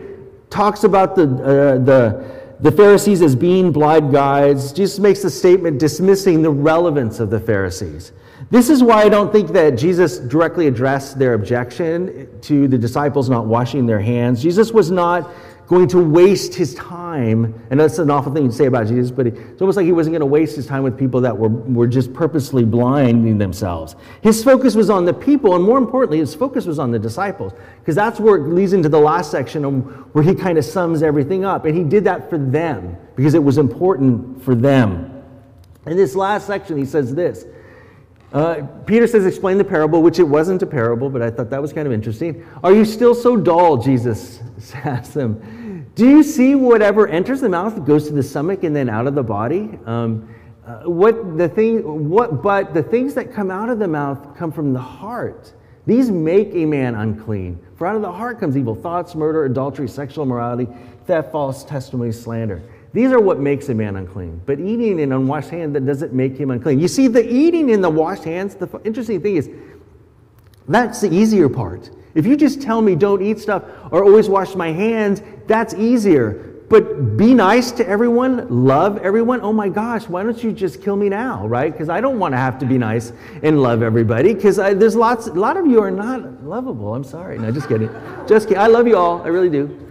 talks 0.51 0.83
about 0.83 1.15
the, 1.15 1.23
uh, 1.23 1.77
the, 1.83 2.40
the 2.61 2.71
Pharisees 2.71 3.21
as 3.21 3.35
being 3.35 3.71
blind 3.71 4.11
guides. 4.11 4.71
Jesus 4.71 4.99
makes 4.99 5.23
a 5.23 5.29
statement 5.29 5.79
dismissing 5.79 6.41
the 6.41 6.51
relevance 6.51 7.19
of 7.19 7.29
the 7.29 7.39
Pharisees. 7.39 8.11
This 8.51 8.69
is 8.69 8.83
why 8.83 9.03
I 9.03 9.09
don't 9.09 9.31
think 9.31 9.49
that 9.51 9.71
Jesus 9.71 10.19
directly 10.19 10.67
addressed 10.67 11.17
their 11.17 11.33
objection 11.33 12.27
to 12.41 12.67
the 12.67 12.77
disciples 12.77 13.29
not 13.29 13.45
washing 13.45 13.85
their 13.85 13.99
hands. 13.99 14.41
Jesus 14.41 14.71
was 14.71 14.91
not 14.91 15.31
going 15.71 15.87
to 15.87 15.99
waste 15.99 16.53
his 16.53 16.75
time, 16.75 17.55
and 17.69 17.79
that's 17.79 17.97
an 17.97 18.11
awful 18.11 18.33
thing 18.33 18.45
to 18.45 18.53
say 18.53 18.65
about 18.65 18.87
Jesus, 18.87 19.09
but 19.09 19.25
it's 19.25 19.61
almost 19.61 19.77
like 19.77 19.85
he 19.85 19.93
wasn't 19.93 20.11
going 20.11 20.19
to 20.19 20.25
waste 20.25 20.53
his 20.53 20.67
time 20.67 20.83
with 20.83 20.99
people 20.99 21.21
that 21.21 21.35
were, 21.35 21.47
were 21.47 21.87
just 21.87 22.13
purposely 22.13 22.65
blinding 22.65 23.37
themselves. 23.37 23.95
His 24.21 24.43
focus 24.43 24.75
was 24.75 24.89
on 24.89 25.05
the 25.05 25.13
people, 25.13 25.55
and 25.55 25.63
more 25.63 25.77
importantly, 25.77 26.17
his 26.17 26.35
focus 26.35 26.65
was 26.65 26.77
on 26.77 26.91
the 26.91 26.99
disciples, 26.99 27.53
because 27.79 27.95
that's 27.95 28.19
where 28.19 28.35
it 28.35 28.49
leads 28.49 28.73
into 28.73 28.89
the 28.89 28.99
last 28.99 29.31
section 29.31 29.63
where 29.63 30.25
he 30.25 30.35
kind 30.35 30.57
of 30.57 30.65
sums 30.65 31.01
everything 31.01 31.45
up. 31.45 31.63
And 31.63 31.73
he 31.73 31.85
did 31.85 32.03
that 32.03 32.29
for 32.29 32.37
them, 32.37 32.97
because 33.15 33.33
it 33.33 33.41
was 33.41 33.57
important 33.57 34.43
for 34.43 34.55
them. 34.55 35.23
In 35.85 35.95
this 35.95 36.15
last 36.15 36.47
section, 36.47 36.77
he 36.77 36.85
says 36.85 37.15
this. 37.15 37.45
Uh, 38.33 38.67
Peter 38.85 39.07
says, 39.07 39.25
explain 39.25 39.57
the 39.57 39.63
parable, 39.63 40.01
which 40.01 40.19
it 40.19 40.23
wasn't 40.23 40.61
a 40.63 40.67
parable, 40.67 41.09
but 41.09 41.21
I 41.21 41.29
thought 41.29 41.49
that 41.49 41.61
was 41.61 41.71
kind 41.71 41.85
of 41.85 41.93
interesting. 41.93 42.45
Are 42.61 42.73
you 42.73 42.83
still 42.83 43.15
so 43.15 43.37
dull? 43.37 43.77
Jesus 43.77 44.41
asks 44.73 45.13
them. 45.13 45.60
Do 46.01 46.09
you 46.09 46.23
see 46.23 46.55
whatever 46.55 47.07
enters 47.07 47.41
the 47.41 47.49
mouth 47.49 47.85
goes 47.85 48.07
to 48.07 48.13
the 48.13 48.23
stomach 48.23 48.63
and 48.63 48.75
then 48.75 48.89
out 48.89 49.05
of 49.05 49.13
the 49.13 49.21
body? 49.21 49.77
Um, 49.85 50.33
uh, 50.65 50.89
what 50.89 51.37
the 51.37 51.47
thing, 51.47 52.09
what, 52.09 52.41
but 52.41 52.73
the 52.73 52.81
things 52.81 53.13
that 53.13 53.31
come 53.31 53.51
out 53.51 53.69
of 53.69 53.77
the 53.77 53.87
mouth 53.87 54.35
come 54.35 54.51
from 54.51 54.73
the 54.73 54.79
heart. 54.79 55.53
These 55.85 56.09
make 56.09 56.55
a 56.55 56.65
man 56.65 56.95
unclean. 56.95 57.63
For 57.75 57.85
out 57.85 57.95
of 57.95 58.01
the 58.01 58.11
heart 58.11 58.39
comes 58.39 58.57
evil 58.57 58.73
thoughts, 58.73 59.13
murder, 59.13 59.45
adultery, 59.45 59.87
sexual 59.87 60.23
immorality, 60.23 60.67
theft, 61.05 61.31
false 61.31 61.63
testimony, 61.63 62.11
slander. 62.13 62.63
These 62.93 63.11
are 63.11 63.19
what 63.19 63.39
makes 63.39 63.69
a 63.69 63.75
man 63.75 63.95
unclean. 63.95 64.41
But 64.47 64.59
eating 64.59 64.99
an 65.01 65.11
unwashed 65.11 65.51
hand 65.51 65.75
that 65.75 65.85
doesn't 65.85 66.13
make 66.13 66.35
him 66.35 66.49
unclean. 66.49 66.79
You 66.79 66.87
see, 66.87 67.09
the 67.09 67.31
eating 67.31 67.69
in 67.69 67.79
the 67.79 67.91
washed 67.91 68.23
hands, 68.23 68.55
the 68.55 68.67
interesting 68.83 69.21
thing 69.21 69.35
is 69.35 69.51
that's 70.67 71.01
the 71.01 71.13
easier 71.13 71.47
part. 71.47 71.91
If 72.13 72.25
you 72.25 72.35
just 72.35 72.61
tell 72.61 72.81
me 72.81 72.95
don't 72.95 73.21
eat 73.21 73.39
stuff 73.39 73.63
or 73.91 74.03
always 74.03 74.27
wash 74.27 74.55
my 74.55 74.71
hands, 74.71 75.21
that's 75.51 75.73
easier. 75.73 76.47
But 76.69 77.17
be 77.17 77.33
nice 77.33 77.69
to 77.73 77.85
everyone, 77.85 78.47
love 78.49 78.97
everyone. 78.99 79.41
Oh 79.41 79.51
my 79.51 79.67
gosh, 79.67 80.07
why 80.07 80.23
don't 80.23 80.41
you 80.41 80.53
just 80.53 80.81
kill 80.81 80.95
me 80.95 81.09
now, 81.09 81.45
right? 81.45 81.69
Because 81.69 81.89
I 81.89 81.99
don't 81.99 82.17
want 82.17 82.31
to 82.31 82.37
have 82.37 82.57
to 82.59 82.65
be 82.65 82.77
nice 82.77 83.11
and 83.43 83.61
love 83.61 83.83
everybody. 83.83 84.33
Because 84.33 84.55
there's 84.55 84.95
lots, 84.95 85.27
a 85.27 85.33
lot 85.33 85.57
of 85.57 85.67
you 85.67 85.81
are 85.81 85.91
not 85.91 86.45
lovable. 86.45 86.95
I'm 86.95 87.03
sorry. 87.03 87.37
No, 87.37 87.51
just 87.51 87.67
kidding. 87.67 87.89
Just 88.25 88.47
kidding. 88.47 88.63
I 88.63 88.67
love 88.67 88.87
you 88.87 88.95
all. 88.95 89.21
I 89.21 89.27
really 89.27 89.49
do. 89.49 89.85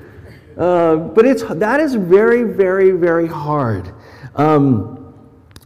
Uh, 0.56 0.96
but 0.96 1.26
it's 1.26 1.42
that 1.42 1.80
is 1.80 1.94
very, 1.94 2.44
very, 2.44 2.92
very 2.92 3.26
hard. 3.26 3.92
Um, 4.36 5.14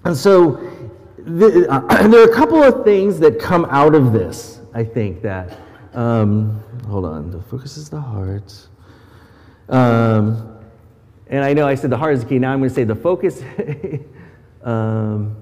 and 0.04 0.16
so 0.16 0.56
the, 1.18 1.68
uh, 1.70 2.08
there 2.08 2.22
are 2.22 2.30
a 2.30 2.34
couple 2.34 2.60
of 2.60 2.84
things 2.84 3.20
that 3.20 3.38
come 3.38 3.66
out 3.66 3.94
of 3.94 4.12
this. 4.12 4.58
I 4.74 4.82
think 4.82 5.22
that 5.22 5.60
um, 5.92 6.60
hold 6.88 7.04
on. 7.04 7.30
The 7.30 7.40
focus 7.42 7.76
is 7.76 7.88
the 7.88 8.00
heart. 8.00 8.52
Um, 9.68 10.58
and 11.26 11.44
I 11.44 11.52
know 11.52 11.66
I 11.66 11.74
said 11.74 11.90
the 11.90 11.96
heart 11.96 12.14
is 12.14 12.22
the 12.22 12.28
key. 12.28 12.38
Now 12.38 12.52
I'm 12.52 12.58
going 12.58 12.70
to 12.70 12.74
say 12.74 12.84
the 12.84 12.94
focus. 12.94 13.42
um, 14.62 15.36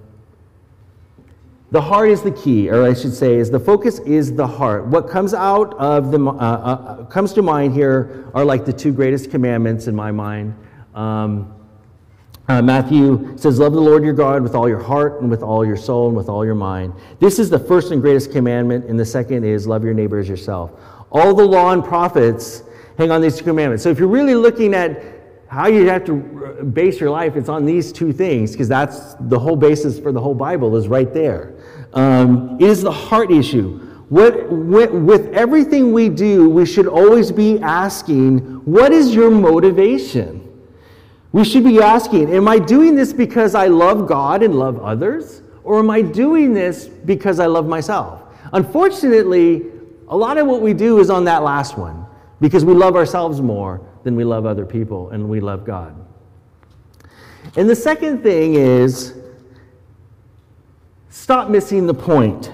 the 1.71 1.81
heart 1.81 2.11
is 2.11 2.21
the 2.21 2.31
key, 2.31 2.69
or 2.69 2.85
I 2.85 2.93
should 2.93 3.15
say, 3.15 3.37
is 3.37 3.51
the 3.51 3.59
focus 3.59 3.99
is 4.01 4.35
the 4.35 4.47
heart. 4.47 4.87
What 4.87 5.09
comes 5.09 5.33
out 5.33 5.73
of 5.79 6.11
the 6.11 6.21
uh, 6.23 6.31
uh, 6.31 7.05
comes 7.07 7.33
to 7.33 7.43
mind 7.43 7.73
here 7.73 8.31
are 8.35 8.45
like 8.45 8.67
the 8.67 8.73
two 8.75 8.93
greatest 8.93 9.31
commandments 9.31 9.87
in 9.87 9.97
my 9.97 10.13
mind. 10.13 10.55
Um, 10.95 11.55
uh, 12.49 12.61
Matthew 12.61 13.39
says, 13.39 13.59
Love 13.59 13.73
the 13.73 13.81
Lord 13.81 14.05
your 14.05 14.13
God 14.13 14.43
with 14.43 14.55
all 14.55 14.69
your 14.69 14.83
heart 14.83 15.23
and 15.23 15.31
with 15.31 15.43
all 15.43 15.65
your 15.65 15.77
soul 15.77 16.09
and 16.09 16.17
with 16.17 16.29
all 16.29 16.45
your 16.45 16.55
mind. 16.55 16.93
This 17.21 17.39
is 17.39 17.49
the 17.49 17.59
first 17.59 17.91
and 17.91 18.03
greatest 18.03 18.33
commandment, 18.33 18.85
and 18.85 19.01
the 19.01 19.07
second 19.07 19.45
is 19.45 19.67
love 19.67 19.83
your 19.83 19.95
neighbor 19.95 20.19
as 20.19 20.29
yourself. 20.29 20.73
All 21.11 21.35
the 21.35 21.47
law 21.47 21.73
and 21.73 21.83
prophets 21.83 22.65
hang 23.03 23.11
on 23.11 23.21
these 23.21 23.37
two 23.37 23.45
commandments. 23.45 23.83
So 23.83 23.91
if 23.91 23.99
you're 23.99 24.09
really 24.09 24.37
looking 24.37 24.75
at 24.75 25.03
how 25.49 25.67
you 25.67 25.89
have 25.89 26.05
to 26.05 26.15
base 26.73 27.01
your 27.01 27.11
life, 27.11 27.35
it's 27.35 27.49
on 27.49 27.67
these 27.67 27.93
two 27.93 28.13
things, 28.13 28.53
because 28.53 28.69
that's 28.69 29.15
the 29.21 29.39
whole 29.39 29.57
basis 29.57 29.99
for 29.99 30.13
the 30.13 30.21
whole 30.21 30.35
Bible 30.35 30.77
is 30.77 30.87
right 30.87 31.13
there. 31.13 31.55
Um, 31.95 32.57
it 32.61 32.69
is 32.69 32.83
the 32.83 32.93
heart 32.93 33.33
issue. 33.33 33.81
What, 34.09 34.51
with, 34.51 34.93
with 34.93 35.35
everything 35.35 35.93
we 35.93 36.09
do, 36.11 36.49
we 36.49 36.65
should 36.65 36.87
always 36.87 37.33
be 37.33 37.59
asking, 37.59 38.39
what 38.65 38.93
is 38.93 39.15
your 39.15 39.31
motivation? 39.31 40.39
We 41.33 41.45
should 41.45 41.65
be 41.65 41.81
asking, 41.81 42.33
am 42.33 42.47
I 42.47 42.59
doing 42.59 42.95
this 42.95 43.13
because 43.13 43.55
I 43.55 43.67
love 43.67 44.07
God 44.07 44.43
and 44.43 44.55
love 44.55 44.79
others? 44.81 45.43
Or 45.65 45.81
am 45.81 45.91
I 45.91 46.03
doing 46.03 46.55
this 46.55 46.87
because 46.87 47.41
I 47.41 47.47
love 47.47 47.67
myself? 47.67 48.23
Unfortunately, 48.53 49.71
a 50.09 50.17
lot 50.17 50.39
of 50.39 50.47
what 50.47 50.61
we 50.61 50.73
do 50.73 51.01
is 51.01 51.11
on 51.11 51.25
that 51.25 51.43
last 51.43 51.77
one 51.77 52.02
because 52.43 52.65
we 52.65 52.75
love 52.75 52.97
ourselves 52.97 53.41
more 53.41 53.81
than 54.03 54.17
we 54.17 54.25
love 54.25 54.47
other 54.47 54.67
people 54.67 55.11
and 55.11 55.29
we 55.29 55.39
love 55.39 55.65
God. 55.65 55.95
And 57.57 57.71
the 57.71 57.77
second 57.77 58.25
thing 58.25 58.55
is 58.57 59.15
stop 61.09 61.49
missing 61.49 61.87
the 61.87 61.95
point. 61.95 62.51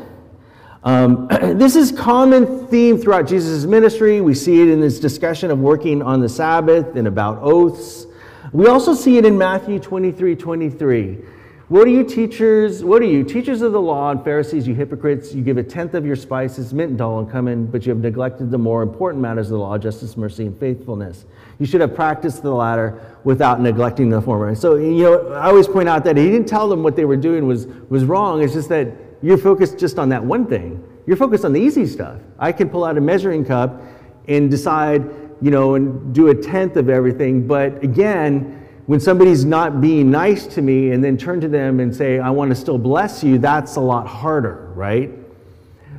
Um, 0.85 1.27
this 1.59 1.75
is 1.75 1.91
common 1.91 2.67
theme 2.67 2.99
throughout 2.99 3.27
Jesus' 3.27 3.65
ministry. 3.65 4.21
We 4.21 4.35
see 4.35 4.61
it 4.61 4.69
in 4.69 4.83
his 4.83 5.01
discussion 5.01 5.51
of 5.51 5.59
working 5.59 6.03
on 6.03 6.21
the 6.21 6.29
Sabbath 6.29 6.95
and 6.95 7.09
about 7.09 7.39
oaths. 7.41 8.07
We 8.53 8.67
also 8.67 8.93
see 8.93 9.17
it 9.17 9.25
in 9.25 9.39
Matthew 9.39 9.79
23 9.79 10.37
23. 10.37 11.19
What 11.69 11.87
are 11.87 11.91
you 11.91 12.03
teachers? 12.03 12.83
What 12.83 13.03
are 13.03 13.07
you? 13.07 13.23
Teachers 13.23 13.61
of 13.61 13.73
the 13.73 13.81
law 13.81 14.11
and 14.11 14.25
Pharisees, 14.25 14.67
you 14.67 14.75
hypocrites. 14.75 15.35
You 15.35 15.43
give 15.43 15.59
a 15.59 15.63
tenth 15.63 15.93
of 15.93 16.07
your 16.07 16.17
spices, 16.17 16.73
mint 16.73 16.91
and 16.91 16.99
dill, 16.99 17.19
and 17.19 17.31
cumin, 17.31 17.67
but 17.67 17.85
you 17.85 17.91
have 17.91 17.99
neglected 17.99 18.51
the 18.51 18.57
more 18.57 18.83
important 18.83 19.21
matters 19.21 19.49
of 19.49 19.53
the 19.53 19.59
law, 19.59 19.77
justice, 19.77 20.17
mercy, 20.17 20.47
and 20.47 20.59
faithfulness. 20.59 21.27
You 21.59 21.67
should 21.67 21.83
have 21.83 21.95
practiced 21.95 22.43
the 22.43 22.53
latter 22.53 23.19
without 23.23 23.61
neglecting 23.61 24.09
the 24.09 24.23
former. 24.23 24.55
So, 24.55 24.77
you 24.77 25.03
know, 25.03 25.33
I 25.33 25.49
always 25.49 25.69
point 25.69 25.91
out 25.91 26.05
that 26.05 26.17
he 26.17 26.31
didn't 26.31 26.49
tell 26.49 26.71
them 26.71 26.83
what 26.83 26.97
they 26.97 27.05
were 27.05 27.19
doing 27.19 27.47
was, 27.47 27.67
was 27.91 28.05
wrong. 28.05 28.43
It's 28.43 28.55
just 28.55 28.71
that 28.71 28.89
you're 29.21 29.37
focused 29.37 29.79
just 29.79 29.99
on 29.99 30.09
that 30.09 30.25
one 30.25 30.47
thing. 30.47 30.83
You're 31.07 31.19
focused 31.19 31.45
on 31.45 31.53
the 31.53 31.61
easy 31.61 31.87
stuff. 31.87 32.19
I 32.39 32.51
can 32.51 32.71
pull 32.71 32.85
out 32.85 32.97
a 32.97 33.01
measuring 33.03 33.45
cup 33.45 33.83
and 34.27 34.51
decide 34.51 35.03
you 35.41 35.51
know, 35.51 35.75
and 35.75 36.15
do 36.15 36.29
a 36.29 36.35
tenth 36.35 36.77
of 36.77 36.89
everything. 36.89 37.47
But 37.47 37.83
again, 37.83 38.68
when 38.89 38.99
somebody's 38.99 39.45
not 39.45 39.83
being 39.83 40.11
nice 40.11 40.47
to 40.47 40.63
me 40.63 40.93
and 40.93 41.05
then 41.05 41.19
turn 41.19 41.43
to 41.43 41.47
them 41.47 41.79
and 41.79 41.95
say, 41.95 42.19
I 42.19 42.31
want 42.31 42.49
to 42.49 42.55
still 42.55 42.79
bless 42.79 43.23
you, 43.23 43.37
that's 43.37 43.77
a 43.77 43.81
lot 43.81 44.07
harder, 44.07 44.73
right? 44.75 45.11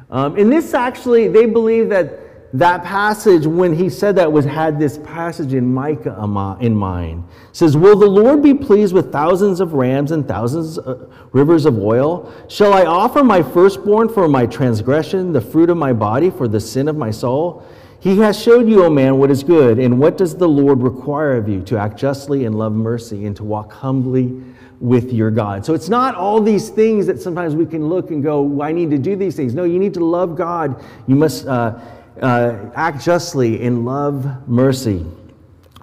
Um, 0.10 0.36
and 0.38 0.52
this 0.52 0.74
actually, 0.74 1.28
they 1.28 1.46
believe 1.46 1.90
that 1.90 2.52
that 2.58 2.84
passage, 2.84 3.46
when 3.46 3.76
he 3.76 3.92
said 3.92 4.16
that, 4.16 4.32
was 4.32 4.44
had 4.44 4.80
this 4.80 4.98
passage 4.98 5.54
in 5.54 5.72
Micah 5.72 6.20
um, 6.20 6.36
uh, 6.36 6.58
in 6.58 6.76
mind. 6.76 7.26
It 7.52 7.56
says, 7.56 7.78
Will 7.78 7.96
the 7.96 8.10
Lord 8.10 8.42
be 8.42 8.56
pleased 8.56 8.92
with 8.92 9.12
thousands 9.12 9.60
of 9.60 9.74
rams 9.74 10.10
and 10.10 10.28
thousands 10.28 10.80
of 10.80 11.14
rivers 11.32 11.68
of 11.68 11.78
oil? 11.78 12.34
Shall 12.48 12.74
I 12.74 12.86
offer 12.86 13.24
my 13.24 13.44
firstborn 13.44 14.10
for 14.10 14.28
my 14.28 14.48
transgression, 14.48 15.32
the 15.32 15.42
fruit 15.42 15.70
of 15.70 15.78
my 15.78 15.94
body 15.94 16.32
for 16.32 16.48
the 16.48 16.60
sin 16.60 16.88
of 16.88 16.98
my 16.98 17.12
soul? 17.12 17.64
He 18.02 18.18
has 18.20 18.41
showed 18.41 18.70
you, 18.70 18.86
O 18.86 18.89
man, 18.89 19.18
what 19.18 19.30
is 19.30 19.43
good, 19.43 19.78
and 19.78 20.00
what 20.00 20.18
does 20.18 20.36
the 20.36 20.47
Lord 20.47 20.82
require 20.82 21.36
of 21.36 21.50
you? 21.50 21.62
To 21.64 21.78
act 21.78 21.97
justly 21.97 22.45
and 22.45 22.58
love 22.58 22.74
mercy, 22.74 23.26
and 23.26 23.36
to 23.36 23.43
walk 23.43 23.74
humbly 23.74 24.41
with 24.80 25.12
your 25.12 25.30
God. 25.30 25.66
So 25.66 25.74
it's 25.74 25.89
not 25.89 26.16
all 26.16 26.39
these 26.39 26.70
things 26.70 27.06
that 27.08 27.22
sometimes 27.22 27.56
we 27.56 27.66
can 27.66 27.89
look 27.89 28.12
and 28.12 28.24
go, 28.24 28.62
I 28.62 28.72
need 28.72 28.89
to 28.91 28.97
do 28.97 29.18
these 29.18 29.36
things. 29.36 29.54
No, 29.54 29.66
you 29.66 29.78
need 29.78 29.93
to 29.95 30.06
love 30.06 30.38
God. 30.38 30.82
You 31.08 31.16
must 31.16 31.45
uh, 31.45 31.78
uh, 32.22 32.72
act 32.76 33.04
justly 33.04 33.66
and 33.66 33.86
love 33.86 34.47
mercy. 34.47 35.06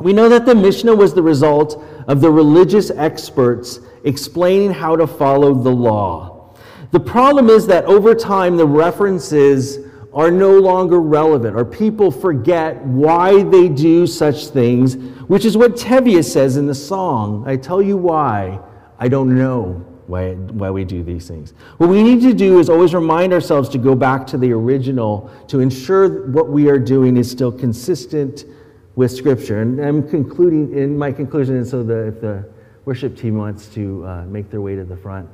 We 0.00 0.14
know 0.14 0.30
that 0.30 0.46
the 0.46 0.54
Mishnah 0.54 0.94
was 0.94 1.12
the 1.12 1.22
result 1.22 1.82
of 2.08 2.22
the 2.22 2.30
religious 2.30 2.90
experts 2.90 3.80
explaining 4.04 4.72
how 4.72 4.96
to 4.96 5.06
follow 5.06 5.52
the 5.52 5.70
law. 5.70 6.54
The 6.92 7.00
problem 7.00 7.50
is 7.50 7.66
that 7.66 7.84
over 7.84 8.14
time, 8.14 8.56
the 8.56 8.66
references 8.66 9.85
are 10.16 10.30
no 10.30 10.58
longer 10.58 10.98
relevant, 10.98 11.54
or 11.54 11.62
people 11.62 12.10
forget 12.10 12.82
why 12.86 13.42
they 13.42 13.68
do 13.68 14.06
such 14.06 14.46
things, 14.46 14.96
which 15.28 15.44
is 15.44 15.58
what 15.58 15.76
Tevye 15.76 16.24
says 16.24 16.56
in 16.56 16.66
the 16.66 16.74
song. 16.74 17.44
I 17.46 17.56
tell 17.56 17.82
you 17.82 17.98
why, 17.98 18.58
I 18.98 19.08
don't 19.08 19.36
know 19.36 19.84
why, 20.06 20.32
why 20.32 20.70
we 20.70 20.84
do 20.84 21.02
these 21.02 21.28
things. 21.28 21.52
What 21.76 21.90
we 21.90 22.02
need 22.02 22.22
to 22.22 22.32
do 22.32 22.60
is 22.60 22.70
always 22.70 22.94
remind 22.94 23.34
ourselves 23.34 23.68
to 23.68 23.78
go 23.78 23.94
back 23.94 24.26
to 24.28 24.38
the 24.38 24.52
original 24.52 25.30
to 25.48 25.60
ensure 25.60 26.26
what 26.28 26.48
we 26.48 26.70
are 26.70 26.78
doing 26.78 27.18
is 27.18 27.30
still 27.30 27.52
consistent 27.52 28.46
with 28.94 29.12
Scripture. 29.12 29.60
And 29.60 29.84
I'm 29.84 30.08
concluding 30.08 30.74
in 30.74 30.96
my 30.96 31.12
conclusion, 31.12 31.56
and 31.56 31.66
so 31.66 31.82
the, 31.82 32.06
if 32.06 32.22
the 32.22 32.48
worship 32.86 33.18
team 33.18 33.36
wants 33.36 33.66
to 33.74 34.06
uh, 34.06 34.24
make 34.24 34.50
their 34.50 34.62
way 34.62 34.76
to 34.76 34.84
the 34.86 34.96
front. 34.96 35.28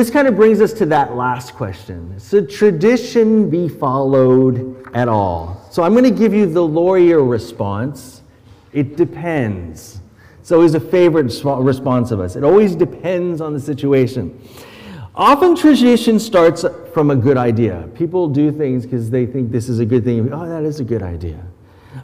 This 0.00 0.08
kind 0.08 0.26
of 0.26 0.34
brings 0.34 0.62
us 0.62 0.72
to 0.72 0.86
that 0.86 1.14
last 1.14 1.54
question. 1.54 2.18
Should 2.18 2.48
tradition 2.48 3.50
be 3.50 3.68
followed 3.68 4.90
at 4.94 5.08
all? 5.08 5.68
So 5.70 5.82
I'm 5.82 5.92
going 5.92 6.04
to 6.04 6.10
give 6.10 6.32
you 6.32 6.46
the 6.46 6.62
lawyer 6.62 7.22
response. 7.22 8.22
It 8.72 8.96
depends. 8.96 10.00
It's 10.38 10.52
always 10.52 10.72
a 10.72 10.80
favorite 10.80 11.26
response 11.44 12.12
of 12.12 12.20
us. 12.20 12.34
It 12.34 12.44
always 12.44 12.74
depends 12.74 13.42
on 13.42 13.52
the 13.52 13.60
situation. 13.60 14.42
Often 15.14 15.56
tradition 15.56 16.18
starts 16.18 16.64
from 16.94 17.10
a 17.10 17.16
good 17.16 17.36
idea. 17.36 17.86
People 17.94 18.26
do 18.26 18.50
things 18.50 18.84
because 18.84 19.10
they 19.10 19.26
think 19.26 19.52
this 19.52 19.68
is 19.68 19.80
a 19.80 19.84
good 19.84 20.02
thing. 20.02 20.32
Oh, 20.32 20.48
that 20.48 20.64
is 20.64 20.80
a 20.80 20.84
good 20.84 21.02
idea. 21.02 21.44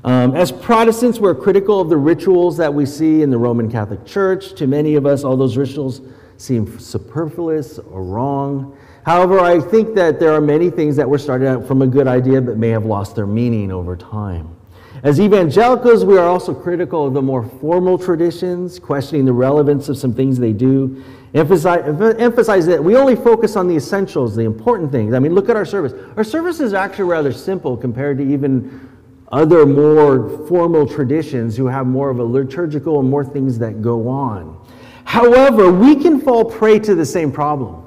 Um, 0.05 0.36
as 0.36 0.53
Protestants, 0.53 1.18
we're 1.18 1.34
critical 1.34 1.80
of 1.80 1.88
the 1.88 1.97
rituals 1.97 2.59
that 2.59 2.74
we 2.74 2.84
see 2.84 3.22
in 3.22 3.30
the 3.30 3.38
Roman 3.38 3.70
Catholic 3.70 4.05
Church. 4.05 4.53
To 4.57 4.66
many 4.66 4.97
of 4.97 5.07
us, 5.07 5.24
all 5.24 5.38
those 5.38 5.57
rituals 5.57 6.03
seem 6.37 6.78
superfluous 6.78 7.78
or 7.78 8.03
wrong. 8.03 8.76
However, 9.05 9.39
I 9.41 9.61
think 9.61 9.95
that 9.95 10.18
there 10.18 10.32
are 10.32 10.41
many 10.41 10.70
things 10.70 10.97
that 10.97 11.09
were 11.09 11.18
started 11.18 11.49
out 11.49 11.66
from 11.66 11.82
a 11.82 11.87
good 11.87 12.07
idea 12.07 12.41
but 12.41 12.57
may 12.57 12.70
have 12.70 12.84
lost 12.84 13.16
their 13.16 13.26
meaning 13.26 13.70
over 13.70 13.97
time. 13.97 14.57
As 15.03 15.20
evangelicals, 15.20 16.05
we 16.05 16.16
are 16.18 16.26
also 16.26 16.55
critical 16.55 17.07
of 17.07 17.14
the 17.14 17.22
more 17.22 17.45
formal 17.45 17.99
traditions, 17.99 18.78
questioning 18.78 19.24
the 19.24 19.32
relevance 19.32 19.89
of 19.89 19.97
some 19.99 20.14
things 20.14 20.39
they 20.39 20.53
do, 20.53 21.05
emphasize, 21.34 21.84
emphasize 22.18 22.66
that 22.66 22.82
we 22.82 22.97
only 22.97 23.14
focus 23.14 23.57
on 23.57 23.68
the 23.68 23.76
essentials, 23.76 24.34
the 24.34 24.43
important 24.43 24.91
things. 24.91 25.14
I 25.14 25.18
mean, 25.18 25.34
look 25.34 25.49
at 25.49 25.57
our 25.57 25.66
service. 25.66 25.93
Our 26.16 26.24
service 26.24 26.61
is 26.61 26.72
actually 26.72 27.05
rather 27.05 27.32
simple 27.32 27.76
compared 27.76 28.18
to 28.18 28.24
even 28.24 28.89
other 29.30 29.66
more 29.66 30.47
formal 30.47 30.89
traditions 30.89 31.57
who 31.57 31.66
have 31.66 31.87
more 31.87 32.11
of 32.11 32.18
a 32.18 32.24
liturgical 32.24 33.01
and 33.01 33.11
more 33.11 33.24
things 33.24 33.59
that 33.59 33.82
go 33.82 34.09
on. 34.09 34.65
However, 35.07 35.70
we 35.72 35.94
can 35.94 36.20
fall 36.20 36.44
prey 36.44 36.80
to 36.80 36.94
the 36.94 37.07
same 37.07 37.30
problem. 37.30 37.86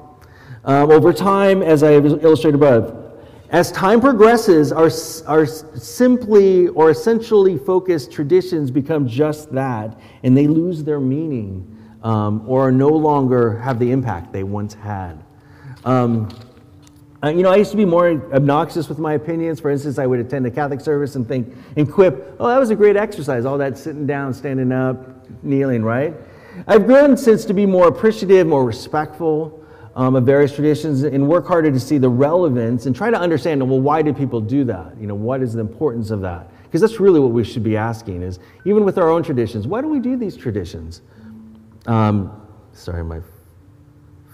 Um, 0.64 0.90
over 0.90 1.12
time, 1.12 1.62
as 1.62 1.82
I 1.82 1.92
illustrated 1.92 2.56
above, 2.56 2.96
as 3.50 3.70
time 3.72 4.00
progresses, 4.00 4.72
our, 4.72 4.90
our 5.26 5.46
simply 5.46 6.68
or 6.68 6.90
essentially 6.90 7.58
focused 7.58 8.10
traditions 8.10 8.70
become 8.70 9.06
just 9.06 9.52
that, 9.52 10.00
and 10.22 10.36
they 10.36 10.46
lose 10.46 10.82
their 10.82 10.98
meaning 10.98 11.76
um, 12.02 12.42
or 12.48 12.72
no 12.72 12.88
longer 12.88 13.58
have 13.58 13.78
the 13.78 13.90
impact 13.90 14.32
they 14.32 14.42
once 14.42 14.72
had. 14.74 15.22
Um, 15.84 16.28
you 17.22 17.42
know, 17.42 17.50
I 17.50 17.56
used 17.56 17.70
to 17.72 17.76
be 17.76 17.84
more 17.84 18.08
obnoxious 18.32 18.88
with 18.88 18.98
my 18.98 19.12
opinions. 19.12 19.60
For 19.60 19.70
instance, 19.70 19.98
I 19.98 20.06
would 20.06 20.20
attend 20.20 20.46
a 20.46 20.50
Catholic 20.50 20.80
service 20.80 21.16
and 21.16 21.28
think 21.28 21.54
and 21.76 21.90
quip, 21.90 22.36
"Oh, 22.40 22.48
that 22.48 22.58
was 22.58 22.70
a 22.70 22.76
great 22.76 22.96
exercise. 22.96 23.44
All 23.44 23.58
that 23.58 23.76
sitting 23.76 24.06
down, 24.06 24.32
standing 24.32 24.72
up, 24.72 25.26
kneeling, 25.42 25.82
right?" 25.82 26.14
I've 26.66 26.86
grown 26.86 27.16
since 27.16 27.44
to 27.46 27.54
be 27.54 27.66
more 27.66 27.88
appreciative, 27.88 28.46
more 28.46 28.64
respectful 28.64 29.64
um, 29.96 30.16
of 30.16 30.24
various 30.24 30.54
traditions, 30.54 31.02
and 31.02 31.28
work 31.28 31.46
harder 31.46 31.70
to 31.70 31.80
see 31.80 31.98
the 31.98 32.08
relevance 32.08 32.86
and 32.86 32.94
try 32.94 33.10
to 33.10 33.18
understand, 33.18 33.68
well, 33.68 33.80
why 33.80 34.02
do 34.02 34.12
people 34.12 34.40
do 34.40 34.64
that? 34.64 34.96
You 34.98 35.06
know, 35.06 35.14
what 35.14 35.42
is 35.42 35.52
the 35.52 35.60
importance 35.60 36.10
of 36.10 36.20
that? 36.22 36.50
Because 36.64 36.80
that's 36.80 37.00
really 37.00 37.18
what 37.18 37.32
we 37.32 37.42
should 37.42 37.64
be 37.64 37.76
asking 37.76 38.22
is, 38.22 38.38
even 38.64 38.84
with 38.84 38.98
our 38.98 39.10
own 39.10 39.22
traditions, 39.22 39.66
why 39.66 39.80
do 39.80 39.88
we 39.88 39.98
do 39.98 40.16
these 40.16 40.36
traditions? 40.36 41.02
Um, 41.86 42.46
sorry, 42.72 43.02
my 43.02 43.20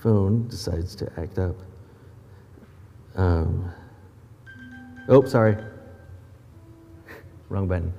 phone 0.03 0.47
decides 0.49 0.95
to 0.97 1.11
act 1.17 1.39
up. 1.39 1.57
Um, 3.15 3.73
oh, 5.09 5.25
sorry. 5.25 5.57
Wrong 7.49 7.67
button. 7.67 7.93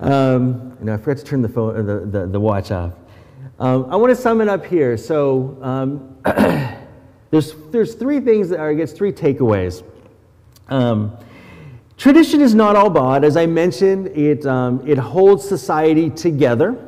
Um, 0.00 0.76
you 0.80 0.86
know, 0.86 0.94
I 0.94 0.96
forgot 0.96 1.18
to 1.18 1.24
turn 1.24 1.42
the, 1.42 1.48
phone, 1.48 1.86
the, 1.86 2.00
the, 2.00 2.26
the 2.26 2.40
watch 2.40 2.70
off. 2.70 2.92
Um, 3.60 3.86
I 3.90 3.96
want 3.96 4.10
to 4.10 4.16
sum 4.16 4.40
it 4.40 4.48
up 4.48 4.64
here. 4.64 4.96
So 4.96 5.58
um, 5.62 6.16
there's, 7.30 7.54
there's 7.70 7.94
three 7.94 8.20
things 8.20 8.50
that 8.50 8.60
I 8.60 8.74
guess, 8.74 8.92
three 8.92 9.10
takeaways. 9.10 9.82
Um, 10.68 11.16
tradition 11.96 12.40
is 12.40 12.54
not 12.54 12.76
all 12.76 12.90
bad. 12.90 13.24
As 13.24 13.36
I 13.36 13.46
mentioned, 13.46 14.08
it, 14.08 14.46
um, 14.46 14.86
it 14.86 14.96
holds 14.96 15.48
society 15.48 16.08
together. 16.08 16.84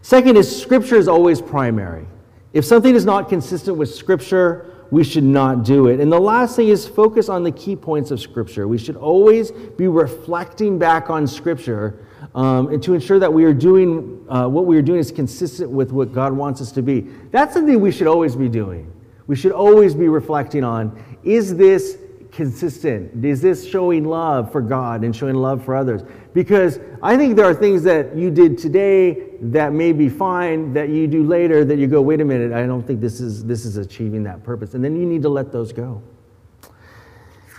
Second 0.00 0.38
is 0.38 0.62
Scripture 0.62 0.96
is 0.96 1.06
always 1.06 1.42
primary. 1.42 2.06
If 2.54 2.64
something 2.64 2.94
is 2.94 3.04
not 3.04 3.28
consistent 3.28 3.76
with 3.76 3.94
Scripture, 3.94 4.74
we 4.90 5.04
should 5.04 5.24
not 5.24 5.64
do 5.64 5.88
it. 5.88 6.00
And 6.00 6.10
the 6.10 6.18
last 6.18 6.56
thing 6.56 6.68
is 6.68 6.88
focus 6.88 7.28
on 7.28 7.44
the 7.44 7.52
key 7.52 7.76
points 7.76 8.10
of 8.10 8.20
Scripture. 8.20 8.66
We 8.66 8.78
should 8.78 8.96
always 8.96 9.50
be 9.52 9.86
reflecting 9.86 10.78
back 10.78 11.10
on 11.10 11.26
Scripture 11.26 12.06
um, 12.34 12.68
and 12.68 12.82
to 12.82 12.94
ensure 12.94 13.18
that 13.18 13.32
we 13.32 13.44
are 13.44 13.52
doing 13.52 14.24
uh, 14.28 14.46
what 14.46 14.66
we 14.66 14.76
are 14.76 14.82
doing 14.82 15.00
is 15.00 15.10
consistent 15.10 15.70
with 15.70 15.92
what 15.92 16.12
God 16.12 16.32
wants 16.32 16.60
us 16.60 16.70
to 16.72 16.82
be. 16.82 17.00
That's 17.30 17.54
something 17.54 17.80
we 17.80 17.90
should 17.90 18.06
always 18.06 18.36
be 18.36 18.48
doing. 18.48 18.92
We 19.26 19.36
should 19.36 19.52
always 19.52 19.94
be 19.94 20.08
reflecting 20.08 20.64
on 20.64 21.02
is 21.22 21.56
this 21.56 21.98
consistent? 22.32 23.24
Is 23.24 23.40
this 23.40 23.68
showing 23.68 24.04
love 24.04 24.52
for 24.52 24.60
God 24.60 25.04
and 25.04 25.14
showing 25.14 25.34
love 25.34 25.64
for 25.64 25.74
others? 25.74 26.02
Because 26.32 26.78
I 27.02 27.16
think 27.16 27.36
there 27.36 27.44
are 27.44 27.54
things 27.54 27.82
that 27.82 28.16
you 28.16 28.30
did 28.30 28.56
today 28.56 29.36
that 29.42 29.72
may 29.72 29.92
be 29.92 30.08
fine 30.08 30.72
that 30.74 30.90
you 30.90 31.06
do 31.06 31.24
later 31.24 31.64
that 31.64 31.78
you 31.78 31.86
go, 31.86 32.00
wait 32.00 32.20
a 32.20 32.24
minute, 32.24 32.52
I 32.52 32.66
don't 32.66 32.86
think 32.86 33.00
this 33.00 33.20
is, 33.20 33.44
this 33.44 33.64
is 33.64 33.76
achieving 33.76 34.22
that 34.24 34.44
purpose. 34.44 34.74
And 34.74 34.84
then 34.84 34.96
you 34.96 35.06
need 35.06 35.22
to 35.22 35.28
let 35.28 35.50
those 35.50 35.72
go. 35.72 36.02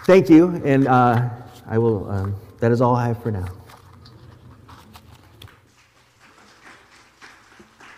Thank 0.05 0.29
you. 0.29 0.61
And 0.63 0.87
uh, 0.87 1.29
I 1.67 1.77
will, 1.77 2.09
um, 2.09 2.35
that 2.59 2.71
is 2.71 2.81
all 2.81 2.95
I 2.95 3.07
have 3.07 3.21
for 3.21 3.31
now. 3.31 3.47